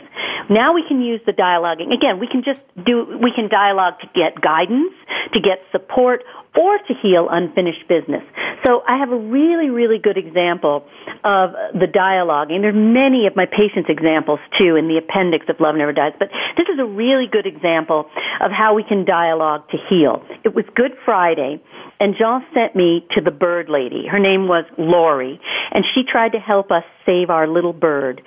now 0.49 0.75
we 0.75 0.85
can 0.87 1.01
use 1.01 1.21
the 1.27 1.33
dialoguing. 1.33 1.93
Again, 1.93 2.21
we 2.21 2.29
can 2.29 2.45
just 2.45 2.61
do, 2.87 3.19
we 3.21 3.33
can 3.35 3.49
dialogue 3.49 3.95
to 4.01 4.07
get 4.15 4.41
guidance, 4.41 4.95
to 5.35 5.41
get 5.41 5.59
support, 5.73 6.23
or 6.57 6.79
to 6.79 6.95
heal 7.03 7.29
unfinished 7.31 7.89
business. 7.89 8.23
So 8.65 8.83
I 8.87 8.99
have 8.99 9.11
a 9.11 9.17
really, 9.17 9.71
really 9.71 9.99
good 9.99 10.17
example 10.17 10.85
of 11.25 11.53
the 11.75 11.89
dialoguing. 11.91 12.61
There 12.61 12.71
are 12.71 12.73
many 12.73 13.27
of 13.27 13.35
my 13.35 13.47
patients' 13.47 13.89
examples 13.89 14.39
too 14.59 14.77
in 14.77 14.87
the 14.87 14.99
appendix 14.99 15.47
of 15.49 15.59
Love 15.59 15.75
Never 15.75 15.93
Dies, 15.93 16.13
but 16.19 16.29
this 16.57 16.67
is 16.73 16.79
a 16.79 16.85
really 16.85 17.27
good 17.27 17.47
example 17.47 18.07
of 18.45 18.53
how 18.53 18.75
we 18.75 18.85
can 18.85 19.05
dialogue 19.05 19.69
to 19.71 19.79
heal. 19.89 20.23
It 20.45 20.55
was 20.55 20.65
Good 20.77 20.93
Friday, 21.05 21.61
and 22.03 22.17
Jean 22.19 22.45
sent 22.53 22.75
me 22.75 23.07
to 23.13 23.21
the 23.21 23.31
bird 23.31 23.69
lady. 23.69 24.09
Her 24.11 24.19
name 24.19 24.49
was 24.49 24.65
Lori, 24.77 25.41
and 25.71 25.85
she 25.95 26.03
tried 26.03 26.33
to 26.33 26.41
help 26.41 26.73
us 26.73 26.83
save 27.07 27.31
our 27.31 27.47
little 27.47 27.73
bird. 27.73 28.21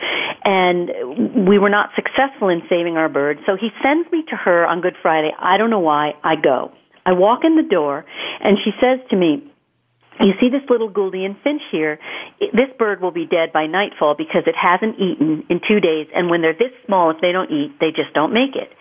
And 0.45 1.45
we 1.45 1.59
were 1.59 1.69
not 1.69 1.89
successful 1.93 2.47
in 2.47 2.61
saving 2.69 2.95
our 2.95 3.09
bird, 3.09 3.37
so 3.45 3.57
he 3.59 3.71
sends 3.83 4.09
me 4.13 4.23
to 4.29 4.35
her 4.37 4.65
on 4.65 4.79
Good 4.79 4.95
Friday. 5.01 5.31
I 5.37 5.57
don't 5.57 5.69
know 5.69 5.79
why. 5.79 6.13
I 6.23 6.35
go. 6.41 6.71
I 7.05 7.11
walk 7.11 7.41
in 7.43 7.57
the 7.57 7.67
door, 7.69 8.05
and 8.39 8.57
she 8.63 8.71
says 8.79 8.99
to 9.09 9.17
me, 9.17 9.43
you 10.21 10.33
see 10.39 10.49
this 10.49 10.63
little 10.69 10.89
Gouldian 10.89 11.35
finch 11.43 11.61
here? 11.71 11.99
This 12.39 12.69
bird 12.77 13.01
will 13.01 13.11
be 13.11 13.25
dead 13.25 13.51
by 13.53 13.67
nightfall 13.67 14.15
because 14.17 14.43
it 14.47 14.55
hasn't 14.55 14.99
eaten 14.99 15.43
in 15.49 15.59
two 15.67 15.79
days, 15.79 16.07
and 16.15 16.29
when 16.29 16.41
they're 16.41 16.53
this 16.53 16.71
small, 16.85 17.11
if 17.11 17.17
they 17.21 17.31
don't 17.31 17.51
eat, 17.51 17.79
they 17.79 17.91
just 17.91 18.13
don't 18.13 18.33
make 18.33 18.55
it. 18.55 18.71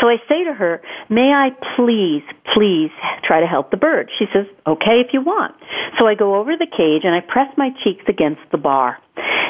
So 0.00 0.08
I 0.08 0.16
say 0.28 0.44
to 0.44 0.52
her, 0.52 0.82
may 1.08 1.32
I 1.32 1.50
please, 1.76 2.22
please 2.54 2.90
try 3.26 3.40
to 3.40 3.46
help 3.46 3.70
the 3.70 3.76
bird? 3.76 4.10
She 4.18 4.26
says, 4.32 4.46
okay 4.66 5.00
if 5.00 5.12
you 5.12 5.22
want. 5.22 5.54
So 5.98 6.06
I 6.06 6.14
go 6.14 6.36
over 6.36 6.56
the 6.56 6.66
cage 6.66 7.02
and 7.04 7.14
I 7.14 7.20
press 7.20 7.48
my 7.56 7.70
cheeks 7.82 8.04
against 8.08 8.40
the 8.50 8.58
bar. 8.58 8.98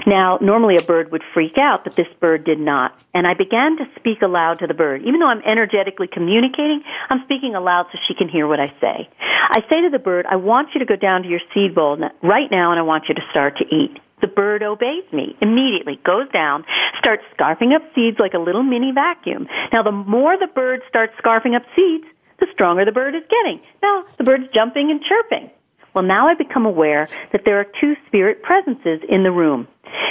Now, 0.06 0.38
normally 0.42 0.76
a 0.76 0.82
bird 0.82 1.10
would 1.12 1.22
freak 1.32 1.56
out, 1.56 1.84
but 1.84 1.96
this 1.96 2.08
bird 2.20 2.44
did 2.44 2.60
not. 2.60 3.02
And 3.14 3.26
I 3.26 3.32
began 3.32 3.76
to 3.78 3.84
speak 3.96 4.20
aloud 4.20 4.58
to 4.58 4.66
the 4.66 4.74
bird. 4.74 5.02
Even 5.02 5.20
though 5.20 5.28
I'm 5.28 5.42
energetically 5.42 6.08
communicating, 6.12 6.82
I'm 7.08 7.24
speaking 7.24 7.54
aloud 7.54 7.86
so 7.90 7.98
she 8.06 8.14
can 8.14 8.28
hear 8.28 8.46
what 8.46 8.60
I 8.60 8.68
say. 8.80 9.08
I 9.20 9.60
say 9.68 9.80
to 9.80 9.88
the 9.90 9.98
bird, 9.98 10.26
I 10.28 10.36
want 10.36 10.68
you 10.74 10.80
to 10.80 10.86
go 10.86 10.96
down 10.96 11.22
to 11.22 11.28
your 11.28 11.40
seed 11.54 11.74
bowl 11.74 11.96
right 12.22 12.50
now 12.50 12.70
and 12.70 12.78
I 12.78 12.82
want 12.82 13.04
you 13.08 13.14
to 13.14 13.22
start 13.30 13.56
to 13.58 13.64
eat. 13.74 13.98
The 14.20 14.28
bird 14.28 14.62
obeys 14.62 15.04
me 15.12 15.36
immediately, 15.40 16.00
goes 16.04 16.28
down, 16.30 16.64
starts 16.98 17.22
scarfing 17.36 17.74
up 17.74 17.82
seeds 17.94 18.18
like 18.18 18.34
a 18.34 18.38
little 18.38 18.62
mini 18.62 18.92
vacuum. 18.92 19.46
Now, 19.72 19.82
the 19.82 19.92
more 19.92 20.38
the 20.38 20.46
bird 20.46 20.80
starts 20.88 21.12
scarfing 21.22 21.56
up 21.56 21.62
seeds, 21.76 22.04
the 22.40 22.46
stronger 22.52 22.84
the 22.84 22.92
bird 22.92 23.14
is 23.14 23.22
getting. 23.28 23.60
Now, 23.82 24.04
the 24.16 24.24
bird's 24.24 24.48
jumping 24.54 24.90
and 24.90 25.00
chirping. 25.02 25.50
Well, 25.94 26.04
now 26.04 26.28
I 26.28 26.34
become 26.34 26.66
aware 26.66 27.08
that 27.32 27.42
there 27.44 27.60
are 27.60 27.66
two 27.80 27.94
spirit 28.06 28.42
presences 28.42 29.00
in 29.08 29.22
the 29.22 29.30
room. 29.30 29.68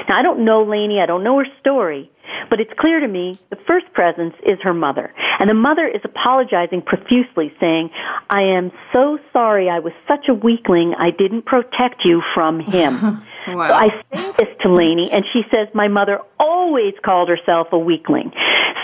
Now, 0.07 0.17
I 0.17 0.21
don't 0.21 0.45
know 0.45 0.63
Lainey, 0.63 0.99
I 1.01 1.05
don't 1.05 1.23
know 1.23 1.37
her 1.39 1.47
story, 1.59 2.09
but 2.49 2.59
it's 2.59 2.71
clear 2.79 2.99
to 2.99 3.07
me 3.07 3.37
the 3.49 3.57
first 3.67 3.91
presence 3.93 4.33
is 4.45 4.59
her 4.63 4.73
mother. 4.73 5.13
And 5.39 5.49
the 5.49 5.53
mother 5.53 5.87
is 5.87 6.01
apologizing 6.03 6.83
profusely, 6.83 7.53
saying, 7.59 7.89
I 8.29 8.41
am 8.41 8.71
so 8.91 9.17
sorry 9.31 9.69
I 9.69 9.79
was 9.79 9.93
such 10.07 10.27
a 10.29 10.33
weakling, 10.33 10.93
I 10.97 11.11
didn't 11.11 11.45
protect 11.45 12.05
you 12.05 12.21
from 12.33 12.59
him. 12.59 13.01
wow. 13.47 13.67
So 13.67 13.73
I 13.73 13.87
say 14.11 14.31
this 14.37 14.55
to 14.61 14.73
Lainey, 14.73 15.09
and 15.11 15.25
she 15.33 15.41
says, 15.51 15.67
My 15.73 15.87
mother 15.87 16.19
always 16.39 16.93
called 17.03 17.29
herself 17.29 17.67
a 17.71 17.77
weakling. 17.77 18.31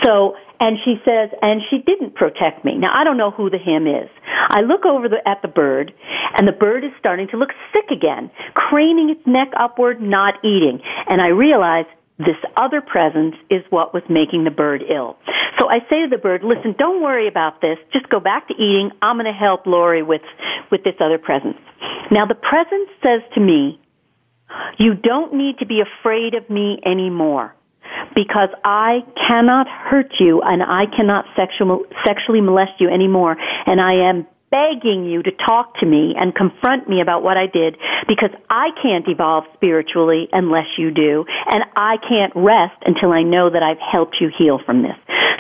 So, 0.04 0.36
and 0.60 0.78
she 0.84 0.95
says, 1.05 1.30
and 1.41 1.62
she 1.70 1.80
didn't 1.80 2.16
protect 2.16 2.66
me. 2.66 2.76
Now, 2.76 2.91
I 2.93 3.03
don't 3.03 3.18
know 3.18 3.32
who 3.32 3.49
the 3.49 3.57
him 3.57 3.88
is. 3.88 4.10
I 4.26 4.62
look 4.62 4.86
over 4.86 5.07
the, 5.07 5.26
at 5.28 5.41
the 5.41 5.47
bird, 5.47 5.93
and 6.38 6.47
the 6.47 6.51
bird 6.51 6.84
is 6.84 6.91
starting 6.99 7.28
to 7.30 7.38
look 7.38 7.49
sick 7.74 7.86
again, 7.91 8.30
craning 8.53 9.10
its 9.10 9.26
neck 9.26 9.49
upward, 9.57 10.01
not 10.01 10.36
eating. 10.43 10.82
And 11.07 11.22
I 11.22 11.28
realize 11.28 11.86
this 12.18 12.36
other 12.57 12.82
presence 12.82 13.36
is 13.49 13.64
what 13.70 13.93
was 13.93 14.03
making 14.10 14.43
the 14.43 14.51
bird 14.51 14.84
ill. 14.84 15.18
So 15.60 15.70
I 15.70 15.80
say 15.89 16.03
to 16.03 16.07
the 16.10 16.18
bird, 16.18 16.43
listen, 16.43 16.76
don't 16.78 17.01
worry 17.01 17.28
about 17.28 17.62
this. 17.62 17.78
Just 17.93 18.10
go 18.10 18.20
back 18.20 18.47
to 18.49 18.53
eating. 18.53 18.91
I'm 19.01 19.16
going 19.16 19.26
to 19.26 19.38
help 19.38 19.66
Lori 19.66 20.03
with, 20.03 20.22
with 20.72 20.84
this 20.84 20.95
other 20.99 21.18
presence. 21.18 21.57
Now 22.12 22.26
the 22.26 22.36
presence 22.36 22.89
says 23.01 23.22
to 23.36 23.39
me, 23.39 23.80
you 24.78 24.95
don't 24.95 25.34
need 25.34 25.60
to 25.60 25.66
be 25.66 25.80
afraid 25.80 26.34
of 26.34 26.49
me 26.49 26.80
anymore 26.86 27.55
because 28.16 28.50
I 28.64 29.00
cannot 29.28 29.68
hurt 29.68 30.12
you 30.20 30.42
and 30.42 30.64
I 30.64 30.86
cannot 30.96 31.26
sexual, 31.36 31.86
sexually 32.06 32.42
molest 32.42 32.74
you 32.80 32.90
anymore 32.90 33.38
and 33.66 33.82
I 33.82 33.94
am 34.10 34.28
begging 34.52 35.06
you 35.06 35.24
to 35.24 35.32
talk 35.32 35.78
to 35.80 35.86
me 35.86 36.16
and 36.18 36.34
confront 36.36 36.90
me 36.90 37.02
about 37.02 37.24
what 37.24 37.38
I 37.38 37.46
did 37.46 37.78
because 38.08 38.32
I 38.50 38.70
can't 38.82 39.08
evolve 39.08 39.46
spiritually 39.54 40.28
unless 40.32 40.66
you 40.78 40.92
do, 40.92 41.26
and 41.52 41.64
I 41.76 41.98
can't 42.08 42.34
rest 42.36 42.82
until 42.86 43.12
I 43.12 43.24
know 43.24 43.50
that 43.50 43.64
I've 43.64 43.80
helped 43.80 44.18
you 44.20 44.30
heal 44.36 44.60
from 44.66 44.82
this. 44.82 44.98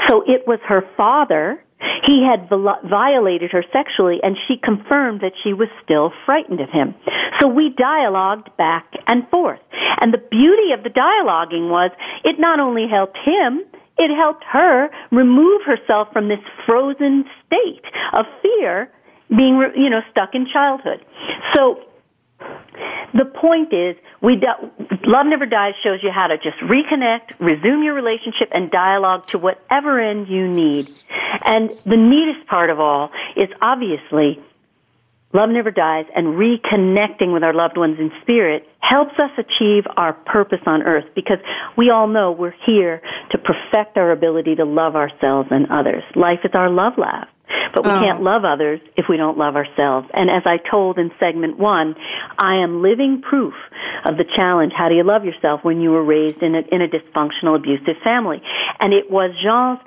So 0.07 0.23
it 0.25 0.47
was 0.47 0.59
her 0.67 0.83
father. 0.95 1.63
He 2.05 2.25
had 2.25 2.49
violated 2.49 3.51
her 3.51 3.63
sexually, 3.71 4.19
and 4.23 4.35
she 4.47 4.57
confirmed 4.57 5.21
that 5.21 5.33
she 5.43 5.53
was 5.53 5.69
still 5.83 6.11
frightened 6.25 6.59
of 6.59 6.69
him. 6.69 6.95
So 7.39 7.47
we 7.47 7.69
dialogued 7.77 8.55
back 8.57 8.85
and 9.07 9.27
forth. 9.29 9.59
And 10.01 10.13
the 10.13 10.17
beauty 10.17 10.71
of 10.75 10.83
the 10.83 10.89
dialoguing 10.89 11.69
was 11.69 11.91
it 12.23 12.39
not 12.39 12.59
only 12.59 12.87
helped 12.89 13.17
him, 13.17 13.61
it 13.97 14.15
helped 14.15 14.43
her 14.51 14.89
remove 15.11 15.61
herself 15.65 16.07
from 16.13 16.29
this 16.29 16.39
frozen 16.65 17.25
state 17.45 17.83
of 18.17 18.25
fear 18.41 18.91
being, 19.29 19.61
you 19.75 19.89
know, 19.89 20.01
stuck 20.09 20.33
in 20.33 20.47
childhood. 20.51 21.05
So 21.53 21.79
the 23.13 23.25
point 23.25 23.73
is, 23.73 23.95
we 24.21 24.35
do, 24.35 24.47
Love 25.05 25.25
Never 25.25 25.45
Dies 25.45 25.73
shows 25.83 25.99
you 26.03 26.11
how 26.11 26.27
to 26.27 26.37
just 26.37 26.57
reconnect, 26.59 27.39
resume 27.39 27.83
your 27.83 27.93
relationship, 27.93 28.49
and 28.51 28.69
dialogue 28.69 29.25
to 29.27 29.37
whatever 29.37 29.99
end 29.99 30.27
you 30.27 30.47
need. 30.47 30.89
And 31.43 31.69
the 31.85 31.97
neatest 31.97 32.47
part 32.47 32.69
of 32.69 32.79
all 32.79 33.11
is 33.35 33.49
obviously 33.61 34.39
Love 35.31 35.49
Never 35.49 35.69
Dies 35.69 36.05
and 36.15 36.39
reconnecting 36.39 37.33
with 37.33 37.43
our 37.43 37.53
loved 37.53 37.77
ones 37.77 37.97
in 37.99 38.09
spirit 38.21 38.67
helps 38.79 39.13
us 39.19 39.29
achieve 39.37 39.83
our 39.95 40.13
purpose 40.13 40.61
on 40.65 40.81
earth 40.81 41.05
because 41.13 41.37
we 41.77 41.91
all 41.91 42.07
know 42.07 42.31
we're 42.31 42.55
here 42.65 43.01
to 43.31 43.37
perfect 43.37 43.95
our 43.97 44.11
ability 44.11 44.55
to 44.55 44.65
love 44.65 44.95
ourselves 44.95 45.49
and 45.51 45.67
others. 45.69 46.01
Life 46.15 46.39
is 46.43 46.51
our 46.55 46.69
love 46.69 46.93
lab. 46.97 47.27
But 47.73 47.83
we 47.85 47.91
oh. 47.91 47.99
can't 47.99 48.21
love 48.21 48.45
others 48.45 48.79
if 48.97 49.05
we 49.09 49.17
don't 49.17 49.37
love 49.37 49.55
ourselves. 49.55 50.07
And 50.13 50.29
as 50.29 50.43
I 50.45 50.57
told 50.57 50.97
in 50.97 51.11
segment 51.19 51.59
one, 51.59 51.95
I 52.37 52.63
am 52.63 52.81
living 52.81 53.21
proof 53.21 53.53
of 54.05 54.17
the 54.17 54.25
challenge. 54.35 54.73
How 54.75 54.89
do 54.89 54.95
you 54.95 55.03
love 55.03 55.25
yourself 55.25 55.61
when 55.63 55.81
you 55.81 55.91
were 55.91 56.03
raised 56.03 56.41
in 56.41 56.55
a, 56.55 56.61
in 56.71 56.81
a 56.81 56.87
dysfunctional, 56.87 57.55
abusive 57.55 57.97
family? 58.03 58.41
And 58.79 58.93
it 58.93 59.11
was 59.11 59.31
Jean's 59.43 59.79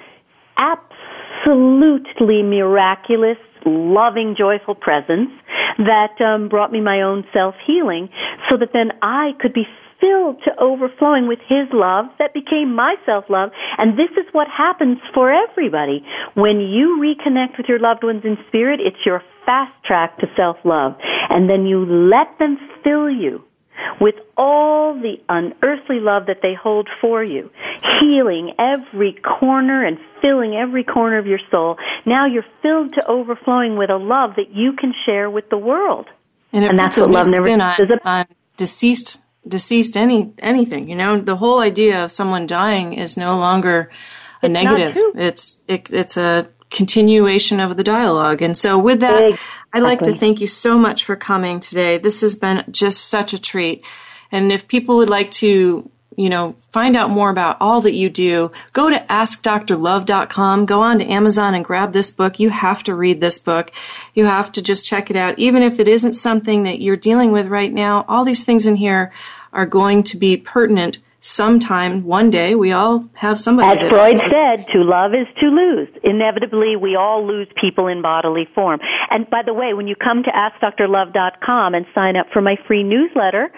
absolutely 0.56 2.42
miraculous, 2.42 3.38
loving, 3.64 4.34
joyful 4.36 4.74
presence 4.74 5.30
that 5.78 6.20
um, 6.20 6.48
brought 6.48 6.72
me 6.72 6.80
my 6.80 7.02
own 7.02 7.24
self 7.32 7.54
healing 7.66 8.08
so 8.50 8.56
that 8.56 8.70
then 8.72 8.92
I 9.02 9.30
could 9.40 9.52
be 9.52 9.66
filled 10.00 10.42
to 10.44 10.50
overflowing 10.58 11.28
with 11.28 11.38
His 11.48 11.70
love 11.72 12.06
that 12.18 12.34
became 12.34 12.74
my 12.74 12.96
self 13.06 13.24
love. 13.28 13.50
And 13.78 13.98
this 13.98 14.10
is 14.18 14.26
what 14.32 14.48
happens 14.48 14.98
for 15.14 15.32
everybody. 15.32 16.04
When 16.34 16.60
you 16.60 16.98
reconnect 17.00 17.56
with 17.56 17.66
your 17.68 17.78
loved 17.78 18.02
ones 18.02 18.22
in 18.24 18.36
spirit, 18.48 18.80
it's 18.80 19.06
your 19.06 19.22
fast 19.46 19.72
track 19.84 20.18
to 20.18 20.26
self 20.36 20.56
love. 20.64 20.94
And 21.30 21.48
then 21.48 21.66
you 21.66 21.86
let 21.86 22.38
them 22.38 22.58
fill 22.82 23.08
you 23.08 23.44
with 24.00 24.14
all 24.36 24.94
the 24.94 25.16
unearthly 25.28 26.00
love 26.00 26.26
that 26.26 26.38
they 26.42 26.54
hold 26.54 26.88
for 27.00 27.24
you, 27.24 27.50
healing 28.00 28.54
every 28.58 29.14
corner 29.14 29.84
and 29.84 29.98
filling 30.20 30.54
every 30.54 30.84
corner 30.84 31.18
of 31.18 31.26
your 31.26 31.40
soul. 31.50 31.76
Now 32.06 32.26
you're 32.26 32.44
filled 32.62 32.94
to 32.94 33.06
overflowing 33.06 33.76
with 33.76 33.90
a 33.90 33.96
love 33.96 34.36
that 34.36 34.50
you 34.50 34.72
can 34.72 34.92
share 35.06 35.30
with 35.30 35.48
the 35.50 35.58
world. 35.58 36.08
And, 36.52 36.64
and 36.64 36.78
that's 36.78 36.96
what 36.96 37.10
love 37.10 37.28
never 37.28 37.48
does. 37.48 37.90
On, 37.90 37.98
on 38.04 38.26
deceased 38.56 39.20
deceased 39.46 39.96
any 39.96 40.32
anything. 40.38 40.88
You 40.88 40.96
know, 40.96 41.20
the 41.20 41.36
whole 41.36 41.60
idea 41.60 42.04
of 42.04 42.10
someone 42.10 42.46
dying 42.46 42.94
is 42.94 43.16
no 43.16 43.36
longer 43.38 43.90
a 44.42 44.46
it's 44.46 44.52
negative. 44.52 44.96
It's 45.14 45.62
it, 45.68 45.90
it's 45.90 46.16
a 46.16 46.48
continuation 46.72 47.60
of 47.60 47.76
the 47.76 47.84
dialogue. 47.84 48.42
And 48.42 48.56
so, 48.56 48.78
with 48.78 49.00
that, 49.00 49.22
exactly. 49.22 49.48
I'd 49.74 49.82
like 49.82 50.00
to 50.00 50.14
thank 50.14 50.40
you 50.40 50.46
so 50.46 50.76
much 50.76 51.04
for 51.04 51.14
coming 51.14 51.60
today. 51.60 51.98
This 51.98 52.20
has 52.22 52.34
been 52.34 52.64
just 52.70 53.08
such 53.08 53.32
a 53.32 53.40
treat. 53.40 53.84
And 54.30 54.50
if 54.50 54.66
people 54.66 54.96
would 54.96 55.10
like 55.10 55.30
to 55.32 55.88
you 56.16 56.28
know, 56.28 56.54
find 56.72 56.96
out 56.96 57.10
more 57.10 57.30
about 57.30 57.56
all 57.60 57.80
that 57.80 57.94
you 57.94 58.10
do, 58.10 58.52
go 58.72 58.90
to 58.90 58.98
askdrlove.com, 58.98 60.66
go 60.66 60.82
on 60.82 60.98
to 60.98 61.06
Amazon 61.06 61.54
and 61.54 61.64
grab 61.64 61.92
this 61.92 62.10
book. 62.10 62.38
You 62.38 62.50
have 62.50 62.82
to 62.84 62.94
read 62.94 63.20
this 63.20 63.38
book. 63.38 63.72
You 64.14 64.26
have 64.26 64.52
to 64.52 64.62
just 64.62 64.86
check 64.86 65.10
it 65.10 65.16
out. 65.16 65.38
Even 65.38 65.62
if 65.62 65.80
it 65.80 65.88
isn't 65.88 66.12
something 66.12 66.64
that 66.64 66.80
you're 66.80 66.96
dealing 66.96 67.32
with 67.32 67.46
right 67.46 67.72
now, 67.72 68.04
all 68.08 68.24
these 68.24 68.44
things 68.44 68.66
in 68.66 68.76
here 68.76 69.12
are 69.52 69.66
going 69.66 70.02
to 70.04 70.16
be 70.16 70.36
pertinent 70.36 70.98
sometime, 71.22 72.02
one 72.04 72.30
day, 72.30 72.54
we 72.54 72.72
all 72.72 73.08
have 73.14 73.40
somebody. 73.40 73.80
As 73.80 73.88
Freud 73.88 74.18
said, 74.18 74.66
to 74.72 74.82
love 74.82 75.12
is 75.14 75.26
to 75.40 75.46
lose. 75.46 75.88
Inevitably, 76.02 76.76
we 76.76 76.96
all 76.96 77.26
lose 77.26 77.46
people 77.58 77.86
in 77.86 78.02
bodily 78.02 78.46
form. 78.54 78.80
And 79.08 79.30
by 79.30 79.42
the 79.46 79.54
way, 79.54 79.72
when 79.72 79.86
you 79.86 79.94
come 79.94 80.24
to 80.24 80.30
AskDrLove.com 80.30 81.74
and 81.74 81.86
sign 81.94 82.16
up 82.16 82.26
for 82.32 82.42
my 82.42 82.56
free 82.66 82.82
newsletter, 82.82 83.50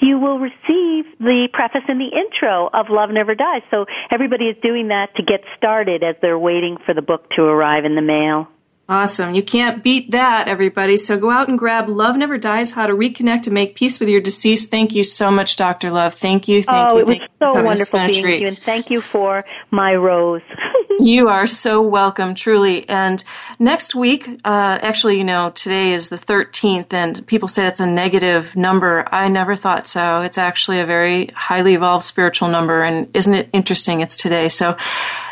you 0.00 0.18
will 0.18 0.38
receive 0.38 1.04
the 1.20 1.48
preface 1.52 1.84
and 1.88 2.00
the 2.00 2.10
intro 2.10 2.70
of 2.72 2.86
Love 2.88 3.10
Never 3.10 3.34
Dies. 3.34 3.62
So 3.70 3.84
everybody 4.10 4.46
is 4.46 4.56
doing 4.62 4.88
that 4.88 5.14
to 5.16 5.22
get 5.22 5.40
started 5.56 6.02
as 6.02 6.16
they're 6.22 6.38
waiting 6.38 6.78
for 6.86 6.94
the 6.94 7.02
book 7.02 7.28
to 7.36 7.42
arrive 7.42 7.84
in 7.84 7.94
the 7.94 8.02
mail. 8.02 8.48
Awesome. 8.90 9.36
You 9.36 9.42
can't 9.44 9.84
beat 9.84 10.10
that, 10.10 10.48
everybody. 10.48 10.96
So 10.96 11.16
go 11.16 11.30
out 11.30 11.48
and 11.48 11.56
grab 11.56 11.88
Love 11.88 12.16
Never 12.16 12.36
Dies 12.36 12.72
How 12.72 12.88
to 12.88 12.92
Reconnect 12.92 13.46
and 13.46 13.54
Make 13.54 13.76
Peace 13.76 14.00
with 14.00 14.08
Your 14.08 14.20
Deceased. 14.20 14.68
Thank 14.68 14.96
you 14.96 15.04
so 15.04 15.30
much, 15.30 15.54
Dr. 15.54 15.92
Love. 15.92 16.14
Thank 16.14 16.48
you. 16.48 16.64
Thank 16.64 16.90
oh, 16.90 16.98
you. 16.98 17.08
it 17.08 17.29
so 17.40 17.64
wonderful 17.64 18.06
being 18.06 18.22
with 18.22 18.40
you, 18.40 18.46
and 18.46 18.58
thank 18.58 18.90
you 18.90 19.00
for 19.00 19.44
my 19.70 19.94
rose. 19.94 20.42
you 21.00 21.28
are 21.28 21.46
so 21.46 21.80
welcome, 21.80 22.34
truly. 22.34 22.86
And 22.88 23.24
next 23.58 23.94
week, 23.94 24.28
uh, 24.44 24.78
actually, 24.82 25.16
you 25.16 25.24
know, 25.24 25.50
today 25.50 25.94
is 25.94 26.10
the 26.10 26.16
13th, 26.16 26.92
and 26.92 27.26
people 27.26 27.48
say 27.48 27.66
it's 27.66 27.80
a 27.80 27.86
negative 27.86 28.54
number. 28.56 29.06
I 29.10 29.28
never 29.28 29.56
thought 29.56 29.86
so. 29.86 30.20
It's 30.20 30.36
actually 30.36 30.80
a 30.80 30.86
very 30.86 31.28
highly 31.28 31.74
evolved 31.74 32.04
spiritual 32.04 32.48
number, 32.48 32.82
and 32.82 33.08
isn't 33.16 33.34
it 33.34 33.48
interesting? 33.52 34.00
It's 34.00 34.16
today. 34.16 34.50
So 34.50 34.76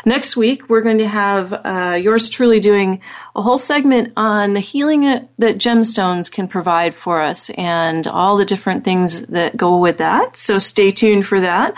next 0.03 0.35
week, 0.35 0.67
we're 0.67 0.81
going 0.81 0.97
to 0.97 1.07
have 1.07 1.53
uh, 1.53 1.97
yours 2.01 2.27
truly 2.29 2.59
doing 2.59 3.01
a 3.35 3.41
whole 3.41 3.57
segment 3.57 4.13
on 4.17 4.53
the 4.53 4.59
healing 4.59 5.01
that 5.01 5.57
gemstones 5.57 6.31
can 6.31 6.47
provide 6.47 6.95
for 6.95 7.21
us 7.21 7.49
and 7.51 8.07
all 8.07 8.37
the 8.37 8.45
different 8.45 8.83
things 8.83 9.21
that 9.27 9.55
go 9.55 9.77
with 9.77 9.99
that. 9.99 10.35
So 10.35 10.59
stay 10.59 10.91
tuned 10.91 11.25
for 11.25 11.39
that. 11.39 11.75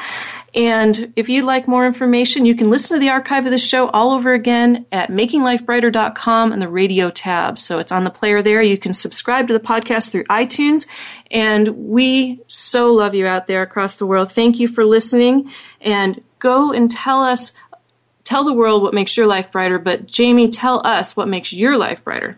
And 0.53 1.13
if 1.15 1.29
you'd 1.29 1.45
like 1.45 1.67
more 1.67 1.85
information, 1.85 2.45
you 2.45 2.55
can 2.55 2.69
listen 2.69 2.95
to 2.95 2.99
the 2.99 3.09
archive 3.09 3.45
of 3.45 3.51
the 3.51 3.57
show 3.57 3.89
all 3.89 4.11
over 4.11 4.33
again 4.33 4.85
at 4.91 5.09
makinglifebrighter.com 5.09 6.51
and 6.51 6.61
the 6.61 6.67
radio 6.67 7.09
tab. 7.09 7.57
So 7.57 7.79
it's 7.79 7.91
on 7.91 8.03
the 8.03 8.09
player 8.09 8.41
there. 8.41 8.61
You 8.61 8.77
can 8.77 8.93
subscribe 8.93 9.47
to 9.47 9.53
the 9.53 9.59
podcast 9.59 10.11
through 10.11 10.25
iTunes. 10.25 10.87
And 11.29 11.69
we 11.69 12.41
so 12.47 12.91
love 12.91 13.15
you 13.15 13.27
out 13.27 13.47
there 13.47 13.61
across 13.61 13.95
the 13.95 14.05
world. 14.05 14.31
Thank 14.31 14.59
you 14.59 14.67
for 14.67 14.83
listening 14.83 15.51
and 15.79 16.21
go 16.39 16.73
and 16.73 16.91
tell 16.91 17.21
us 17.21 17.53
tell 18.23 18.43
the 18.43 18.53
world 18.53 18.81
what 18.81 18.93
makes 18.93 19.17
your 19.17 19.27
life 19.27 19.51
brighter, 19.51 19.79
but 19.79 20.05
Jamie, 20.05 20.49
tell 20.49 20.85
us 20.85 21.17
what 21.17 21.27
makes 21.27 21.51
your 21.51 21.77
life 21.77 22.03
brighter. 22.03 22.37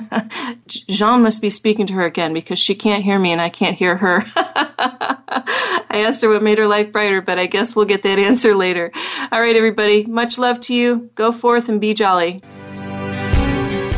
Jean 0.66 1.22
must 1.22 1.40
be 1.40 1.50
speaking 1.50 1.86
to 1.86 1.94
her 1.94 2.04
again 2.04 2.32
because 2.34 2.58
she 2.58 2.74
can't 2.74 3.02
hear 3.02 3.18
me 3.18 3.32
and 3.32 3.40
I 3.40 3.48
can't 3.48 3.76
hear 3.76 3.96
her. 3.96 4.24
I 4.36 6.04
asked 6.06 6.22
her 6.22 6.28
what 6.28 6.42
made 6.42 6.58
her 6.58 6.66
life 6.66 6.92
brighter, 6.92 7.20
but 7.20 7.38
I 7.38 7.46
guess 7.46 7.76
we'll 7.76 7.84
get 7.84 8.02
that 8.02 8.18
answer 8.18 8.54
later. 8.54 8.92
All 9.30 9.40
right, 9.40 9.56
everybody. 9.56 10.04
Much 10.06 10.38
love 10.38 10.60
to 10.60 10.74
you. 10.74 11.10
Go 11.14 11.32
forth 11.32 11.68
and 11.68 11.80
be 11.80 11.94
jolly. 11.94 12.42